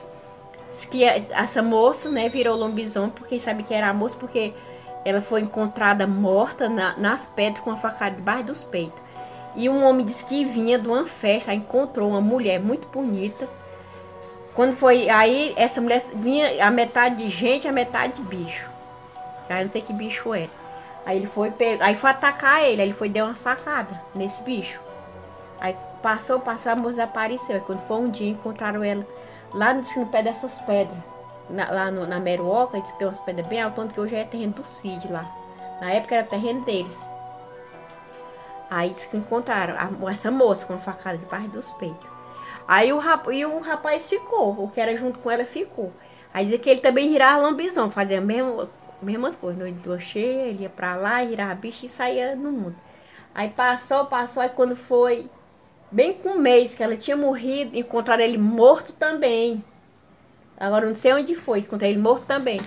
que 0.89 1.03
essa 1.03 1.61
moça, 1.61 2.09
né, 2.09 2.29
virou 2.29 2.57
lobisomem, 2.57 3.11
porque 3.11 3.39
sabe 3.39 3.61
que 3.61 3.75
era 3.75 3.89
a 3.89 3.93
moça, 3.93 4.17
porque 4.19 4.51
ela 5.05 5.21
foi 5.21 5.41
encontrada 5.41 6.07
morta 6.07 6.67
na- 6.67 6.97
nas 6.97 7.27
pedras 7.27 7.63
com 7.63 7.69
uma 7.69 7.77
facada 7.77 8.15
debaixo 8.15 8.45
dos 8.45 8.63
peitos. 8.63 8.99
E 9.55 9.69
um 9.69 9.85
homem 9.85 10.03
disse 10.03 10.25
que 10.25 10.43
vinha 10.45 10.79
de 10.79 10.87
uma 10.87 11.05
festa, 11.05 11.53
encontrou 11.53 12.09
uma 12.09 12.21
mulher 12.21 12.59
muito 12.59 12.87
bonita. 12.87 13.47
Quando 14.55 14.75
foi 14.75 15.09
aí, 15.09 15.53
essa 15.57 15.81
mulher 15.81 16.01
vinha 16.13 16.65
a 16.65 16.69
metade 16.69 17.15
de 17.15 17.29
gente, 17.29 17.67
a 17.67 17.71
metade 17.71 18.13
de 18.13 18.21
bicho. 18.21 18.69
Aí 19.49 19.63
não 19.63 19.69
sei 19.69 19.81
que 19.81 19.91
bicho 19.93 20.33
era. 20.33 20.49
Aí 21.05 21.17
ele 21.17 21.27
foi 21.27 21.53
aí 21.81 21.95
foi 21.95 22.09
atacar 22.11 22.61
ele, 22.63 22.81
aí 22.81 22.87
ele 22.87 22.93
foi 22.93 23.09
dar 23.09 23.25
uma 23.25 23.35
facada 23.35 23.99
nesse 24.15 24.41
bicho. 24.43 24.79
Aí 25.59 25.75
passou, 26.01 26.39
passou, 26.39 26.71
a 26.71 26.75
moça 26.75 27.03
apareceu. 27.03 27.55
Aí 27.55 27.61
quando 27.61 27.85
foi 27.87 27.97
um 27.97 28.09
dia, 28.09 28.29
encontraram 28.29 28.83
ela 28.83 29.05
lá 29.53 29.73
no, 29.73 29.81
no 29.81 30.05
pé 30.07 30.23
dessas 30.23 30.59
pedras. 30.61 30.97
Na- 31.49 31.69
lá 31.71 31.91
no- 31.91 32.07
na 32.07 32.19
Meruoca, 32.19 32.79
que 32.79 32.97
tem 32.97 33.05
umas 33.07 33.19
pedras 33.19 33.45
bem 33.47 33.61
altas, 33.61 33.91
que 33.91 33.99
hoje 33.99 34.15
é 34.15 34.23
terreno 34.23 34.53
do 34.53 34.65
Cid 34.65 35.11
lá. 35.11 35.25
Na 35.81 35.91
época 35.91 36.15
era 36.15 36.23
terreno 36.25 36.63
deles. 36.63 37.05
Aí 38.69 38.91
disse 38.91 39.09
que 39.09 39.17
encontraram 39.17 39.75
a- 39.75 40.11
essa 40.11 40.31
moça 40.31 40.65
com 40.65 40.73
a 40.73 40.77
facada 40.77 41.17
debaixo 41.17 41.49
dos 41.49 41.69
peitos. 41.71 42.09
Aí 42.67 42.93
o, 42.93 42.97
rap, 42.97 43.27
e 43.31 43.45
o 43.45 43.59
rapaz 43.59 44.09
ficou, 44.09 44.51
o 44.63 44.69
que 44.69 44.79
era 44.79 44.95
junto 44.95 45.19
com 45.19 45.29
ela 45.29 45.45
ficou. 45.45 45.91
Aí 46.33 46.45
dizia 46.45 46.59
que 46.59 46.69
ele 46.69 46.81
também 46.81 47.09
girava 47.09 47.41
lambizão, 47.41 47.91
fazia 47.91 48.17
a 48.17 48.21
mesma, 48.21 48.69
mesmas 49.01 49.35
coisas. 49.35 49.59
Noite 49.59 49.79
de 49.79 49.87
lua 49.87 49.99
cheia, 49.99 50.47
ele 50.47 50.63
ia 50.63 50.69
pra 50.69 50.95
lá, 50.95 51.23
girava 51.25 51.53
bicho 51.55 51.85
e 51.85 51.89
saía 51.89 52.35
no 52.35 52.51
mundo. 52.51 52.75
Aí 53.35 53.49
passou, 53.49 54.05
passou, 54.05 54.41
aí 54.43 54.49
quando 54.49 54.75
foi 54.75 55.29
bem 55.91 56.13
com 56.13 56.29
um 56.29 56.39
mês 56.39 56.75
que 56.75 56.83
ela 56.83 56.95
tinha 56.97 57.17
morrido, 57.17 57.77
encontraram 57.77 58.23
ele 58.23 58.37
morto 58.37 58.93
também. 58.93 59.63
Agora 60.57 60.85
não 60.87 60.95
sei 60.95 61.13
onde 61.13 61.35
foi, 61.35 61.59
encontrei 61.59 61.91
ele 61.91 61.99
morto 61.99 62.25
também. 62.25 62.61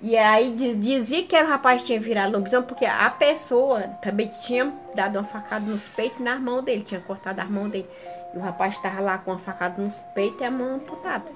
E 0.00 0.16
aí 0.16 0.54
diz- 0.54 0.80
dizia 0.80 1.24
que 1.24 1.34
era 1.34 1.46
o 1.46 1.50
rapaz 1.50 1.80
que 1.80 1.88
tinha 1.88 2.00
virado 2.00 2.32
lobisomem, 2.32 2.66
porque 2.66 2.84
a 2.84 3.10
pessoa 3.10 3.80
também 4.02 4.28
tinha 4.28 4.72
dado 4.94 5.16
uma 5.18 5.24
facada 5.24 5.64
nos 5.66 5.88
peitos 5.88 6.20
e 6.20 6.22
nas 6.22 6.40
mãos 6.40 6.62
dele, 6.62 6.82
tinha 6.82 7.00
cortado 7.00 7.40
as 7.40 7.50
mãos 7.50 7.70
dele. 7.70 7.86
E 8.34 8.38
o 8.38 8.40
rapaz 8.40 8.74
estava 8.74 9.00
lá 9.00 9.18
com 9.18 9.30
uma 9.30 9.38
facada 9.38 9.82
nos 9.82 10.00
peitos 10.14 10.40
e 10.40 10.44
a 10.44 10.50
mão 10.50 10.76
amputada. 10.76 11.30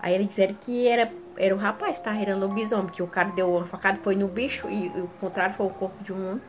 Aí 0.00 0.14
eles 0.14 0.28
disseram 0.28 0.54
que 0.54 0.86
era, 0.86 1.10
era 1.36 1.54
o 1.54 1.58
rapaz 1.58 1.98
que 1.98 2.02
estava 2.02 2.18
virando 2.18 2.46
lobisomem, 2.46 2.86
que 2.86 3.02
o 3.02 3.06
cara 3.06 3.30
deu 3.30 3.52
uma 3.52 3.66
facada, 3.66 3.98
foi 3.98 4.14
no 4.14 4.28
bicho 4.28 4.68
e, 4.68 4.88
o 4.88 5.08
contrário 5.20 5.54
foi 5.54 5.66
o 5.66 5.70
corpo 5.70 6.02
de 6.02 6.12
um 6.12 6.30
homem. 6.30 6.42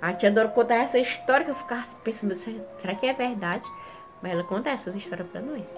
A 0.00 0.12
tia 0.12 0.30
Dora 0.30 0.48
conta 0.48 0.74
essa 0.74 0.98
história 0.98 1.44
que 1.44 1.50
eu 1.50 1.54
ficava 1.54 1.82
pensando, 2.02 2.34
será 2.36 2.94
que 2.94 3.06
é 3.06 3.12
verdade? 3.12 3.64
Mas 4.22 4.32
ela 4.32 4.44
conta 4.44 4.70
essas 4.70 4.96
histórias 4.96 5.28
pra 5.28 5.40
nós. 5.40 5.76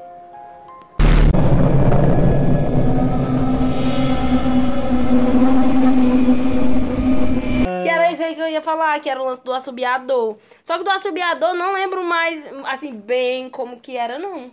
Aí 8.27 8.35
que 8.35 8.41
eu 8.41 8.49
ia 8.49 8.62
falar, 8.62 8.99
que 9.01 9.09
era 9.09 9.21
o 9.21 9.25
lance 9.25 9.43
do 9.45 9.53
assobiador. 9.53 10.37
Só 10.65 10.79
que 10.79 10.85
do 10.85 10.91
assobiador 10.91 11.55
não 11.55 11.73
lembro 11.73 12.05
mais, 12.05 12.45
assim, 12.67 12.93
bem 12.93 13.49
como 13.49 13.81
que 13.81 13.97
era, 13.97 14.19
não. 14.19 14.51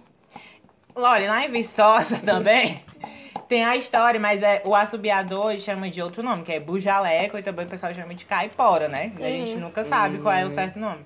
Olha, 0.96 1.30
lá 1.30 1.46
em 1.46 1.50
Viçosa 1.50 2.20
também 2.24 2.84
tem 3.48 3.64
a 3.64 3.76
história, 3.76 4.20
mas 4.20 4.42
é, 4.42 4.64
o 4.66 4.74
assobiador 4.76 5.56
chama 5.60 5.90
de 5.90 6.02
outro 6.02 6.24
nome, 6.24 6.44
que 6.44 6.52
é 6.52 6.60
bujaleco, 6.60 7.38
e 7.38 7.44
também 7.44 7.66
o 7.66 7.70
pessoal 7.70 7.94
chama 7.94 8.16
de 8.16 8.26
caipora, 8.26 8.88
né? 8.88 9.12
A 9.20 9.24
gente 9.24 9.56
nunca 9.58 9.86
sabe 9.86 10.18
qual 10.18 10.34
é 10.34 10.44
o 10.46 10.50
certo 10.50 10.80
nome. 10.80 11.06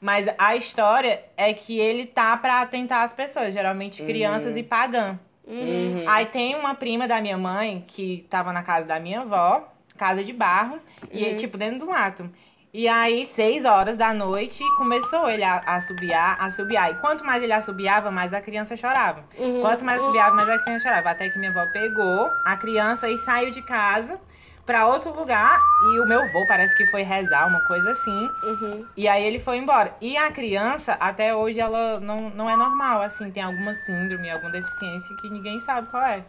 Mas 0.00 0.26
a 0.36 0.56
história 0.56 1.22
é 1.36 1.54
que 1.54 1.78
ele 1.78 2.04
tá 2.04 2.36
pra 2.36 2.60
atentar 2.60 3.02
as 3.02 3.12
pessoas, 3.12 3.52
geralmente 3.52 4.02
crianças 4.02 4.56
e 4.56 4.62
pagã. 4.62 5.18
Aí 6.08 6.26
tem 6.26 6.56
uma 6.56 6.74
prima 6.74 7.06
da 7.06 7.20
minha 7.20 7.38
mãe 7.38 7.84
que 7.86 8.26
tava 8.28 8.52
na 8.52 8.62
casa 8.62 8.86
da 8.86 8.98
minha 8.98 9.20
avó, 9.20 9.72
casa 9.96 10.22
de 10.24 10.32
barro, 10.32 10.78
e 11.10 11.34
tipo 11.34 11.56
dentro 11.56 11.80
do 11.80 11.86
mato. 11.86 12.28
E 12.76 12.88
aí, 12.88 13.24
seis 13.24 13.64
horas 13.64 13.96
da 13.96 14.12
noite, 14.12 14.60
começou 14.76 15.30
ele 15.30 15.44
a 15.44 15.62
a 15.64 15.76
assobiar, 15.76 16.36
a 16.40 16.46
assobiar. 16.46 16.90
E 16.90 16.94
quanto 16.96 17.24
mais 17.24 17.40
ele 17.40 17.52
assobiava, 17.52 18.10
mais 18.10 18.34
a 18.34 18.40
criança 18.40 18.76
chorava. 18.76 19.24
Quanto 19.60 19.84
mais 19.84 20.00
assobiava, 20.00 20.34
mais 20.34 20.48
a 20.48 20.58
criança 20.58 20.82
chorava. 20.88 21.10
Até 21.10 21.28
que 21.28 21.38
minha 21.38 21.52
avó 21.52 21.64
pegou 21.72 22.28
a 22.44 22.56
criança 22.56 23.08
e 23.08 23.16
saiu 23.18 23.50
de 23.52 23.62
casa 23.62 24.18
pra 24.66 24.88
outro 24.88 25.14
lugar. 25.14 25.56
E 25.92 26.00
o 26.00 26.06
meu 26.08 26.22
avô 26.22 26.44
parece 26.48 26.76
que 26.76 26.84
foi 26.86 27.02
rezar, 27.02 27.46
uma 27.46 27.60
coisa 27.60 27.92
assim. 27.92 28.30
E 28.96 29.06
aí 29.06 29.22
ele 29.22 29.38
foi 29.38 29.58
embora. 29.58 29.94
E 30.00 30.16
a 30.16 30.32
criança, 30.32 30.94
até 30.98 31.32
hoje, 31.32 31.60
ela 31.60 32.00
não, 32.00 32.28
não 32.30 32.50
é 32.50 32.56
normal, 32.56 33.02
assim, 33.02 33.30
tem 33.30 33.42
alguma 33.42 33.72
síndrome, 33.72 34.28
alguma 34.28 34.50
deficiência 34.50 35.14
que 35.20 35.30
ninguém 35.30 35.60
sabe 35.60 35.86
qual 35.90 36.02
é. 36.02 36.24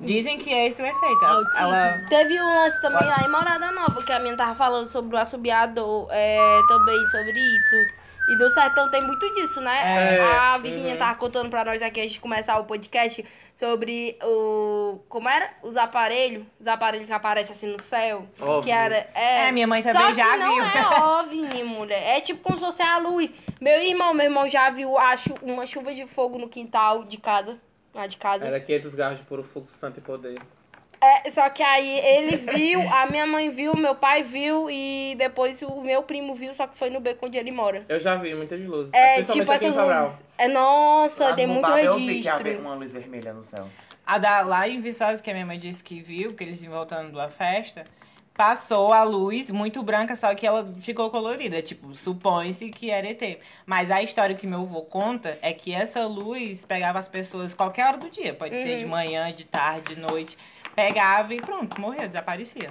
Dizem 0.00 0.36
que 0.38 0.52
é 0.52 0.66
esse 0.66 0.82
o 0.82 0.86
efeito. 0.86 1.24
Ela, 1.24 1.44
ela- 1.58 1.98
Teve 2.08 2.40
um 2.40 2.46
lance 2.46 2.80
também 2.82 3.06
lá 3.06 3.18
em 3.24 3.28
Morada 3.28 3.70
Nova, 3.70 4.02
que 4.02 4.12
a 4.12 4.18
minha 4.18 4.36
tava 4.36 4.54
falando 4.54 4.88
sobre 4.88 5.14
o 5.14 5.18
assobiador, 5.18 6.08
é, 6.10 6.60
também 6.68 7.06
sobre 7.08 7.32
isso. 7.38 8.02
E 8.28 8.36
do 8.36 8.48
sertão 8.52 8.88
tem 8.88 9.02
muito 9.02 9.28
disso, 9.34 9.60
né? 9.60 10.16
É. 10.16 10.22
A 10.24 10.56
Virginia 10.58 10.96
tava 10.96 11.16
contando 11.16 11.50
pra 11.50 11.64
nós 11.64 11.82
aqui, 11.82 12.00
a 12.00 12.04
gente 12.04 12.20
começar 12.20 12.56
o 12.58 12.64
podcast, 12.64 13.24
sobre 13.56 14.16
o... 14.22 15.00
Como 15.08 15.28
era? 15.28 15.50
Os 15.60 15.76
aparelhos. 15.76 16.44
Os 16.60 16.66
aparelhos 16.68 17.06
que 17.08 17.12
aparecem 17.12 17.52
assim 17.54 17.66
no 17.66 17.82
céu. 17.82 18.24
Ovnis. 18.40 18.64
Que 18.64 18.70
era... 18.70 18.96
É, 19.14 19.48
É, 19.48 19.52
minha 19.52 19.66
mãe 19.66 19.82
também 19.82 20.00
Só 20.02 20.12
já 20.12 20.32
que 20.32 20.36
não 20.38 20.54
viu. 20.54 20.64
é 20.64 21.00
OVNI, 21.20 21.64
mulher. 21.64 22.16
É 22.16 22.20
tipo 22.20 22.42
como 22.42 22.58
se 22.58 22.64
fosse 22.64 22.80
a 22.82 22.96
luz. 22.98 23.28
Meu 23.60 23.80
irmão, 23.82 24.14
meu 24.14 24.26
irmão 24.26 24.48
já 24.48 24.70
viu, 24.70 24.96
acho, 24.98 25.34
uma 25.42 25.66
chuva 25.66 25.92
de 25.92 26.06
fogo 26.06 26.38
no 26.38 26.48
quintal 26.48 27.02
de 27.04 27.16
casa. 27.16 27.58
Lá 27.94 28.06
de 28.06 28.16
casa. 28.16 28.44
Era 28.46 28.58
500 28.60 28.94
garras 28.94 29.18
de 29.18 29.24
puro 29.24 29.42
fogo, 29.42 29.68
santo 29.68 29.98
e 29.98 30.00
poder. 30.02 30.40
É, 31.00 31.28
só 31.30 31.50
que 31.50 31.64
aí 31.64 31.98
ele 31.98 32.36
viu, 32.36 32.80
a 32.88 33.06
minha 33.06 33.26
mãe 33.26 33.50
viu, 33.50 33.74
meu 33.74 33.92
pai 33.94 34.22
viu 34.22 34.70
e 34.70 35.16
depois 35.18 35.60
o 35.60 35.80
meu 35.80 36.04
primo 36.04 36.32
viu, 36.32 36.54
só 36.54 36.64
que 36.68 36.78
foi 36.78 36.90
no 36.90 37.00
beco 37.00 37.26
onde 37.26 37.36
ele 37.36 37.50
mora. 37.50 37.84
Eu 37.88 37.98
já 37.98 38.14
vi 38.14 38.32
muitas 38.36 38.60
luzes. 38.64 38.94
É, 38.94 39.20
tipo 39.24 39.50
essas 39.50 39.74
luzes. 39.74 40.22
É, 40.38 40.46
nossa, 40.46 41.30
Lá 41.30 41.34
tem 41.34 41.48
muito 41.48 41.62
Babel 41.62 41.84
Eu 41.86 41.96
vi 41.96 42.22
que 42.22 42.28
havia 42.28 42.44
registro. 42.44 42.66
uma 42.68 42.74
luz 42.76 42.92
vermelha 42.92 43.32
no 43.32 43.44
céu. 43.44 43.68
A 44.06 44.16
da, 44.18 44.42
lá 44.42 44.68
em 44.68 44.80
Viçosa, 44.80 45.20
que 45.20 45.28
a 45.28 45.34
minha 45.34 45.46
mãe 45.46 45.58
disse 45.58 45.82
que 45.82 46.00
viu, 46.00 46.34
que 46.34 46.44
eles 46.44 46.62
iam 46.62 46.72
voltando 46.72 47.12
da 47.16 47.28
festa, 47.28 47.82
passou 48.34 48.92
a 48.92 49.02
luz 49.02 49.50
muito 49.50 49.82
branca, 49.82 50.16
só 50.16 50.34
que 50.34 50.46
ela 50.46 50.66
ficou 50.80 51.10
colorida. 51.10 51.60
Tipo, 51.62 51.94
supõe-se 51.94 52.70
que 52.70 52.90
era 52.90 53.08
ET. 53.08 53.38
Mas 53.66 53.90
a 53.90 54.02
história 54.02 54.34
que 54.34 54.46
meu 54.46 54.60
avô 54.62 54.82
conta 54.82 55.38
é 55.42 55.52
que 55.52 55.72
essa 55.72 56.06
luz 56.06 56.64
pegava 56.64 56.98
as 56.98 57.08
pessoas 57.08 57.54
qualquer 57.54 57.86
hora 57.86 57.98
do 57.98 58.10
dia. 58.10 58.34
Pode 58.34 58.54
ser 58.54 58.78
de 58.78 58.86
manhã, 58.86 59.32
de 59.32 59.44
tarde, 59.44 59.94
de 59.94 60.00
noite. 60.00 60.36
Pegava 60.74 61.34
e 61.34 61.40
pronto, 61.40 61.78
morreu, 61.80 62.06
desaparecia. 62.08 62.70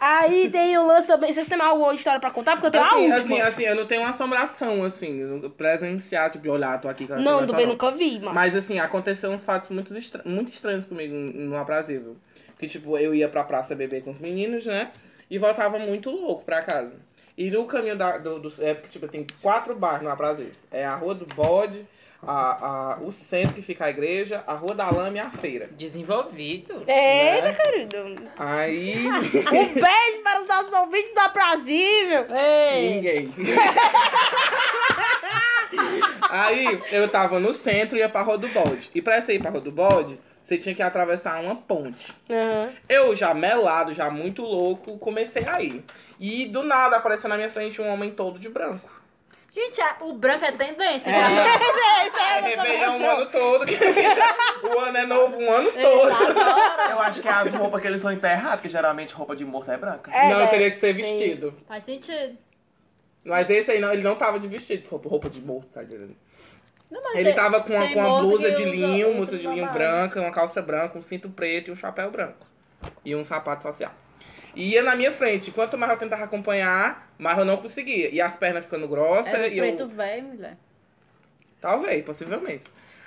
Aí 0.00 0.50
tem 0.50 0.76
o 0.78 0.86
lance 0.86 1.06
também. 1.06 1.32
Vocês 1.32 1.46
têm 1.46 1.60
alguma 1.60 1.94
história 1.94 2.18
pra 2.18 2.30
contar? 2.30 2.52
Porque 2.52 2.66
eu 2.66 2.70
tenho 2.70 2.84
Assim, 2.84 2.94
a 2.94 2.98
última. 3.16 3.18
assim, 3.18 3.40
assim, 3.40 3.62
eu 3.64 3.74
não 3.76 3.86
tenho 3.86 4.00
uma 4.00 4.10
assombração, 4.10 4.82
assim, 4.82 5.40
presenciar, 5.56 6.30
tipo, 6.30 6.42
de 6.42 6.50
olhar, 6.50 6.80
tô 6.80 6.88
aqui 6.88 7.06
com 7.06 7.12
a 7.14 7.16
não, 7.18 7.46
também 7.46 7.66
nunca 7.66 7.90
vi, 7.90 8.18
mano. 8.18 8.34
Mas 8.34 8.56
assim, 8.56 8.78
aconteceu 8.78 9.30
uns 9.30 9.44
fatos 9.44 9.68
muito, 9.68 9.96
estra- 9.96 10.22
muito 10.24 10.50
estranhos 10.50 10.84
comigo 10.84 11.14
no 11.14 11.56
aprazível. 11.56 12.16
Que 12.64 12.70
tipo, 12.70 12.96
eu 12.96 13.14
ia 13.14 13.28
pra 13.28 13.44
praça 13.44 13.74
beber 13.74 14.02
com 14.02 14.10
os 14.10 14.18
meninos, 14.18 14.64
né? 14.64 14.90
E 15.30 15.38
voltava 15.38 15.78
muito 15.78 16.10
louco 16.10 16.44
pra 16.44 16.62
casa. 16.62 16.96
E 17.36 17.50
no 17.50 17.66
caminho 17.66 17.96
da, 17.96 18.16
do, 18.16 18.38
do. 18.38 18.48
É 18.62 18.72
porque, 18.72 18.88
tipo, 18.88 19.06
tem 19.06 19.26
quatro 19.42 19.74
bairros 19.74 20.02
no 20.02 20.08
aprazível. 20.08 20.54
É 20.70 20.84
a 20.84 20.94
Rua 20.94 21.14
do 21.14 21.26
Bode, 21.34 21.86
a, 22.22 22.94
a, 22.94 22.98
o 23.02 23.12
centro 23.12 23.52
que 23.54 23.60
fica 23.60 23.84
a 23.84 23.90
igreja, 23.90 24.42
a 24.46 24.54
Rua 24.54 24.74
da 24.74 24.88
Lama 24.88 25.16
e 25.18 25.20
a 25.20 25.30
feira. 25.30 25.68
Desenvolvido. 25.76 26.84
Eita, 26.86 27.48
né? 27.48 27.54
querido. 27.54 28.30
Aí. 28.38 29.06
Um 29.08 29.74
beijo 29.74 30.22
para 30.22 30.40
os 30.40 30.46
nossos 30.46 30.72
ouvintes 30.72 31.12
do 31.12 31.20
Aprazível. 31.20 32.26
Ei! 32.34 32.94
Ninguém. 32.94 33.34
Aí 36.30 36.80
eu 36.92 37.08
tava 37.08 37.38
no 37.38 37.52
centro 37.52 37.96
e 37.96 38.00
ia 38.00 38.08
pra 38.08 38.22
Rua 38.22 38.38
do 38.38 38.48
Bode. 38.48 38.90
E 38.94 39.02
pra 39.02 39.20
você 39.20 39.34
ir 39.34 39.38
pra 39.40 39.50
Rua 39.50 39.60
do 39.60 39.70
Bode, 39.70 40.18
você 40.44 40.58
tinha 40.58 40.74
que 40.74 40.82
atravessar 40.82 41.40
uma 41.42 41.56
ponte. 41.56 42.14
Aham. 42.30 42.70
Eu 42.88 43.16
já 43.16 43.32
melado, 43.34 43.92
já 43.94 44.10
muito 44.10 44.42
louco, 44.42 44.98
comecei 44.98 45.44
a 45.48 45.60
ir. 45.62 45.82
E 46.20 46.46
do 46.46 46.62
nada 46.62 46.96
apareceu 46.96 47.28
na 47.28 47.36
minha 47.36 47.48
frente 47.48 47.80
um 47.80 47.88
homem 47.88 48.10
todo 48.10 48.38
de 48.38 48.48
branco. 48.48 48.92
Gente, 49.52 49.80
a- 49.80 49.96
o 50.00 50.12
branco 50.12 50.44
é 50.44 50.52
tendência. 50.52 51.10
É. 51.10 51.14
então- 52.06 52.20
É 52.20 52.40
Réveillon 52.56 52.98
o 53.00 53.10
ano 53.10 53.26
todo. 53.30 53.64
o 54.68 54.78
ano 54.80 54.96
é 54.98 55.06
novo 55.06 55.36
um 55.38 55.50
ano 55.52 55.70
todo. 55.72 56.12
Eu 56.90 56.98
acho 57.00 57.22
que 57.22 57.28
as 57.28 57.50
roupas 57.52 57.80
que 57.80 57.86
eles 57.86 58.00
estão 58.00 58.12
enterrados, 58.12 58.60
que 58.60 58.68
geralmente 58.68 59.14
roupa 59.14 59.34
de 59.36 59.44
morto 59.44 59.70
é 59.70 59.76
branca. 59.76 60.10
É, 60.12 60.28
não, 60.28 60.40
é, 60.40 60.46
teria 60.48 60.70
que 60.72 60.80
ser 60.80 60.92
vestido. 60.92 61.54
Faz 61.68 61.84
sentido. 61.84 62.36
Mas 63.24 63.48
esse 63.48 63.70
aí 63.70 63.80
não, 63.80 63.92
ele 63.92 64.02
não 64.02 64.16
tava 64.16 64.38
de 64.38 64.46
vestido, 64.48 64.86
roupa, 64.88 65.08
roupa 65.08 65.30
de 65.30 65.40
morto, 65.40 65.68
tá 65.68 65.82
entendendo? 65.84 66.16
Não, 67.00 67.16
Ele 67.16 67.30
é- 67.30 67.32
tava 67.32 67.60
com 67.60 67.72
com 67.72 67.98
uma 67.98 68.20
blusa 68.20 68.52
de 68.52 68.64
linho, 68.64 69.14
blusa 69.14 69.36
de 69.36 69.46
linho 69.48 69.70
branca, 69.72 70.20
uma 70.20 70.30
calça 70.30 70.62
branca, 70.62 70.96
um 70.96 71.02
cinto 71.02 71.28
preto 71.28 71.68
e 71.68 71.72
um 71.72 71.76
chapéu 71.76 72.10
branco. 72.10 72.46
E 73.04 73.16
um 73.16 73.24
sapato 73.24 73.64
social. 73.64 73.92
E 74.54 74.70
ia 74.70 74.82
na 74.82 74.94
minha 74.94 75.10
frente. 75.10 75.50
Quanto 75.50 75.76
mais 75.76 75.90
eu 75.92 75.98
tentava 75.98 76.24
acompanhar, 76.24 77.12
mais 77.18 77.36
eu 77.36 77.44
não 77.44 77.56
conseguia. 77.56 78.08
E 78.14 78.20
as 78.20 78.36
pernas 78.36 78.64
ficando 78.64 78.86
grossas. 78.86 79.34
Era 79.34 79.48
e 79.48 79.58
eu... 79.58 79.64
preto 79.64 79.88
velho, 79.88 80.22
mulher. 80.24 80.56
Talvez, 81.60 82.04
possivelmente. 82.04 82.64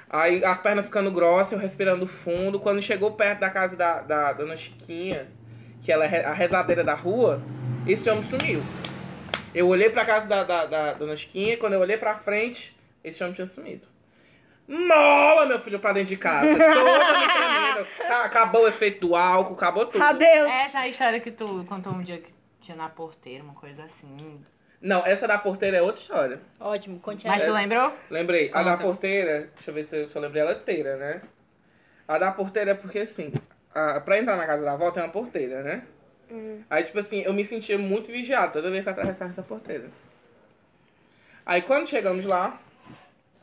Aí 0.10 0.44
as 0.44 0.60
pernas 0.60 0.86
ficando 0.86 1.12
grossas, 1.12 1.54
eu 1.54 1.60
respirando 1.60 2.06
fundo. 2.06 2.60
Quando 2.60 2.82
chegou 2.82 3.12
perto 3.12 3.40
da 3.40 3.50
casa 3.50 3.78
da, 3.78 4.02
da 4.02 4.34
dona 4.34 4.58
Chiquinha, 4.58 5.30
que 5.82 5.92
ela 5.92 6.06
é 6.06 6.26
a 6.26 6.34
rezadeira 6.34 6.84
da 6.84 6.94
rua, 6.94 7.42
esse 7.86 8.10
homem 8.10 8.24
sumiu. 8.24 8.62
Eu 9.56 9.68
olhei 9.68 9.90
pra 9.90 10.04
casa 10.04 10.28
da, 10.28 10.44
da, 10.44 10.66
da 10.66 10.94
dona 10.94 11.16
Chiquinha, 11.16 11.56
quando 11.58 11.74
eu 11.74 11.80
olhei 11.80 11.98
pra 11.98 12.16
frente, 12.16 12.77
esse 13.10 13.24
homem 13.24 13.34
tinha 13.36 13.48
sumido. 13.48 13.88
Mola, 14.68 15.46
meu 15.46 15.60
filho, 15.60 15.80
pra 15.80 15.94
dentro 15.94 16.10
de 16.10 16.18
casa. 16.18 16.48
Toda 16.48 16.58
me 17.20 17.28
tremendo. 17.28 17.88
Acabou 18.24 18.64
o 18.64 18.68
efeito 18.68 19.08
do 19.08 19.16
álcool, 19.16 19.54
acabou 19.54 19.86
tudo. 19.86 20.02
Adeus. 20.02 20.50
Essa 20.50 20.80
é 20.80 20.82
a 20.82 20.88
história 20.90 21.20
que 21.20 21.32
tu 21.32 21.66
contou 21.70 21.94
um 21.94 22.02
dia 22.02 22.18
que 22.20 22.34
tinha 22.60 22.76
na 22.76 22.90
porteira, 22.90 23.44
uma 23.44 23.54
coisa 23.54 23.84
assim. 23.84 24.42
Não, 24.82 25.06
essa 25.06 25.28
da 25.28 25.38
porteira 25.38 25.78
é 25.78 25.82
outra 25.82 26.02
história. 26.02 26.42
Ótimo, 26.60 27.00
conte 27.00 27.26
Mas 27.26 27.44
tu 27.44 27.52
lembrou? 27.52 27.92
Lembrei. 28.10 28.52
A 28.54 28.62
da 28.62 28.72
Conta. 28.72 28.84
porteira, 28.84 29.50
deixa 29.56 29.72
eu 29.72 29.74
ver 29.74 29.84
se 29.84 29.96
eu, 30.04 30.08
se 30.08 30.16
eu 30.16 30.22
lembrei 30.22 30.42
ela 30.42 30.52
inteira, 30.52 30.98
né? 30.98 31.22
A 32.08 32.18
da 32.18 32.32
porteira 32.32 32.72
é 32.72 32.74
porque, 32.74 33.00
assim, 33.00 33.34
a, 33.74 34.00
pra 34.02 34.20
entrar 34.20 34.36
na 34.36 34.46
casa 34.46 34.64
da 34.64 34.74
avó 34.74 34.92
tem 34.92 35.02
uma 35.02 35.10
porteira, 35.10 35.64
né? 35.64 35.84
Aí, 36.70 36.84
tipo 36.84 37.00
assim, 37.00 37.22
eu 37.22 37.34
me 37.34 37.46
sentia 37.46 37.78
muito 37.78 38.12
vigiado 38.12 38.54
toda 38.54 38.70
vez 38.70 38.84
que 38.84 38.90
eu 38.90 38.92
atravessava 38.92 39.32
essa 39.32 39.42
porteira. 39.42 39.90
Aí, 41.46 41.62
quando 41.62 41.88
chegamos 41.88 42.26
lá, 42.26 42.60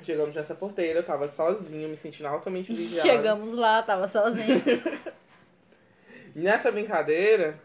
chegamos 0.02 0.34
nessa 0.34 0.54
porteira, 0.54 1.00
eu 1.00 1.04
tava 1.04 1.28
sozinho, 1.28 1.88
me 1.88 1.96
sentindo 1.96 2.26
altamente 2.26 2.72
vigiado. 2.72 3.08
Chegamos 3.08 3.54
lá, 3.54 3.82
tava 3.82 4.06
sozinho. 4.06 4.62
Nessa 6.34 6.72
brincadeira, 6.72 7.60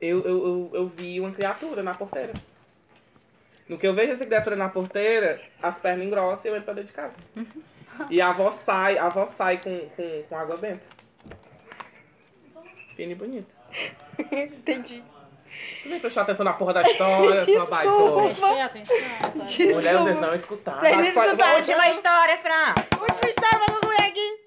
eu, 0.00 0.22
eu, 0.22 0.46
eu, 0.46 0.70
eu 0.72 0.86
vi 0.86 1.18
uma 1.20 1.32
criatura 1.32 1.82
na 1.82 1.94
porteira. 1.94 2.32
No 3.68 3.76
que 3.76 3.86
eu 3.86 3.94
vejo 3.94 4.12
essa 4.12 4.24
criatura 4.24 4.54
na 4.54 4.68
porteira, 4.68 5.40
as 5.60 5.78
pernas 5.78 6.06
engrossam 6.06 6.46
e 6.46 6.48
eu 6.50 6.56
entro 6.56 6.66
pra 6.66 6.74
dentro 6.74 6.88
de 6.88 6.92
casa. 6.92 7.14
E 8.10 8.20
a 8.20 8.28
avó 8.28 8.50
sai, 8.50 8.98
a 8.98 9.06
avó 9.06 9.26
sai 9.26 9.58
com, 9.58 9.88
com, 9.90 10.22
com 10.28 10.36
água 10.36 10.56
benta. 10.56 10.86
Fina 12.94 13.12
e 13.12 13.14
bonita. 13.14 13.54
Entendi. 14.30 15.02
Tu 15.82 15.88
nem 15.90 16.00
prestou 16.00 16.22
atenção 16.22 16.44
na 16.44 16.52
porra 16.54 16.72
da 16.74 16.82
história, 16.82 17.44
sua 17.44 17.66
baitona. 17.66 18.22
Prestei 18.22 18.60
atenção. 18.62 18.96
sabe? 18.98 19.72
Mulher, 19.74 19.96
vocês 19.98 20.16
não 20.20 20.34
escutaram. 20.34 20.80
Vocês 20.80 20.96
não 20.96 21.04
escutaram? 21.04 21.56
Última 21.58 21.88
história, 21.90 22.38
Fran. 22.38 22.74
Última 23.00 23.30
história 23.30 23.58
pra 23.58 23.74
concluir 23.74 24.00
aqui. 24.00 24.40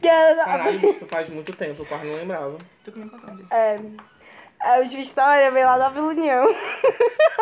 Que 0.00 0.08
era- 0.08 0.44
Caralho, 0.44 0.80
isso 0.90 1.06
faz 1.06 1.28
muito 1.28 1.52
tempo, 1.52 1.82
eu 1.82 1.86
quase 1.86 2.06
não 2.06 2.16
lembrava. 2.16 2.58
Tu 2.84 2.90
que 2.92 2.98
me 2.98 3.08
contou 3.08 3.36
disso. 3.36 3.48
É, 3.52 3.78
a 4.62 4.78
última 4.78 5.02
história 5.02 5.50
veio 5.52 5.66
lá 5.66 5.78
da 5.78 5.88
Vila 5.90 6.08
União. 6.08 6.44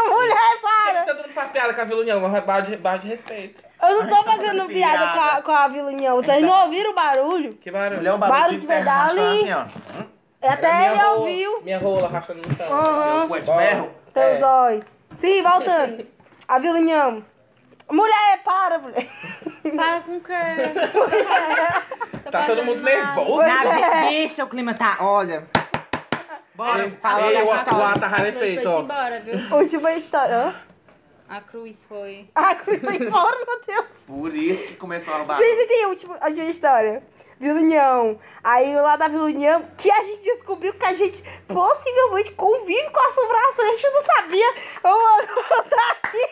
Mulher, 0.09 0.61
para! 0.63 1.03
Todo 1.05 1.17
mundo 1.23 1.33
faz 1.33 1.51
piada 1.51 1.75
com 1.75 1.81
a 1.81 1.85
Vila 1.85 2.01
União, 2.03 2.21
mas 2.21 2.45
barra 2.45 2.61
de, 2.61 2.77
barra 2.77 2.97
de 2.99 3.09
respeito. 3.09 3.63
Eu 3.83 4.03
não 4.03 4.09
tô 4.09 4.23
fazendo 4.25 4.67
piada 4.67 5.13
com 5.13 5.21
a, 5.21 5.43
com 5.43 5.51
a 5.53 5.69
Vila 5.69 5.89
União. 5.91 6.17
Vocês 6.17 6.43
não 6.43 6.65
ouviram 6.65 6.91
o 6.91 6.95
barulho? 6.95 7.55
Que 7.55 7.71
barulho. 7.71 7.97
Mulher, 7.99 8.13
um 8.15 8.19
Barulho 8.19 8.39
barulho 8.41 8.55
que 8.61 8.61
de 8.61 8.67
veio 8.67 8.85
ferro 8.85 8.91
arrastando 8.97 9.23
dali. 9.27 9.43
assim, 9.53 9.53
ó. 10.03 10.18
Até 10.43 10.73
minha 10.73 10.91
ele 10.93 10.99
rola, 11.01 11.19
ouviu. 11.19 11.63
Minha 11.63 11.79
rola 11.79 12.07
arrastando 12.09 12.41
no 12.49 12.55
chão. 12.57 12.67
Aham. 12.79 13.19
Meu 13.19 13.29
cu 13.29 13.37
é 13.37 13.41
de 13.41 13.47
ferro. 13.53 13.91
Teu 14.15 14.23
É. 14.23 14.35
zóio. 14.37 14.85
Sim, 15.13 15.43
voltando. 15.43 16.07
A 16.47 16.59
Vila 16.59 16.79
União. 16.79 17.25
Mulher, 17.91 18.43
para, 18.45 18.79
mulher. 18.79 19.09
Para 19.75 20.01
com 20.03 20.17
o 20.17 20.21
quê? 20.21 20.35
Tá 22.31 22.43
todo 22.45 22.63
mundo 22.65 22.83
nervoso. 22.83 23.41
é. 23.43 23.49
Na 23.65 24.09
bicha, 24.09 24.45
o 24.45 24.49
clima 24.49 24.75
tá. 24.75 24.99
Olha. 25.01 25.47
Bora, 26.55 26.91
fala 27.01 27.27
Ei, 27.29 27.37
dessa 27.37 27.47
o, 27.47 27.55
o 27.55 27.57
história. 27.59 27.85
ar 27.87 27.99
tá 27.99 28.07
A 28.07 28.11
cruz 28.11 28.19
rarefeito, 28.19 28.69
ó. 28.69 28.81
embora, 28.81 29.21
viu? 29.21 29.35
Última 29.57 29.93
história. 29.93 30.55
A 31.29 31.41
cruz 31.41 31.85
foi. 31.89 32.29
A 32.35 32.55
cruz 32.57 32.81
foi 32.81 32.97
embora, 32.97 33.37
meu 33.47 33.61
Deus. 33.67 33.91
Por 34.07 34.35
isso 34.35 34.63
que 34.67 34.75
começou 34.77 35.15
a 35.15 35.19
Sim, 35.19 35.25
barulho. 35.27 35.47
sim, 35.47 35.67
sim. 35.69 35.85
Última, 35.87 36.17
a 36.21 36.27
última 36.27 36.47
história. 36.47 37.03
Vila 37.39 37.61
União. 37.61 38.19
Aí 38.43 38.75
lá 38.75 38.97
da 38.97 39.09
Vila 39.09 39.25
União, 39.25 39.63
que 39.77 39.91
a 39.91 40.03
gente 40.03 40.23
descobriu 40.23 40.75
que 40.75 40.85
a 40.85 40.95
gente 40.95 41.23
possivelmente 41.47 42.33
convive 42.33 42.91
com 42.91 43.01
assombração. 43.01 43.65
A 43.65 43.71
gente 43.71 43.91
não 43.91 44.03
sabia. 44.03 44.55
Eu 44.85 45.35
vou 45.35 45.45
contar 45.45 45.91
aqui. 45.93 46.29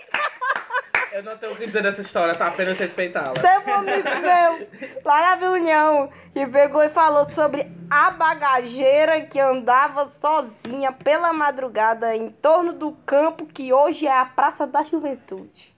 Eu 1.13 1.23
não 1.23 1.37
tenho 1.39 1.53
o 1.53 1.57
que 1.57 1.67
dizer 1.67 1.83
dessa 1.83 2.03
história, 2.03 2.35
tá 2.35 2.49
apenas 2.49 2.79
respeitá-la. 2.79 3.33
Teve 3.33 3.71
um 3.71 3.75
amigo 3.75 4.09
meu 4.21 5.03
lá 5.05 5.21
na 5.21 5.37
Vila 5.37 5.53
União 5.53 6.11
que 6.33 6.47
pegou 6.47 6.83
e 6.83 6.91
falou 6.91 7.31
sobre 7.31 7.67
a 7.89 8.11
bagageira 8.11 9.23
que 9.23 9.41
andava 9.41 10.05
sozinha 10.07 10.93
pela 10.93 11.33
madrugada 11.33 12.15
em 12.15 12.29
torno 12.31 12.73
do 12.73 12.93
campo 13.07 13.47
que 13.47 13.73
hoje 13.73 14.07
é 14.07 14.19
a 14.19 14.27
Praça 14.27 14.67
da 14.67 14.83
Juventude. 14.83 15.75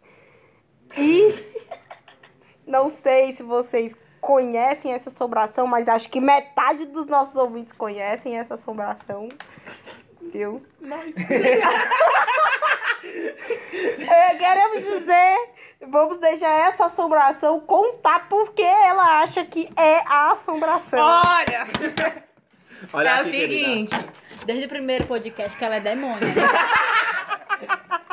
E 0.97 1.35
não 2.67 2.89
sei 2.89 3.33
se 3.33 3.43
vocês 3.43 3.95
conhecem 4.29 4.93
essa 4.93 5.09
assombração, 5.09 5.67
mas 5.67 5.89
acho 5.89 6.11
que 6.11 6.21
metade 6.21 6.85
dos 6.85 7.07
nossos 7.07 7.35
ouvintes 7.35 7.73
conhecem 7.73 8.37
essa 8.37 8.55
assombração. 8.55 9.31
Viu? 10.31 10.63
É, 14.11 14.35
queremos 14.35 14.85
dizer, 14.85 15.37
vamos 15.87 16.19
deixar 16.19 16.51
essa 16.69 16.87
assombração 16.87 17.61
contar 17.61 18.29
porque 18.29 18.63
ela 18.63 19.21
acha 19.23 19.45
que 19.45 19.71
é 19.77 20.01
a 20.07 20.33
assombração. 20.33 20.99
Olha, 21.01 21.67
Olha 22.93 23.09
é 23.09 23.15
o 23.15 23.21
aqui, 23.21 23.31
querida. 23.31 23.65
seguinte. 23.65 23.95
Desde 24.45 24.67
o 24.67 24.69
primeiro 24.69 25.07
podcast 25.07 25.57
que 25.57 25.65
ela 25.65 25.77
é 25.77 25.81
demônio. 25.81 26.29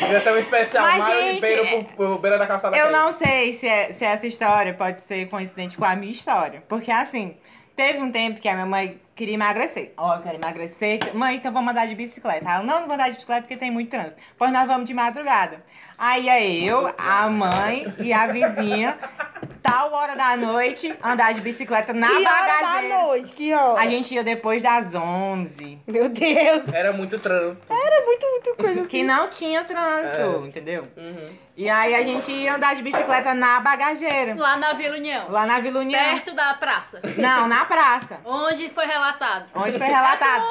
Devia 0.00 0.20
ter 0.20 0.32
um 0.32 0.38
especial 0.38 0.86
Mas, 0.86 0.98
Mário 0.98 1.22
gente, 1.22 1.34
Ribeiro 1.34 1.66
por, 1.68 1.84
por 1.94 2.18
beira 2.18 2.38
da 2.38 2.46
calçada 2.46 2.76
Eu 2.76 2.90
não 2.90 3.12
sei 3.12 3.52
se, 3.54 3.66
é- 3.66 3.92
se 3.92 4.04
essa 4.04 4.26
história 4.26 4.74
pode 4.74 5.00
ser 5.02 5.28
coincidente 5.28 5.76
com 5.76 5.84
a 5.84 5.94
minha 5.94 6.12
história. 6.12 6.62
Porque 6.68 6.90
assim, 6.90 7.36
teve 7.76 7.98
um 7.98 8.10
tempo 8.10 8.40
que 8.40 8.48
a 8.48 8.54
minha 8.54 8.66
mãe 8.66 9.00
queria 9.14 9.34
emagrecer. 9.34 9.92
Ó, 9.96 10.16
eu 10.16 10.22
quero 10.22 10.36
emagrecer. 10.36 10.98
Mãe, 11.14 11.36
então 11.36 11.52
vamos 11.52 11.70
andar 11.70 11.86
de 11.86 11.94
bicicleta. 11.94 12.48
Ela, 12.48 12.62
não, 12.62 12.80
não 12.80 12.86
vou 12.86 12.94
andar 12.94 13.08
de 13.08 13.14
bicicleta 13.14 13.42
porque 13.42 13.56
tem 13.56 13.70
muito 13.70 13.90
trânsito. 13.90 14.16
Pois 14.36 14.52
nós 14.52 14.66
vamos 14.66 14.86
de 14.86 14.94
madrugada. 14.94 15.64
Aí 15.96 16.28
é 16.28 16.46
eu, 16.52 16.92
a 16.98 17.28
mãe 17.28 17.92
e 17.98 18.12
a 18.12 18.26
vizinha 18.26 18.98
tal 19.64 19.92
hora 19.94 20.14
da 20.14 20.36
noite, 20.36 20.94
andar 21.02 21.32
de 21.32 21.40
bicicleta 21.40 21.94
na 21.94 22.08
que 22.08 22.14
hora 22.14 22.22
da 22.22 22.60
bagageira. 22.60 22.98
noite? 23.02 23.32
Que 23.32 23.54
hora? 23.54 23.80
A 23.80 23.86
gente 23.86 24.14
ia 24.14 24.22
depois 24.22 24.62
das 24.62 24.94
11. 24.94 25.78
Meu 25.86 26.10
Deus. 26.10 26.68
Era 26.72 26.92
muito 26.92 27.18
trânsito. 27.18 27.72
Era 27.72 28.04
muito, 28.04 28.26
muito 28.26 28.54
coisa 28.56 28.80
assim. 28.80 28.88
Que 28.88 29.02
não 29.02 29.28
tinha 29.30 29.64
trânsito, 29.64 30.46
entendeu? 30.46 30.86
Uhum. 30.94 31.30
E 31.56 31.70
aí 31.70 31.94
a 31.94 32.02
gente 32.02 32.30
ia 32.30 32.56
andar 32.56 32.74
de 32.74 32.82
bicicleta 32.82 33.32
na 33.32 33.60
bagageira. 33.60 34.34
Lá 34.36 34.58
na 34.58 34.74
Vila 34.74 34.96
União. 34.96 35.30
Lá 35.30 35.46
na 35.46 35.60
Vila 35.60 35.80
União. 35.80 35.98
Perto 35.98 36.34
da 36.34 36.52
praça. 36.54 37.00
Não, 37.16 37.48
na 37.48 37.64
praça. 37.64 38.20
Onde 38.24 38.68
foi 38.68 38.84
relatado. 38.84 39.46
Onde 39.54 39.78
foi 39.78 39.86
relatado. 39.86 40.44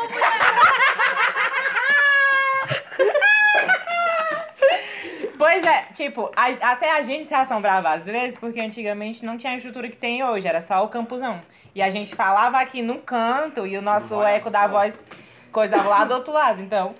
Pois 5.54 5.66
é, 5.68 5.84
tipo, 5.93 6.32
a- 6.36 6.72
até 6.72 6.97
a 6.97 7.04
gente 7.04 7.28
se 7.28 7.36
assombrava 7.36 7.91
às 7.91 8.06
vezes, 8.06 8.39
porque 8.39 8.60
antigamente 8.60 9.24
não 9.24 9.38
tinha 9.38 9.54
a 9.54 9.56
estrutura 9.56 9.88
que 9.88 9.95
tem 9.95 10.24
hoje, 10.24 10.47
era 10.47 10.64
só 10.64 10.84
o 10.84 10.88
campusão. 10.89 11.39
E 11.76 11.82
a 11.82 11.91
gente 11.91 12.16
falava 12.16 12.58
aqui 12.58 12.82
no 12.82 12.97
canto 12.99 13.68
e 13.68 13.78
o 13.78 13.82
nosso 13.82 14.16
Olha 14.16 14.30
eco 14.30 14.49
da 14.49 14.66
voz 14.66 14.99
coisava 15.51 15.88
lá 15.88 16.06
do 16.06 16.16
outro 16.16 16.34
lado. 16.34 16.60
Então, 16.60 16.95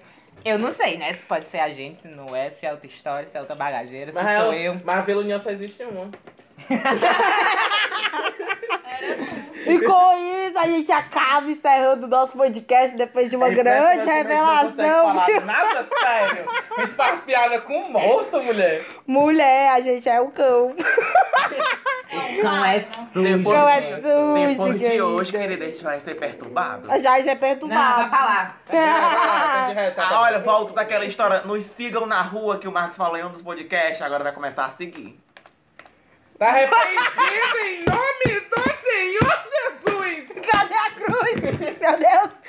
eu 0.46 0.60
não 0.60 0.72
sei, 0.72 0.98
né? 0.98 1.14
Se 1.14 1.26
pode 1.26 1.46
ser 1.50 1.60
a 1.62 1.70
gente, 1.74 2.02
se 2.04 2.08
não 2.08 2.36
é, 2.36 2.52
se 2.52 2.64
é 2.66 2.72
outra 2.72 2.86
história, 2.86 3.28
se 3.28 3.36
é 3.36 3.40
outra 3.40 3.56
bagageira, 3.56 4.12
se 4.12 4.16
Mas, 4.22 4.40
sou 4.44 4.54
eu, 4.54 4.74
eu. 4.74 4.82
mas 4.84 4.98
a 5.00 5.02
Vila 5.02 5.22
União 5.22 5.40
só 5.40 5.50
existe 5.50 5.82
uma. 5.84 6.12
E 9.74 9.80
com 9.86 10.14
isso, 10.48 10.58
a 10.60 10.68
gente 10.68 10.92
acaba 10.92 11.50
encerrando 11.50 12.06
o 12.06 12.10
nosso 12.10 12.38
podcast 12.38 12.96
depois 12.96 13.30
de 13.30 13.36
uma 13.36 13.48
Aí, 13.48 13.56
grande 13.56 14.06
Não 14.06 14.14
revelação. 14.14 14.70
consegue 14.70 15.40
falar 15.42 15.46
nada 15.46 15.86
sério. 16.00 16.46
A 16.78 16.82
gente 16.82 16.96
tá 16.96 17.06
afiada 17.14 17.62
com 17.62 17.82
o 17.84 17.90
monstro, 17.92 18.44
mulher. 18.44 18.86
Mulher, 19.08 19.72
a 19.72 19.82
gente 19.82 20.08
é 20.08 20.20
o 20.22 20.30
cão. 20.30 20.76
Não 22.44 22.66
é 22.66 22.80
sujo. 22.80 23.24
Depois, 23.24 23.58
Não 23.58 23.68
é 23.70 23.82
de, 23.82 24.02
sujo, 24.02 24.48
depois 24.48 24.74
de 24.74 24.80
querida. 24.80 25.06
hoje, 25.06 25.32
querida, 25.32 25.66
a 25.66 25.68
gente 25.70 25.84
vai 25.84 26.00
ser 26.00 26.16
perturbado. 26.16 26.92
A 26.92 26.98
Jais 26.98 27.26
é 27.26 27.36
Não, 27.36 27.68
vai 27.70 28.10
pra 28.10 28.26
lá. 28.26 28.56
Vai 28.70 28.86
lá, 28.86 29.92
tá 29.96 30.04
de 30.04 30.14
Ah, 30.14 30.22
olha, 30.22 30.40
volta 30.40 30.74
daquela 30.74 31.06
história. 31.06 31.42
Nos 31.42 31.64
sigam 31.64 32.06
na 32.06 32.22
rua 32.22 32.58
que 32.60 32.68
o 32.68 32.72
Marcos 32.72 32.98
falou 32.98 33.18
em 33.18 33.24
um 33.24 33.30
dos 33.30 33.42
podcasts. 33.42 34.02
Agora 34.02 34.24
vai 34.24 34.34
começar 34.34 34.66
a 34.66 34.70
seguir. 34.70 35.20
Tá 36.38 36.48
arrependido 36.48 37.58
em 37.60 37.86
nome 37.86 38.40
do 38.50 38.64
Senhor 38.82 39.44
Jesus. 39.54 40.46
Cadê 40.52 40.74
a 40.74 40.92
cruz? 40.92 41.80
Meu 41.80 41.98
Deus. 42.00 42.44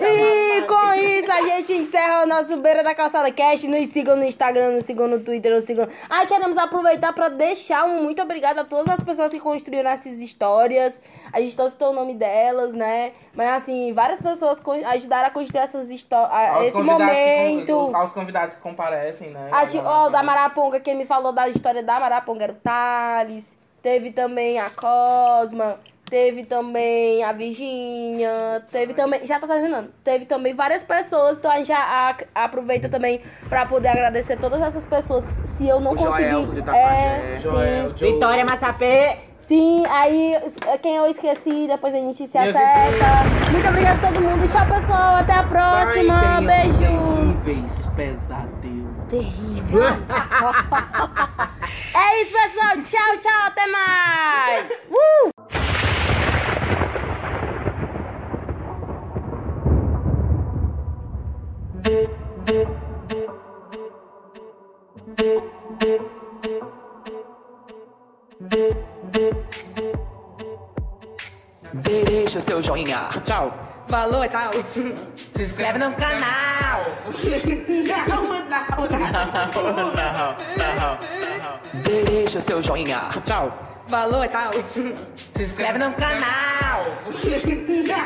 Ei. 0.00 0.58
E 0.58 0.62
com 0.62 0.94
isso 0.94 1.30
a 1.30 1.42
gente 1.42 1.72
encerra 1.72 2.22
o 2.22 2.26
nosso 2.26 2.56
Beira 2.58 2.82
da 2.82 2.94
Calçada 2.94 3.30
Cast. 3.32 3.66
Nos 3.66 3.88
sigam 3.90 4.16
no 4.16 4.24
Instagram, 4.24 4.70
nos 4.70 4.84
sigam 4.84 5.08
no 5.08 5.20
Twitter, 5.20 5.54
nos 5.54 5.64
sigam. 5.64 5.86
Ai, 6.08 6.26
queremos 6.26 6.56
aproveitar 6.56 7.12
pra 7.12 7.28
deixar 7.28 7.84
um 7.84 8.02
muito 8.02 8.22
obrigada 8.22 8.60
a 8.60 8.64
todas 8.64 8.88
as 8.88 9.00
pessoas 9.00 9.30
que 9.30 9.40
construíram 9.40 9.90
essas 9.90 10.18
histórias. 10.18 11.00
A 11.32 11.40
gente 11.40 11.56
não 11.56 11.68
citou 11.68 11.90
o 11.90 11.94
nome 11.94 12.14
delas, 12.14 12.74
né? 12.74 13.12
Mas 13.34 13.62
assim, 13.62 13.92
várias 13.92 14.20
pessoas 14.20 14.60
ajudaram 14.86 15.28
a 15.28 15.30
construir 15.30 15.62
essas 15.62 15.90
histórias. 15.90 16.62
Esse 16.62 16.72
que 16.72 16.82
momento. 16.82 17.90
aos 17.94 18.12
convidados 18.12 18.56
que 18.56 18.62
comparecem, 18.62 19.30
né? 19.30 19.50
A 19.52 19.64
ó, 19.84 20.06
o 20.06 20.10
da 20.10 20.22
Maraponga, 20.22 20.80
quem 20.80 20.94
me 20.94 21.06
falou 21.06 21.32
da 21.32 21.48
história 21.48 21.82
da 21.82 21.98
Maraponga 21.98 22.51
era 22.52 22.58
o 22.58 22.60
Thales. 22.62 23.56
Teve 23.82 24.10
também 24.12 24.58
a 24.60 24.70
Cosma. 24.70 25.76
Teve 26.08 26.44
também 26.44 27.24
a 27.24 27.32
Virgínia. 27.32 28.62
Teve 28.70 28.92
também. 28.92 29.26
Já 29.26 29.40
tá 29.40 29.46
terminando. 29.46 29.88
Teve 30.04 30.26
também 30.26 30.54
várias 30.54 30.82
pessoas. 30.82 31.38
Então 31.38 31.50
a 31.50 31.56
gente 31.56 31.68
já 31.68 31.78
a- 31.78 32.44
aproveita 32.44 32.88
também 32.88 33.20
pra 33.48 33.64
poder 33.66 33.88
agradecer 33.88 34.36
todas 34.36 34.60
essas 34.60 34.84
pessoas. 34.84 35.24
Se 35.56 35.66
eu 35.66 35.80
não 35.80 35.92
O 35.92 35.96
conseguir. 35.96 36.44
De 36.50 36.60
é. 36.70 37.38
Joel, 37.40 37.96
sim. 37.96 38.12
Vitória 38.12 38.44
Massapê. 38.44 39.16
Sim, 39.40 39.84
aí 39.86 40.36
quem 40.80 40.96
eu 40.96 41.06
esqueci, 41.06 41.66
depois 41.66 41.92
a 41.92 41.96
gente 41.98 42.28
se 42.28 42.38
Minha 42.38 42.50
acerta. 42.50 43.50
Muito 43.50 43.68
obrigada 43.68 44.06
a 44.06 44.12
todo 44.12 44.22
mundo. 44.22 44.48
Tchau, 44.48 44.66
pessoal. 44.66 45.16
Até 45.16 45.32
a 45.32 45.42
próxima. 45.42 46.40
Bye, 46.40 46.78
tenham 46.78 47.32
Beijos. 47.44 47.86
pesadelo. 47.96 48.81
Terrível. 49.12 49.82
é 51.94 52.22
isso, 52.22 52.32
pessoal. 52.32 52.80
Tchau, 52.82 53.18
tchau. 53.18 53.42
Até 53.46 53.66
mais. 53.66 54.86
Uh! 54.90 55.30
Deixa 71.74 72.40
seu 72.40 72.62
joinha. 72.62 73.10
Tchau. 73.24 73.71
Falou 73.92 74.24
e 74.24 74.28
tal. 74.30 74.50
Se 75.36 75.42
inscreve 75.42 75.78
no 75.78 75.92
canal. 75.92 76.80
Não, 79.52 79.62
não, 79.62 79.72
não. 79.74 79.92
Não, 80.56 80.74
não, 80.80 80.98
Deixa 81.82 82.38
o 82.38 82.42
seu 82.42 82.62
joinha. 82.62 83.02
Tchau. 83.26 83.52
Falou 83.88 84.24
e 84.24 84.28
tal. 84.30 84.50
Se 85.34 85.42
inscreve 85.42 85.78
no 85.78 85.92
canal. 85.92 86.86
Não, 87.86 87.96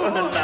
não, 0.00 0.12
não. 0.12 0.12
Não, 0.12 0.12
não, 0.12 0.30
não. 0.30 0.40